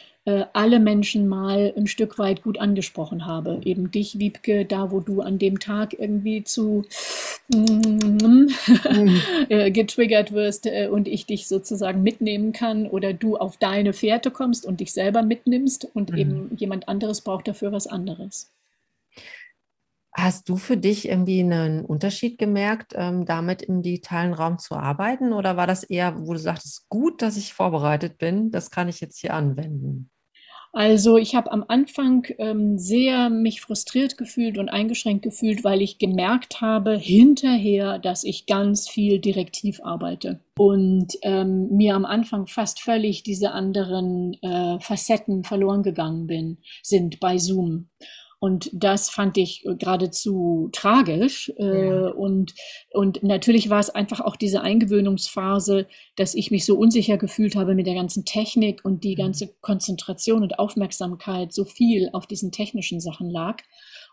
alle 0.53 0.79
Menschen 0.79 1.27
mal 1.27 1.73
ein 1.77 1.87
Stück 1.87 2.17
weit 2.17 2.41
gut 2.41 2.59
angesprochen 2.59 3.27
habe. 3.27 3.61
Eben 3.63 3.91
dich, 3.91 4.17
Wiebke, 4.17 4.65
da 4.65 4.89
wo 4.89 4.99
du 4.99 5.21
an 5.21 5.37
dem 5.37 5.59
Tag 5.59 5.93
irgendwie 5.97 6.43
zu 6.43 6.83
äh, 9.49 9.69
getriggert 9.69 10.31
wirst 10.31 10.65
äh, 10.65 10.89
und 10.91 11.07
ich 11.07 11.27
dich 11.27 11.47
sozusagen 11.47 12.01
mitnehmen 12.01 12.53
kann 12.53 12.87
oder 12.87 13.13
du 13.13 13.37
auf 13.37 13.57
deine 13.57 13.93
Fährte 13.93 14.31
kommst 14.31 14.65
und 14.65 14.79
dich 14.79 14.93
selber 14.93 15.21
mitnimmst 15.21 15.87
und 15.93 16.11
mhm. 16.11 16.17
eben 16.17 16.55
jemand 16.57 16.89
anderes 16.89 17.21
braucht 17.21 17.47
dafür 17.47 17.71
was 17.71 17.85
anderes. 17.85 18.49
Hast 20.17 20.47
du 20.47 20.55
für 20.55 20.77
dich 20.77 21.09
irgendwie 21.09 21.41
einen 21.41 21.83
Unterschied 21.83 22.39
gemerkt, 22.39 22.93
ähm, 22.95 23.25
damit 23.25 23.61
im 23.61 23.81
digitalen 23.81 24.33
Raum 24.33 24.59
zu 24.59 24.75
arbeiten? 24.75 25.33
Oder 25.33 25.57
war 25.57 25.67
das 25.67 25.83
eher, 25.83 26.25
wo 26.25 26.33
du 26.33 26.39
sagtest, 26.39 26.87
gut, 26.87 27.21
dass 27.21 27.35
ich 27.35 27.53
vorbereitet 27.53 28.17
bin, 28.17 28.49
das 28.49 28.71
kann 28.71 28.87
ich 28.87 29.01
jetzt 29.01 29.19
hier 29.19 29.33
anwenden? 29.33 30.09
Also 30.75 31.15
ich 31.15 31.35
habe 31.35 31.53
am 31.53 31.63
Anfang 31.69 32.27
ähm, 32.37 32.77
sehr 32.77 33.29
mich 33.29 33.61
frustriert 33.61 34.17
gefühlt 34.17 34.57
und 34.57 34.67
eingeschränkt 34.67 35.23
gefühlt, 35.23 35.63
weil 35.63 35.81
ich 35.81 35.99
gemerkt 35.99 36.59
habe 36.59 36.97
hinterher, 36.97 37.97
dass 37.97 38.25
ich 38.25 38.45
ganz 38.45 38.89
viel 38.89 39.19
direktiv 39.19 39.79
arbeite 39.81 40.41
und 40.57 41.13
ähm, 41.21 41.69
mir 41.69 41.95
am 41.95 42.03
Anfang 42.03 42.47
fast 42.47 42.81
völlig 42.81 43.23
diese 43.23 43.53
anderen 43.53 44.33
äh, 44.41 44.77
Facetten 44.81 45.45
verloren 45.45 45.81
gegangen 45.81 46.27
bin, 46.27 46.57
sind 46.83 47.21
bei 47.21 47.37
Zoom. 47.37 47.87
Und 48.45 48.69
das 48.73 49.09
fand 49.09 49.39
ich 49.39 49.65
äh, 49.65 49.73
geradezu 49.73 50.69
tragisch. 50.71 51.51
Äh, 51.57 51.87
ja. 51.87 52.07
und, 52.09 52.53
und 52.91 53.23
natürlich 53.23 53.71
war 53.71 53.79
es 53.79 53.89
einfach 53.89 54.19
auch 54.19 54.35
diese 54.35 54.61
Eingewöhnungsphase, 54.61 55.87
dass 56.15 56.35
ich 56.35 56.51
mich 56.51 56.63
so 56.63 56.77
unsicher 56.77 57.17
gefühlt 57.17 57.55
habe 57.55 57.73
mit 57.73 57.87
der 57.87 57.95
ganzen 57.95 58.23
Technik 58.23 58.85
und 58.85 59.03
die 59.03 59.15
mhm. 59.15 59.21
ganze 59.21 59.55
Konzentration 59.61 60.43
und 60.43 60.59
Aufmerksamkeit 60.59 61.53
so 61.53 61.65
viel 61.65 62.11
auf 62.13 62.27
diesen 62.27 62.51
technischen 62.51 62.99
Sachen 62.99 63.31
lag. 63.31 63.63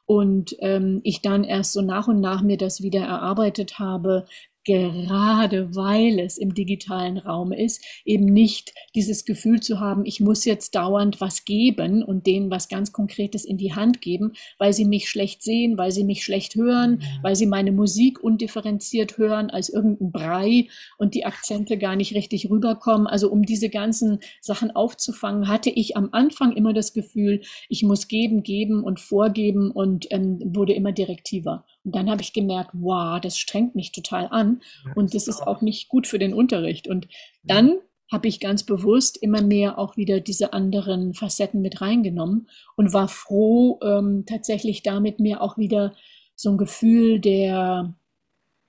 Und 0.07 0.57
ähm, 0.61 1.03
ich 1.05 1.21
dann 1.21 1.45
erst 1.45 1.75
so 1.75 1.83
nach 1.83 2.09
und 2.09 2.21
nach 2.21 2.41
mir 2.41 2.57
das 2.57 2.83
wieder 2.83 3.03
erarbeitet 3.03 3.79
habe, 3.79 4.25
gerade 4.65 5.75
weil 5.75 6.19
es 6.19 6.39
im 6.39 6.55
digitalen 6.55 7.19
Raum 7.19 7.53
ist, 7.53 7.85
eben 8.05 8.27
nicht 8.27 8.73
dieses 8.95 9.25
Gefühl 9.25 9.61
zu 9.61 9.81
haben, 9.81 10.05
ich 10.05 10.21
muss 10.21 10.45
jetzt 10.45 10.75
dauernd 10.75 11.21
was 11.21 11.45
geben 11.45 12.03
und 12.03 12.27
denen 12.27 12.51
was 12.51 12.69
ganz 12.69 12.93
Konkretes 12.93 13.45
in 13.45 13.59
die 13.59 13.75
Hand 13.75 14.01
geben, 14.01 14.33
weil 14.59 14.73
sie 14.73 14.85
mich 14.85 15.09
schlecht 15.09 15.43
sehen, 15.43 15.79
weil 15.79 15.91
sie 15.91 16.05
mich 16.05 16.25
schlecht 16.25 16.55
hören, 16.55 17.01
ja. 17.01 17.09
weil 17.23 17.37
sie 17.37 17.47
meine 17.47 17.73
Musik 17.73 18.23
undifferenziert 18.23 19.19
hören 19.19 19.51
als 19.51 19.69
irgendein 19.69 20.13
Brei 20.13 20.69
und 20.99 21.15
die 21.15 21.25
Akzente 21.25 21.79
gar 21.79 21.97
nicht 21.97 22.15
richtig 22.15 22.51
rüberkommen. 22.51 23.07
Also 23.07 23.31
um 23.31 23.43
diese 23.43 23.69
ganzen 23.69 24.21
Sachen 24.41 24.71
aufzufangen, 24.71 25.49
hatte 25.49 25.71
ich 25.71 25.97
am 25.97 26.11
Anfang 26.13 26.53
immer 26.53 26.73
das 26.73 26.93
Gefühl, 26.93 27.41
ich 27.69 27.83
muss 27.83 28.09
geben, 28.09 28.43
geben 28.43 28.85
und 28.85 29.01
vorgeben 29.01 29.71
und 29.71 30.07
ähm, 30.11 30.41
wurde 30.45 30.73
immer 30.73 30.93
direktiver. 30.93 31.65
Und 31.85 31.95
dann 31.95 32.11
habe 32.11 32.23
ich 32.23 32.33
gemerkt, 32.33 32.71
wow, 32.75 33.21
das 33.21 33.39
strengt 33.39 33.75
mich 33.75 33.93
total 33.93 34.29
an 34.31 34.63
und 34.95 35.15
das 35.15 35.27
ist 35.27 35.41
auch 35.41 35.63
nicht 35.63 35.89
gut 35.89 36.07
für 36.07 36.19
den 36.19 36.33
Unterricht. 36.33 36.87
Und 36.87 37.09
dann 37.43 37.79
habe 38.13 38.29
ich 38.29 38.41
ganz 38.41 38.63
bewusst 38.63 39.17
immer 39.17 39.43
mehr 39.43 39.79
auch 39.79 39.97
wieder 39.97 40.21
diese 40.21 40.53
anderen 40.53 41.15
Facetten 41.15 41.63
mit 41.63 41.81
reingenommen 41.81 42.49
und 42.77 42.93
war 42.93 43.09
froh, 43.09 43.81
ähm, 43.83 44.25
tatsächlich 44.27 44.83
damit 44.83 45.19
mir 45.19 45.41
auch 45.41 45.57
wieder 45.57 45.95
so 46.37 46.51
ein 46.51 46.59
Gefühl 46.59 47.21
der, 47.21 47.95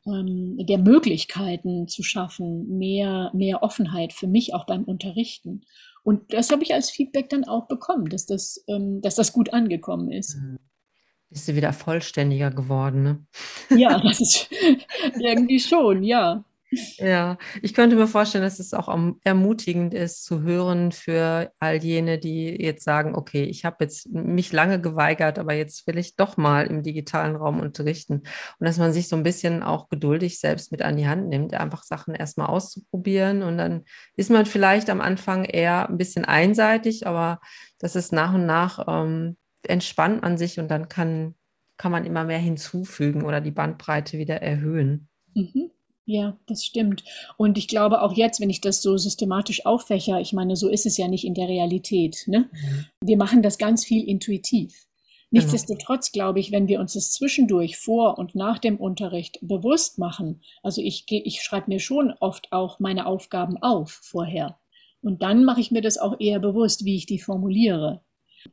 ähm, 0.07 0.57
der 0.65 0.77
Möglichkeiten 0.77 1.89
zu 1.89 2.03
schaffen, 2.03 2.77
mehr, 2.77 3.31
mehr 3.33 3.63
Offenheit 3.63 4.13
für 4.13 4.27
mich 4.27 4.53
auch 4.53 4.65
beim 4.65 4.85
Unterrichten. 4.85 5.61
Und 6.03 6.33
das 6.33 6.49
habe 6.49 6.63
ich 6.63 6.73
als 6.73 6.89
Feedback 6.89 7.29
dann 7.29 7.43
auch 7.43 7.67
bekommen, 7.67 8.09
dass 8.09 8.25
das, 8.25 8.63
ähm, 8.67 9.01
dass 9.01 9.15
das 9.15 9.33
gut 9.33 9.53
angekommen 9.53 10.11
ist. 10.11 10.37
Mhm. 10.37 10.59
Bist 11.33 11.47
du 11.47 11.55
wieder 11.55 11.73
vollständiger 11.73 12.51
geworden, 12.51 13.03
ne? 13.03 13.25
Ja, 13.75 13.99
das 14.03 14.21
ist 14.21 14.49
irgendwie 15.19 15.59
schon, 15.59 16.03
ja. 16.03 16.43
Ja, 16.97 17.37
ich 17.61 17.73
könnte 17.73 17.95
mir 17.95 18.07
vorstellen, 18.07 18.43
dass 18.43 18.59
es 18.59 18.73
auch 18.73 18.87
ermutigend 19.23 19.93
ist 19.93 20.23
zu 20.23 20.41
hören 20.41 20.91
für 20.91 21.51
all 21.59 21.83
jene, 21.83 22.17
die 22.17 22.61
jetzt 22.61 22.83
sagen, 22.83 23.15
okay, 23.15 23.43
ich 23.43 23.65
habe 23.65 23.77
jetzt 23.81 24.09
mich 24.09 24.51
lange 24.51 24.81
geweigert, 24.81 25.39
aber 25.39 25.53
jetzt 25.53 25.85
will 25.87 25.97
ich 25.97 26.15
doch 26.15 26.37
mal 26.37 26.65
im 26.65 26.81
digitalen 26.81 27.35
Raum 27.35 27.59
unterrichten. 27.59 28.23
Und 28.59 28.67
dass 28.67 28.77
man 28.77 28.93
sich 28.93 29.07
so 29.07 29.15
ein 29.15 29.23
bisschen 29.23 29.63
auch 29.63 29.89
geduldig 29.89 30.39
selbst 30.39 30.71
mit 30.71 30.81
an 30.81 30.97
die 30.97 31.07
Hand 31.07 31.29
nimmt, 31.29 31.53
einfach 31.53 31.83
Sachen 31.83 32.15
erstmal 32.15 32.47
auszuprobieren. 32.47 33.43
Und 33.43 33.57
dann 33.57 33.83
ist 34.15 34.31
man 34.31 34.45
vielleicht 34.45 34.89
am 34.89 35.01
Anfang 35.01 35.45
eher 35.45 35.89
ein 35.89 35.97
bisschen 35.97 36.25
einseitig, 36.25 37.05
aber 37.05 37.39
das 37.79 37.95
ist 37.95 38.13
nach 38.13 38.33
und 38.33 38.45
nach 38.45 38.85
ähm, 38.87 39.37
entspannt 39.67 40.21
man 40.21 40.37
sich 40.37 40.59
und 40.59 40.69
dann 40.69 40.89
kann, 40.89 41.35
kann 41.77 41.91
man 41.91 42.05
immer 42.05 42.23
mehr 42.23 42.39
hinzufügen 42.39 43.23
oder 43.23 43.41
die 43.41 43.51
Bandbreite 43.51 44.17
wieder 44.17 44.41
erhöhen. 44.41 45.09
Mhm. 45.33 45.71
Ja, 46.05 46.37
das 46.47 46.65
stimmt. 46.65 47.03
Und 47.37 47.57
ich 47.57 47.69
glaube 47.69 48.01
auch 48.01 48.13
jetzt, 48.13 48.41
wenn 48.41 48.49
ich 48.49 48.59
das 48.59 48.81
so 48.81 48.97
systematisch 48.97 49.65
auffächer, 49.65 50.19
ich 50.19 50.33
meine, 50.33 50.57
so 50.57 50.67
ist 50.67 50.85
es 50.85 50.97
ja 50.97 51.07
nicht 51.07 51.25
in 51.25 51.33
der 51.33 51.47
Realität. 51.47 52.23
Ne? 52.27 52.49
Mhm. 52.51 52.85
Wir 53.01 53.17
machen 53.17 53.41
das 53.41 53.57
ganz 53.57 53.85
viel 53.85 54.07
intuitiv. 54.07 54.87
Genau. 55.31 55.41
Nichtsdestotrotz 55.41 56.11
glaube 56.11 56.39
ich, 56.39 56.51
wenn 56.51 56.67
wir 56.67 56.79
uns 56.79 56.93
das 56.93 57.11
zwischendurch 57.11 57.77
vor 57.77 58.19
und 58.19 58.35
nach 58.35 58.59
dem 58.59 58.77
Unterricht 58.77 59.39
bewusst 59.41 59.97
machen, 59.97 60.41
also 60.61 60.81
ich, 60.81 61.05
ich 61.09 61.41
schreibe 61.41 61.71
mir 61.71 61.79
schon 61.79 62.13
oft 62.19 62.51
auch 62.51 62.79
meine 62.79 63.05
Aufgaben 63.05 63.57
auf 63.57 63.99
vorher. 64.03 64.59
Und 65.01 65.23
dann 65.23 65.43
mache 65.43 65.61
ich 65.61 65.71
mir 65.71 65.81
das 65.81 65.97
auch 65.97 66.19
eher 66.19 66.39
bewusst, 66.39 66.85
wie 66.85 66.95
ich 66.95 67.05
die 67.05 67.19
formuliere. 67.19 68.03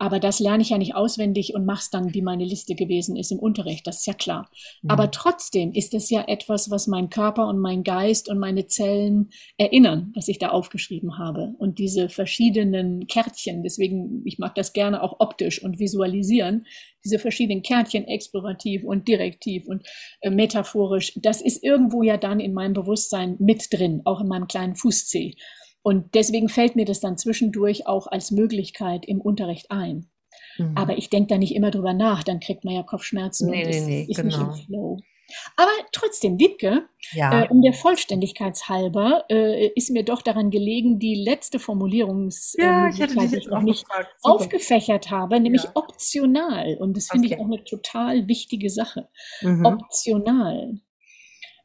Aber 0.01 0.19
das 0.19 0.41
lerne 0.41 0.63
ich 0.63 0.71
ja 0.71 0.79
nicht 0.79 0.95
auswendig 0.95 1.55
und 1.55 1.67
mache 1.67 1.81
es 1.81 1.91
dann, 1.91 2.15
wie 2.15 2.23
meine 2.23 2.47
Liste 2.47 2.75
gewesen 2.75 3.17
ist 3.17 3.33
im 3.33 3.39
Unterricht, 3.39 3.87
das 3.87 3.99
ist 3.99 4.07
ja 4.07 4.15
klar. 4.15 4.51
Mhm. 4.81 4.91
Aber 4.91 5.11
trotzdem 5.11 5.73
ist 5.73 5.93
es 5.93 6.09
ja 6.09 6.25
etwas, 6.27 6.71
was 6.71 6.87
mein 6.87 7.11
Körper 7.11 7.47
und 7.47 7.59
mein 7.59 7.85
Geist 7.85 8.31
und 8.31 8.39
meine 8.39 8.67
Zellen 8.67 9.29
erinnern, 9.59 10.11
was 10.15 10.29
ich 10.29 10.39
da 10.39 10.49
aufgeschrieben 10.49 11.19
habe. 11.19 11.55
Und 11.59 11.79
diese 11.79 12.09
verschiedenen 12.09 13.09
Kärtchen, 13.09 13.63
deswegen, 13.63 14.23
ich 14.25 14.39
mag 14.39 14.55
das 14.55 14.73
gerne 14.73 15.03
auch 15.03 15.21
optisch 15.21 15.63
und 15.63 15.79
visualisieren, 15.79 16.65
diese 17.05 17.19
verschiedenen 17.19 17.61
Kärtchen, 17.61 18.05
explorativ 18.09 18.85
und 18.85 19.07
direktiv 19.07 19.67
und 19.67 19.87
äh, 20.23 20.31
metaphorisch, 20.31 21.13
das 21.17 21.43
ist 21.43 21.63
irgendwo 21.63 22.03
ja 22.03 22.17
dann 22.17 22.41
in 22.41 22.55
meinem 22.55 22.73
Bewusstsein 22.73 23.37
mit 23.39 23.71
drin, 23.71 24.01
auch 24.07 24.23
in 24.23 24.29
meinem 24.29 24.49
kleinen 24.49 24.77
Fußzeh. 24.77 25.35
Und 25.83 26.15
deswegen 26.15 26.49
fällt 26.49 26.77
mir 26.77 26.85
das 26.85 27.01
dann 27.01 27.17
zwischendurch 27.17 27.87
auch 27.87 28.07
als 28.07 28.31
Möglichkeit 28.31 29.07
im 29.07 29.21
Unterricht 29.21 29.71
ein. 29.71 30.11
Mhm. 30.59 30.77
Aber 30.77 30.99
ich 30.99 31.11
denke 31.11 31.29
da 31.29 31.39
nicht 31.39 31.55
immer 31.55 31.71
drüber 31.71 31.95
nach, 31.95 32.23
dann 32.23 32.41
kriegt 32.41 32.65
man 32.65 32.75
ja 32.75 32.83
Kopfschmerzen 32.83 33.51
nee, 33.51 33.65
und 33.65 33.69
das 33.69 33.81
nee, 33.83 33.87
nee, 33.87 34.07
ist 34.11 34.17
genau. 34.17 34.29
nicht 34.29 34.39
im 34.39 34.47
genau. 34.47 34.67
Flow. 34.67 34.99
Aber 35.57 35.71
trotzdem, 35.93 36.39
Wiebke, 36.39 36.89
ja. 37.13 37.45
äh, 37.45 37.49
um 37.49 37.63
der 37.63 37.73
Vollständigkeit 37.73 38.59
halber, 38.69 39.25
äh, 39.29 39.69
ist 39.75 39.91
mir 39.91 40.05
doch 40.05 40.23
daran 40.23 40.51
gelegen, 40.51 40.99
die 40.99 41.15
letzte 41.15 41.59
Formulierungs 41.59 42.55
äh, 42.59 42.65
ja, 42.65 42.87
hatte 42.87 43.15
die 43.29 43.37
ich 43.37 43.47
noch 43.47 43.63
nicht 43.63 43.85
aufgefächert 44.23 45.11
habe, 45.11 45.41
nämlich 45.41 45.65
ja. 45.65 45.71
optional. 45.75 46.77
Und 46.79 46.97
das 46.97 47.09
finde 47.09 47.27
okay. 47.27 47.37
ich 47.37 47.41
auch 47.41 47.47
eine 47.47 47.65
total 47.65 48.29
wichtige 48.29 48.71
Sache. 48.71 49.09
Mhm. 49.43 49.65
Optional. 49.65 50.81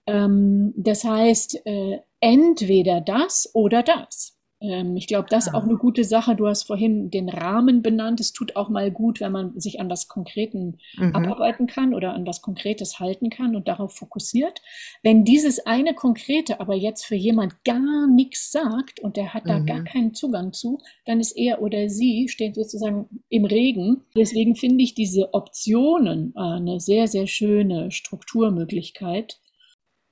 Ähm, 0.08 0.74
das 0.78 1.04
heißt, 1.04 1.66
äh, 1.66 2.00
entweder 2.26 3.02
das 3.02 3.52
oder 3.54 3.84
das. 3.84 4.36
Ähm, 4.60 4.98
ich 4.98 5.06
glaube, 5.06 5.28
das 5.30 5.46
ist 5.46 5.54
auch 5.54 5.64
eine 5.64 5.78
gute 5.78 6.04
Sache. 6.04 6.36
Du 6.36 6.48
hast 6.48 6.64
vorhin 6.64 7.12
den 7.12 7.30
Rahmen 7.30 7.84
benannt. 7.84 8.20
Es 8.20 8.34
tut 8.34 8.56
auch 8.56 8.68
mal 8.68 8.90
gut, 8.90 9.20
wenn 9.20 9.32
man 9.32 9.60
sich 9.60 9.80
an 9.80 9.92
was 9.92 10.08
Konkreten 10.08 10.80
mhm. 10.98 11.14
abarbeiten 11.14 11.68
kann 11.68 11.94
oder 11.94 12.14
an 12.14 12.26
was 12.26 12.42
Konkretes 12.42 13.00
halten 13.00 13.30
kann 13.30 13.56
und 13.56 13.68
darauf 13.68 13.94
fokussiert. 13.94 14.64
Wenn 15.04 15.24
dieses 15.24 15.68
eine 15.68 15.94
Konkrete 15.94 16.60
aber 16.60 16.74
jetzt 16.74 17.06
für 17.06 17.16
jemand 17.16 17.64
gar 17.64 18.08
nichts 18.08 18.52
sagt 18.52 19.00
und 19.00 19.18
der 19.18 19.36
hat 19.36 19.44
da 19.46 19.60
mhm. 19.60 19.66
gar 19.68 19.84
keinen 19.84 20.16
Zugang 20.16 20.52
zu, 20.52 20.80
dann 21.06 21.20
ist 21.20 21.38
er 21.38 21.62
oder 21.62 21.90
sie 21.90 22.28
steht 22.28 22.56
sozusagen 22.56 23.08
im 23.30 23.46
Regen. 23.46 24.02
Deswegen 24.18 24.56
finde 24.56 24.84
ich 24.84 24.96
diese 24.96 25.32
Optionen 25.36 26.34
äh, 26.36 26.40
eine 26.40 26.80
sehr, 26.80 27.08
sehr 27.08 27.28
schöne 27.28 27.92
Strukturmöglichkeit. 27.92 29.40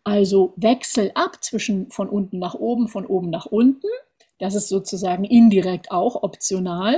Also 0.04 0.54
Wechsel 0.58 1.12
ab 1.16 1.44
zwischen 1.44 1.90
von 1.90 2.10
unten 2.10 2.40
nach 2.40 2.56
oben, 2.56 2.88
von 2.88 3.06
oben 3.06 3.30
nach 3.30 3.46
unten 3.46 3.88
das 4.44 4.56
ist 4.56 4.68
sozusagen 4.68 5.24
indirekt 5.24 5.90
auch 5.92 6.22
optional, 6.22 6.98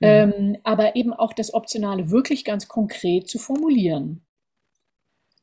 ähm, 0.00 0.58
aber 0.62 0.96
eben 0.96 1.12
auch 1.12 1.34
das 1.34 1.52
Optionale 1.52 2.10
wirklich 2.10 2.44
ganz 2.44 2.66
konkret 2.66 3.28
zu 3.28 3.38
formulieren. 3.38 4.22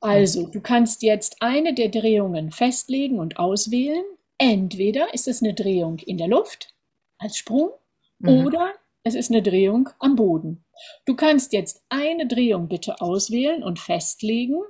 Also, 0.01 0.47
du 0.47 0.59
kannst 0.59 1.01
jetzt 1.03 1.37
eine 1.39 1.73
der 1.75 1.89
Drehungen 1.89 2.51
festlegen 2.51 3.19
und 3.19 3.37
auswählen. 3.37 4.03
Entweder 4.37 5.13
ist 5.13 5.27
es 5.27 5.41
eine 5.41 5.53
Drehung 5.53 5.99
in 5.99 6.17
der 6.17 6.27
Luft 6.27 6.73
als 7.19 7.37
Sprung 7.37 7.69
mhm. 8.17 8.45
oder 8.45 8.73
es 9.03 9.15
ist 9.15 9.31
eine 9.31 9.41
Drehung 9.41 9.89
am 9.99 10.15
Boden. 10.15 10.65
Du 11.05 11.15
kannst 11.15 11.53
jetzt 11.53 11.83
eine 11.89 12.27
Drehung 12.27 12.67
bitte 12.67 12.99
auswählen 12.99 13.63
und 13.63 13.79
festlegen 13.79 14.61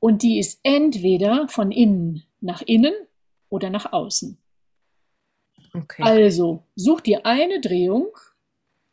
und 0.00 0.22
die 0.22 0.38
ist 0.38 0.60
entweder 0.62 1.48
von 1.48 1.72
innen 1.72 2.24
nach 2.40 2.62
innen 2.62 2.94
oder 3.48 3.70
nach 3.70 3.92
außen. 3.92 4.38
Okay. 5.72 6.02
Also 6.02 6.62
such 6.76 7.00
dir 7.00 7.26
eine 7.26 7.60
Drehung 7.60 8.08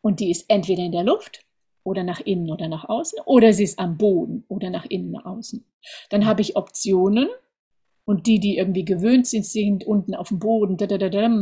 und 0.01 0.19
die 0.19 0.31
ist 0.31 0.45
entweder 0.49 0.83
in 0.83 0.91
der 0.91 1.03
Luft 1.03 1.45
oder 1.83 2.03
nach 2.03 2.19
innen 2.21 2.51
oder 2.51 2.67
nach 2.67 2.87
außen 2.89 3.19
oder 3.25 3.53
sie 3.53 3.63
ist 3.63 3.79
am 3.79 3.97
Boden 3.97 4.45
oder 4.47 4.69
nach 4.69 4.85
innen 4.85 5.11
nach 5.11 5.25
außen. 5.25 5.65
Dann 6.09 6.25
habe 6.25 6.41
ich 6.41 6.55
Optionen 6.55 7.27
und 8.05 8.25
die, 8.27 8.39
die 8.39 8.57
irgendwie 8.57 8.85
gewöhnt 8.85 9.27
sind, 9.27 9.45
sind 9.45 9.85
unten 9.85 10.15
auf 10.15 10.29
dem 10.29 10.39
Boden 10.39 10.77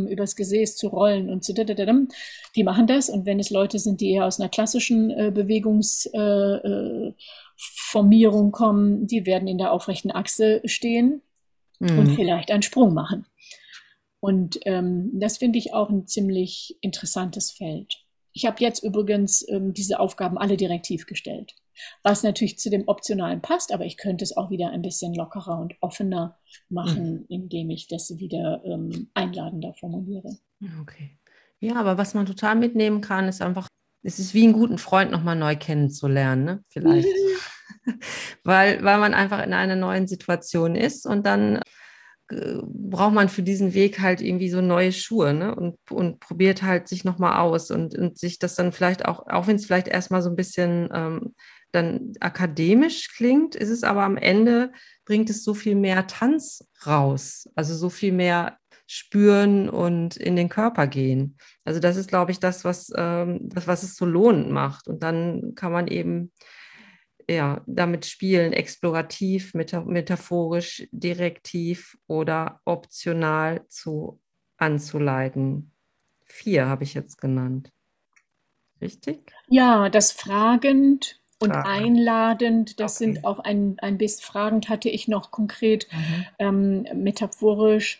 übers 0.07 0.36
Gesäß 0.36 0.76
zu 0.76 0.88
rollen 0.88 1.30
und 1.30 1.47
die 2.55 2.64
machen 2.64 2.88
das. 2.88 3.10
Und 3.10 3.26
wenn 3.26 3.39
es 3.39 3.49
Leute 3.49 3.80
sind, 3.80 4.01
die 4.01 4.12
eher 4.12 4.26
aus 4.26 4.39
einer 4.39 4.49
klassischen 4.49 5.10
äh, 5.10 5.32
Bewegungsformierung 5.34 7.14
äh, 7.14 7.14
äh, 7.93 8.51
kommen, 8.51 9.07
die 9.07 9.26
werden 9.26 9.47
in 9.47 9.57
der 9.57 9.72
aufrechten 9.72 10.12
Achse 10.12 10.62
stehen 10.66 11.22
mhm. 11.80 11.99
und 11.99 12.16
vielleicht 12.16 12.51
einen 12.51 12.64
Sprung 12.64 12.93
machen. 12.93 13.26
Und 14.20 14.60
ähm, 14.66 15.12
das 15.14 15.38
finde 15.38 15.60
ich 15.60 15.74
auch 15.74 15.89
ein 15.89 16.07
ziemlich 16.07 16.78
interessantes 16.82 17.51
Feld. 17.51 18.05
Ich 18.34 18.45
habe 18.45 18.57
jetzt 18.60 18.84
übrigens 18.84 19.47
ähm, 19.49 19.74
diese 19.74 19.99
Aufgaben 19.99 20.38
alle 20.38 20.57
direktiv 20.57 21.05
gestellt, 21.05 21.55
was 22.03 22.22
natürlich 22.24 22.60
zu 22.60 22.70
dem 22.70 22.88
Optionalen 22.88 23.41
passt, 23.41 23.74
aber 23.74 23.86
ich 23.86 23.97
könnte 23.97 24.24
es 24.24 24.36
auch 24.36 24.51
wieder 24.51 24.70
ein 24.70 24.82
bisschen 24.82 25.14
lockerer 25.14 25.60
und 25.60 25.76
offener 25.82 26.38
machen, 26.70 27.14
mhm. 27.14 27.26
indem 27.30 27.70
ich 27.70 27.88
das 27.88 28.18
wieder 28.18 28.62
ähm, 28.66 29.10
einladender 29.14 29.74
formuliere. 29.74 30.38
Okay. 30.82 31.18
Ja, 31.60 31.76
aber 31.76 31.97
was 31.97 32.14
man 32.14 32.26
total 32.26 32.55
mitnehmen 32.55 33.01
kann, 33.01 33.28
ist 33.28 33.41
einfach, 33.41 33.68
es 34.03 34.20
ist 34.20 34.34
wie 34.34 34.43
einen 34.43 34.53
guten 34.53 34.78
Freund 34.78 35.12
nochmal 35.12 35.36
neu 35.36 35.55
kennenzulernen, 35.55 36.45
ne? 36.45 36.64
vielleicht. 36.70 37.07
weil, 38.43 38.84
weil 38.84 38.99
man 38.99 39.13
einfach 39.13 39.43
in 39.43 39.53
einer 39.53 39.76
neuen 39.76 40.07
Situation 40.07 40.76
ist 40.76 41.05
und 41.05 41.26
dann 41.26 41.59
braucht 42.30 43.13
man 43.13 43.28
für 43.28 43.41
diesen 43.41 43.74
Weg 43.74 43.99
halt 43.99 44.22
irgendwie 44.22 44.49
so 44.49 44.61
neue 44.61 44.91
Schuhe 44.91 45.34
ne? 45.34 45.55
und, 45.55 45.78
und 45.89 46.20
probiert 46.20 46.61
halt 46.61 46.88
sich 46.88 47.03
nochmal 47.03 47.39
aus 47.39 47.72
und, 47.72 47.97
und 47.97 48.20
sich 48.20 48.38
das 48.38 48.55
dann 48.55 48.72
vielleicht 48.72 49.05
auch, 49.05 49.26
auch 49.28 49.47
wenn 49.47 49.55
es 49.55 49.65
vielleicht 49.65 49.88
erstmal 49.88 50.22
so 50.22 50.30
ein 50.30 50.36
bisschen 50.36 50.89
ähm, 50.93 51.34
dann 51.72 52.13
akademisch 52.20 53.09
klingt, 53.15 53.55
ist 53.55 53.70
es 53.70 53.84
aber 53.84 54.03
am 54.03 54.17
Ende, 54.17 54.72
bringt 55.05 55.30
es 55.30 55.43
so 55.43 55.55
viel 55.55 55.76
mehr 55.76 56.05
Tanz 56.05 56.67
raus, 56.86 57.49
also 57.55 57.76
so 57.76 57.89
viel 57.89 58.11
mehr 58.11 58.57
spüren 58.86 59.70
und 59.70 60.15
in 60.15 60.36
den 60.36 60.49
Körper 60.49 60.88
gehen. 60.88 61.38
Also 61.63 61.80
das 61.80 61.95
ist, 61.95 62.09
glaube 62.09 62.32
ich, 62.32 62.39
das, 62.39 62.63
was, 62.63 62.91
ähm, 62.95 63.39
das, 63.43 63.65
was 63.67 63.84
es 63.84 63.95
so 63.95 64.05
lohnend 64.05 64.51
macht. 64.51 64.88
Und 64.88 65.03
dann 65.03 65.53
kann 65.55 65.72
man 65.72 65.88
eben 65.88 66.32
ja, 67.30 67.61
damit 67.67 68.05
spielen, 68.05 68.53
explorativ, 68.53 69.53
metaphorisch, 69.53 70.88
direktiv 70.91 71.97
oder 72.07 72.59
optional 72.65 73.65
zu 73.69 74.19
anzuleiten. 74.57 75.71
Vier 76.25 76.67
habe 76.67 76.84
ich 76.84 76.95
jetzt 76.95 77.19
genannt. 77.19 77.71
Richtig? 78.82 79.32
Ja, 79.47 79.89
das 79.89 80.11
fragend 80.11 81.21
und 81.39 81.51
Fragen. 81.51 81.69
einladend, 81.69 82.80
das 82.80 82.95
okay. 82.95 83.13
sind 83.13 83.25
auch 83.25 83.39
ein, 83.39 83.77
ein 83.80 83.97
bisschen 83.97 84.23
fragend 84.23 84.69
hatte 84.69 84.89
ich 84.89 85.07
noch 85.07 85.32
konkret 85.32 85.88
mhm. 85.91 86.25
ähm, 86.39 87.03
metaphorisch 87.03 87.99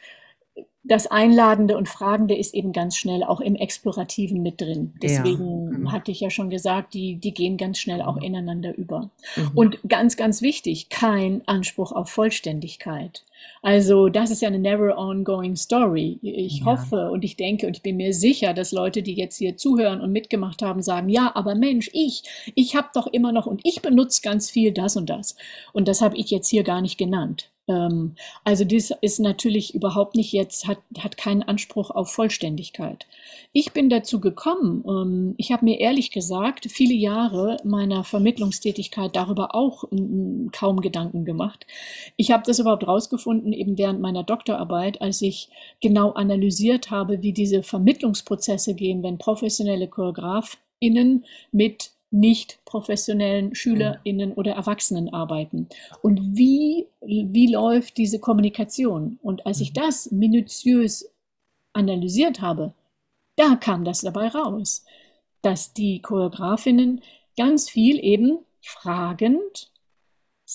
das 0.90 1.06
Einladende 1.06 1.78
und 1.78 1.88
Fragende 1.88 2.36
ist 2.36 2.56
eben 2.56 2.74
ganz 2.74 2.98
schnell 2.98 3.24
auch 3.24 3.42
im 3.42 3.56
Explorativen 3.56 4.42
mit 4.42 4.60
drin. 4.60 4.96
Deswegen 5.02 5.66
ja, 5.66 5.78
genau. 5.78 5.92
hatte 5.92 6.12
ich 6.12 6.20
ja 6.20 6.32
schon 6.32 6.50
gesagt, 6.50 6.96
die, 6.96 7.16
die 7.16 7.32
gehen 7.32 7.58
ganz 7.58 7.78
schnell 7.78 8.02
auch 8.02 8.18
ineinander 8.18 8.76
über. 8.76 9.12
Mhm. 9.36 9.52
Und 9.54 9.80
ganz, 9.88 10.18
ganz 10.18 10.42
wichtig, 10.42 10.90
kein 10.90 11.48
Anspruch 11.48 11.92
auf 11.92 12.10
Vollständigkeit. 12.10 13.24
Also 13.62 14.10
das 14.10 14.32
ist 14.32 14.42
ja 14.42 14.48
eine 14.48 14.58
never 14.58 14.98
ongoing 14.98 15.56
story. 15.56 16.18
Ich 16.24 16.60
ja. 16.60 16.66
hoffe 16.66 17.12
und 17.12 17.24
ich 17.24 17.36
denke 17.36 17.68
und 17.68 17.78
ich 17.78 17.84
bin 17.84 17.98
mir 17.98 18.14
sicher, 18.14 18.56
dass 18.56 18.72
Leute, 18.72 19.04
die 19.04 19.14
jetzt 19.14 19.38
hier 19.38 19.58
zuhören 19.58 20.02
und 20.02 20.12
mitgemacht 20.12 20.64
haben, 20.64 20.82
sagen, 20.82 21.10
ja, 21.10 21.32
aber 21.36 21.54
Mensch, 21.54 21.92
ich, 21.94 22.24
ich 22.56 22.76
habe 22.76 22.88
doch 22.96 23.06
immer 23.06 23.32
noch 23.32 23.46
und 23.46 23.62
ich 23.64 23.84
benutze 23.84 24.22
ganz 24.24 24.50
viel 24.50 24.72
das 24.72 24.98
und 24.98 25.08
das. 25.10 25.36
Und 25.72 25.88
das 25.88 26.02
habe 26.02 26.18
ich 26.18 26.32
jetzt 26.32 26.50
hier 26.50 26.64
gar 26.64 26.82
nicht 26.82 26.98
genannt. 26.98 27.52
Ähm, 27.70 28.16
also 28.44 28.66
dies 28.66 28.92
ist 29.02 29.20
natürlich 29.20 29.76
überhaupt 29.76 30.16
nicht 30.16 30.34
jetzt, 30.34 30.68
hat, 30.68 30.80
hat 30.98 31.18
keinen 31.18 31.44
Anspruch 31.44 31.92
auf 31.92 32.12
Vollständigkeit. 32.12 33.06
Ich 33.54 33.72
bin 33.72 33.90
dazu 33.90 34.20
gekommen, 34.20 34.84
ähm, 34.88 35.36
ich 35.38 35.52
habe 35.52 35.66
mir 35.66 35.80
ehrlich 35.80 36.12
gesagt 36.12 36.66
viele 36.70 36.96
Jahre 36.96 37.58
meiner 37.64 38.04
Vermittlungstätigkeit 38.04 39.16
darüber 39.16 39.56
auch 39.56 39.84
kaum 40.52 40.82
Gedanken 40.82 41.26
gemacht. 41.26 41.66
Ich 42.18 42.32
habe 42.32 42.44
das 42.46 42.60
überhaupt 42.60 42.88
rausgefunden, 42.88 43.54
eben 43.54 43.78
während 43.78 44.02
meiner 44.02 44.24
Doktorarbeit, 44.24 45.02
als 45.02 45.22
ich 45.22 45.50
genau 45.82 46.12
analysiert 46.12 46.90
habe, 46.92 47.22
wie 47.22 47.34
diese 47.34 47.64
Vermittlungsprozesse 47.64 48.74
gehen, 48.74 49.04
wenn 49.04 49.18
professionelle 49.18 49.88
ChoreografInnen 49.88 51.26
mit 51.52 51.92
nicht 52.12 52.60
professionellen 52.66 53.54
SchülerInnen 53.54 54.34
oder 54.34 54.54
Erwachsenen 54.54 55.14
arbeiten. 55.14 55.68
Und 56.02 56.38
wie, 56.38 56.88
wie 57.02 57.52
läuft 57.52 57.98
diese 57.98 58.20
Kommunikation? 58.20 59.20
Und 59.22 59.46
als 59.46 59.62
ich 59.62 59.72
mhm. 59.72 59.76
das 59.76 60.12
minutiös 60.12 61.12
analysiert 61.74 62.42
habe, 62.42 62.74
da 63.36 63.56
kam 63.56 63.86
das 63.86 64.02
dabei 64.02 64.28
raus, 64.28 64.84
dass 65.42 65.74
die 65.74 66.02
Choreografinnen 66.02 67.02
ganz 67.38 67.70
viel 67.70 68.04
eben 68.04 68.40
fragend 68.62 69.72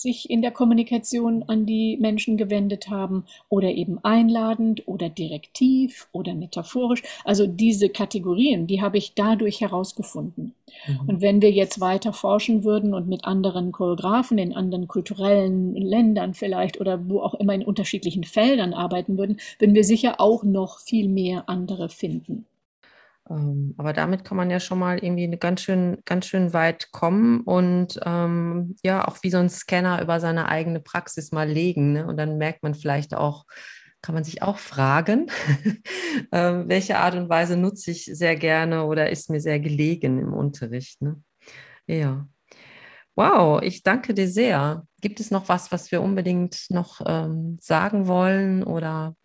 sich 0.01 0.29
in 0.29 0.41
der 0.41 0.51
Kommunikation 0.51 1.43
an 1.43 1.65
die 1.65 1.97
Menschen 1.97 2.35
gewendet 2.35 2.89
haben 2.89 3.25
oder 3.47 3.69
eben 3.69 3.97
einladend 4.03 4.87
oder 4.87 5.07
direktiv 5.09 6.09
oder 6.11 6.35
metaphorisch. 6.35 7.01
Also 7.23 7.47
diese 7.47 7.87
Kategorien, 7.87 8.67
die 8.67 8.81
habe 8.81 8.97
ich 8.97 9.13
dadurch 9.15 9.61
herausgefunden. 9.61 10.53
Mhm. 10.85 11.09
Und 11.09 11.21
wenn 11.21 11.41
wir 11.41 11.51
jetzt 11.51 11.79
weiter 11.79 12.11
forschen 12.11 12.65
würden 12.65 12.93
und 12.93 13.07
mit 13.07 13.23
anderen 13.23 13.71
Choreografen 13.71 14.37
in 14.37 14.53
anderen 14.53 14.87
kulturellen 14.87 15.75
Ländern 15.75 16.33
vielleicht 16.33 16.81
oder 16.81 17.09
wo 17.09 17.21
auch 17.21 17.35
immer 17.35 17.53
in 17.53 17.63
unterschiedlichen 17.63 18.25
Feldern 18.25 18.73
arbeiten 18.73 19.17
würden, 19.17 19.39
würden 19.59 19.75
wir 19.75 19.85
sicher 19.85 20.19
auch 20.19 20.43
noch 20.43 20.79
viel 20.79 21.07
mehr 21.07 21.47
andere 21.47 21.87
finden. 21.87 22.45
Ähm, 23.29 23.73
aber 23.77 23.93
damit 23.93 24.23
kann 24.23 24.37
man 24.37 24.51
ja 24.51 24.59
schon 24.59 24.79
mal 24.79 24.99
irgendwie 24.99 25.29
ganz 25.37 25.61
schön, 25.61 25.97
ganz 26.05 26.27
schön 26.27 26.53
weit 26.53 26.91
kommen 26.91 27.41
und 27.41 27.99
ähm, 28.05 28.75
ja, 28.83 29.07
auch 29.07 29.17
wie 29.23 29.31
so 29.31 29.37
ein 29.37 29.49
Scanner 29.49 30.01
über 30.01 30.19
seine 30.19 30.47
eigene 30.47 30.79
Praxis 30.79 31.31
mal 31.31 31.49
legen. 31.49 31.93
Ne? 31.93 32.05
Und 32.05 32.17
dann 32.17 32.37
merkt 32.37 32.61
man 32.63 32.75
vielleicht 32.75 33.15
auch, 33.15 33.45
kann 34.01 34.13
man 34.13 34.23
sich 34.23 34.43
auch 34.43 34.59
fragen, 34.59 35.31
ähm, 36.31 36.69
welche 36.69 36.97
Art 36.97 37.15
und 37.15 37.29
Weise 37.29 37.57
nutze 37.57 37.91
ich 37.91 38.05
sehr 38.05 38.35
gerne 38.35 38.85
oder 38.85 39.09
ist 39.09 39.29
mir 39.31 39.41
sehr 39.41 39.59
gelegen 39.59 40.19
im 40.19 40.33
Unterricht. 40.33 41.01
Ne? 41.01 41.21
Ja. 41.87 42.27
Wow, 43.15 43.61
ich 43.63 43.81
danke 43.81 44.13
dir 44.13 44.27
sehr. 44.27 44.85
Gibt 45.01 45.19
es 45.19 45.31
noch 45.31 45.49
was, 45.49 45.71
was 45.71 45.91
wir 45.91 46.01
unbedingt 46.01 46.65
noch 46.69 47.01
ähm, 47.05 47.57
sagen 47.61 48.07
wollen 48.07 48.61
oder 48.63 49.15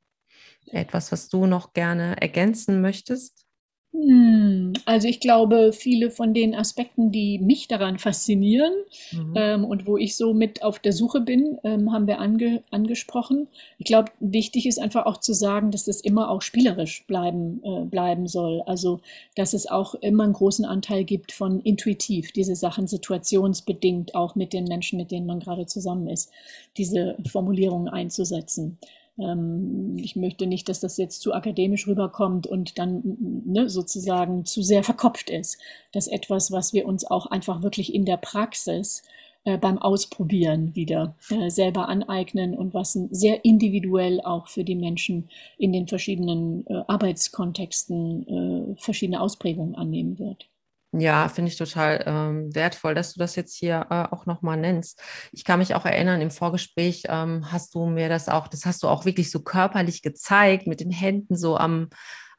etwas, 0.67 1.13
was 1.13 1.29
du 1.29 1.47
noch 1.47 1.73
gerne 1.73 2.21
ergänzen 2.21 2.81
möchtest? 2.81 3.50
Hm, 3.93 4.73
also 4.85 5.09
ich 5.09 5.19
glaube, 5.19 5.73
viele 5.73 6.13
von 6.13 6.33
den 6.33 6.55
Aspekten, 6.55 7.11
die 7.11 7.41
mich 7.41 7.67
daran 7.67 7.99
faszinieren, 7.99 8.73
Mhm. 9.11 9.33
ähm, 9.35 9.65
und 9.65 9.85
wo 9.85 9.97
ich 9.97 10.15
so 10.17 10.33
mit 10.33 10.63
auf 10.63 10.79
der 10.79 10.93
Suche 10.93 11.21
bin, 11.21 11.59
ähm, 11.65 11.91
haben 11.93 12.07
wir 12.07 12.21
ange 12.21 12.63
angesprochen. 12.71 13.49
Ich 13.79 13.87
glaube, 13.87 14.13
wichtig 14.21 14.67
ist 14.67 14.79
einfach 14.79 15.07
auch 15.07 15.17
zu 15.19 15.33
sagen, 15.35 15.73
dass 15.73 15.89
es 15.89 16.01
immer 16.03 16.31
auch 16.31 16.41
spielerisch 16.41 17.05
bleiben 17.09 17.61
äh, 17.65 17.85
bleiben 17.85 18.29
soll. 18.29 18.63
Also, 18.65 19.01
dass 19.35 19.55
es 19.55 19.67
auch 19.69 19.95
immer 19.97 20.23
einen 20.23 20.35
großen 20.35 20.65
Anteil 20.65 21.03
gibt 21.05 21.33
von 21.33 21.61
intuitiv, 21.61 22.31
diese 22.31 22.55
Sachen 22.55 22.87
situationsbedingt 22.87 24.15
auch 24.15 24.37
mit 24.37 24.53
den 24.53 24.65
Menschen, 24.65 24.99
mit 24.99 25.11
denen 25.11 25.27
man 25.27 25.41
gerade 25.41 25.67
zusammen 25.67 26.07
ist, 26.07 26.31
diese 26.77 27.17
Formulierungen 27.29 27.89
einzusetzen. 27.89 28.79
Ähm, 29.21 29.97
ich 29.99 30.17
möchte 30.17 30.47
nicht, 30.47 30.69
dass 30.69 30.81
das 30.81 30.97
jetzt 30.97 31.21
zu 31.21 31.33
akademisch 31.35 31.87
rüberkommt 31.87 32.47
und 32.47 32.79
dann 32.79 33.43
ne, 33.45 33.69
sozusagen 33.69 34.45
zu 34.45 34.63
sehr 34.63 34.83
verkopft 34.83 35.31
ist. 35.31 35.59
Das 35.93 36.07
ist 36.07 36.13
etwas, 36.13 36.51
was 36.53 36.73
wir 36.73 36.87
uns 36.87 37.05
auch 37.05 37.27
einfach 37.27 37.63
wirklich 37.63 37.95
in 37.95 38.05
der 38.05 38.17
Praxis 38.17 39.03
äh, 39.45 39.57
beim 39.57 39.79
Ausprobieren 39.79 40.75
wieder 40.75 41.15
äh, 41.31 41.49
selber 41.51 41.89
aneignen 41.89 42.55
und 42.55 42.75
was 42.75 42.93
sehr 42.93 43.45
individuell 43.45 44.21
auch 44.21 44.49
für 44.49 44.65
die 44.65 44.75
Menschen 44.75 45.31
in 45.57 45.73
den 45.73 45.87
verschiedenen 45.87 46.67
äh, 46.67 46.83
Arbeitskontexten 46.87 48.75
äh, 48.77 48.83
verschiedene 48.83 49.21
Ausprägungen 49.21 49.75
annehmen 49.75 50.19
wird. 50.19 50.49
Ja, 50.93 51.29
finde 51.29 51.53
ich 51.53 51.57
total 51.57 52.03
ähm, 52.05 52.53
wertvoll, 52.53 52.97
dass 52.97 53.13
du 53.13 53.21
das 53.21 53.37
jetzt 53.37 53.57
hier 53.57 53.87
äh, 53.91 54.13
auch 54.13 54.27
nochmal 54.27 54.57
nennst. 54.57 55.01
Ich 55.31 55.45
kann 55.45 55.61
mich 55.61 55.77
auch 55.77 55.85
erinnern, 55.85 56.21
im 56.21 56.33
Vorgespräch 56.33 57.05
ähm, 57.09 57.53
hast 57.53 57.77
du 57.77 57.87
mir 57.87 58.09
das 58.09 58.29
auch, 58.29 58.49
das 58.49 58.67
hast 58.67 58.83
du 58.83 58.89
auch 58.89 59.05
wirklich 59.05 59.31
so 59.31 59.41
körperlich 59.41 60.03
gezeigt, 60.03 60.67
mit 60.67 60.81
den 60.81 60.91
Händen 60.91 61.37
so 61.37 61.57
am, 61.57 61.91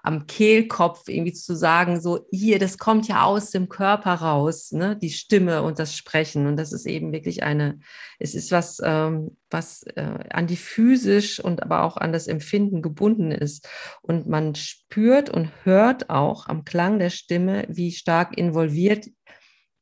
am 0.04 0.28
Kehlkopf 0.28 1.08
irgendwie 1.08 1.34
zu 1.34 1.56
sagen, 1.56 2.02
so 2.02 2.26
hier, 2.32 2.60
das 2.60 2.78
kommt 2.78 3.08
ja 3.08 3.24
aus 3.24 3.52
dem 3.52 3.70
Körper 3.70 4.16
raus, 4.16 4.72
ne? 4.72 4.96
die 4.96 5.12
Stimme 5.12 5.62
und 5.62 5.80
das 5.80 5.96
Sprechen. 5.96 6.48
Und 6.48 6.58
das 6.58 6.74
ist 6.74 6.86
eben 6.86 7.12
wirklich 7.12 7.44
eine, 7.44 7.80
es 8.20 8.34
ist 8.34 8.52
was, 8.52 8.82
ähm, 8.84 9.38
was 9.50 9.84
äh, 9.96 10.20
an 10.30 10.48
die 10.48 10.56
physisch 10.56 11.40
und 11.40 11.62
aber 11.62 11.84
auch 11.84 11.98
an 11.98 12.12
das 12.12 12.28
Empfinden 12.28 12.82
gebunden 12.82 13.32
ist. 13.32 13.68
Und 14.02 14.28
man 14.28 14.56
spürt 14.56 15.30
und 15.30 15.50
hört 15.64 16.10
auch 16.10 16.48
am 16.48 16.66
Klang 16.66 17.00
der 17.00 17.10
Stimme, 17.10 17.66
wie 17.70 17.92
stark 17.92 18.38
involviert 18.38 19.08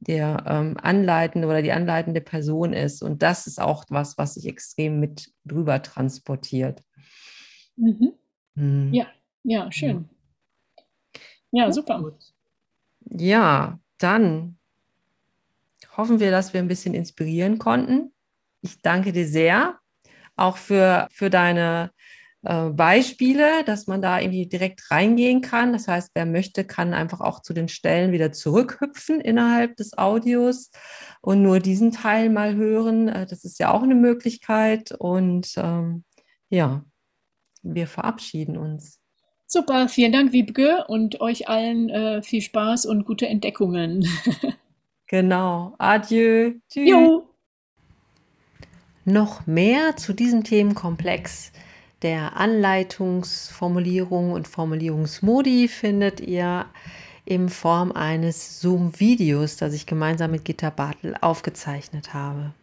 der 0.01 0.45
ähm, 0.47 0.77
anleitende 0.81 1.47
oder 1.47 1.61
die 1.61 1.73
anleitende 1.73 2.21
Person 2.21 2.73
ist. 2.73 3.01
Und 3.03 3.21
das 3.21 3.47
ist 3.47 3.59
auch 3.59 3.83
was, 3.89 4.17
was 4.17 4.35
sich 4.35 4.47
extrem 4.47 4.99
mit 4.99 5.31
drüber 5.45 5.81
transportiert. 5.81 6.83
Mhm. 7.75 8.13
Hm. 8.55 8.93
Ja. 8.93 9.07
Ja, 9.43 9.71
schön. 9.71 10.09
Ja, 11.51 11.71
super. 11.71 12.13
Ja, 13.09 13.79
dann 13.97 14.57
hoffen 15.97 16.19
wir, 16.19 16.31
dass 16.31 16.53
wir 16.53 16.61
ein 16.61 16.67
bisschen 16.67 16.93
inspirieren 16.93 17.57
konnten. 17.57 18.13
Ich 18.61 18.81
danke 18.81 19.11
dir 19.11 19.27
sehr, 19.27 19.79
auch 20.35 20.57
für, 20.57 21.07
für 21.11 21.29
deine 21.29 21.91
äh, 22.43 22.69
Beispiele, 22.69 23.63
dass 23.65 23.87
man 23.87 24.01
da 24.01 24.19
irgendwie 24.19 24.47
direkt 24.47 24.89
reingehen 24.91 25.41
kann. 25.41 25.73
Das 25.73 25.87
heißt, 25.87 26.11
wer 26.13 26.25
möchte, 26.25 26.63
kann 26.63 26.93
einfach 26.93 27.19
auch 27.19 27.41
zu 27.41 27.53
den 27.53 27.67
Stellen 27.67 28.11
wieder 28.11 28.31
zurückhüpfen 28.31 29.19
innerhalb 29.19 29.75
des 29.75 29.97
Audios 29.97 30.71
und 31.21 31.41
nur 31.41 31.59
diesen 31.59 31.91
Teil 31.91 32.29
mal 32.29 32.55
hören. 32.55 33.09
Äh, 33.09 33.25
das 33.27 33.43
ist 33.43 33.59
ja 33.59 33.71
auch 33.71 33.83
eine 33.83 33.95
Möglichkeit. 33.95 34.93
Und 34.97 35.53
ähm, 35.57 36.05
ja, 36.49 36.85
wir 37.61 37.87
verabschieden 37.87 38.57
uns. 38.57 38.98
Super, 39.51 39.89
vielen 39.89 40.11
Dank, 40.11 40.31
Wiebke, 40.31 40.85
und 40.87 41.21
euch 41.21 41.49
allen 41.49 41.89
äh, 41.89 42.21
viel 42.21 42.43
Spaß 42.43 42.85
und 42.85 43.03
gute 43.03 43.25
Entdeckungen. 43.25 44.07
genau. 45.07 45.73
Adieu. 45.79 46.53
Tschüss. 46.69 46.87
Jo. 46.87 47.27
Noch 49.05 49.47
mehr 49.47 49.97
zu 49.97 50.13
diesem 50.13 50.43
Themenkomplex 50.43 51.51
der 52.03 52.37
Anleitungsformulierung 52.37 54.33
und 54.33 54.47
Formulierungsmodi 54.47 55.67
findet 55.67 56.19
ihr 56.19 56.67
in 57.25 57.49
Form 57.49 57.91
eines 57.91 58.61
Zoom-Videos, 58.61 59.57
das 59.57 59.73
ich 59.73 59.87
gemeinsam 59.87 60.29
mit 60.29 60.45
Gitta 60.45 60.69
Bartel 60.69 61.15
aufgezeichnet 61.21 62.13
habe. 62.13 62.53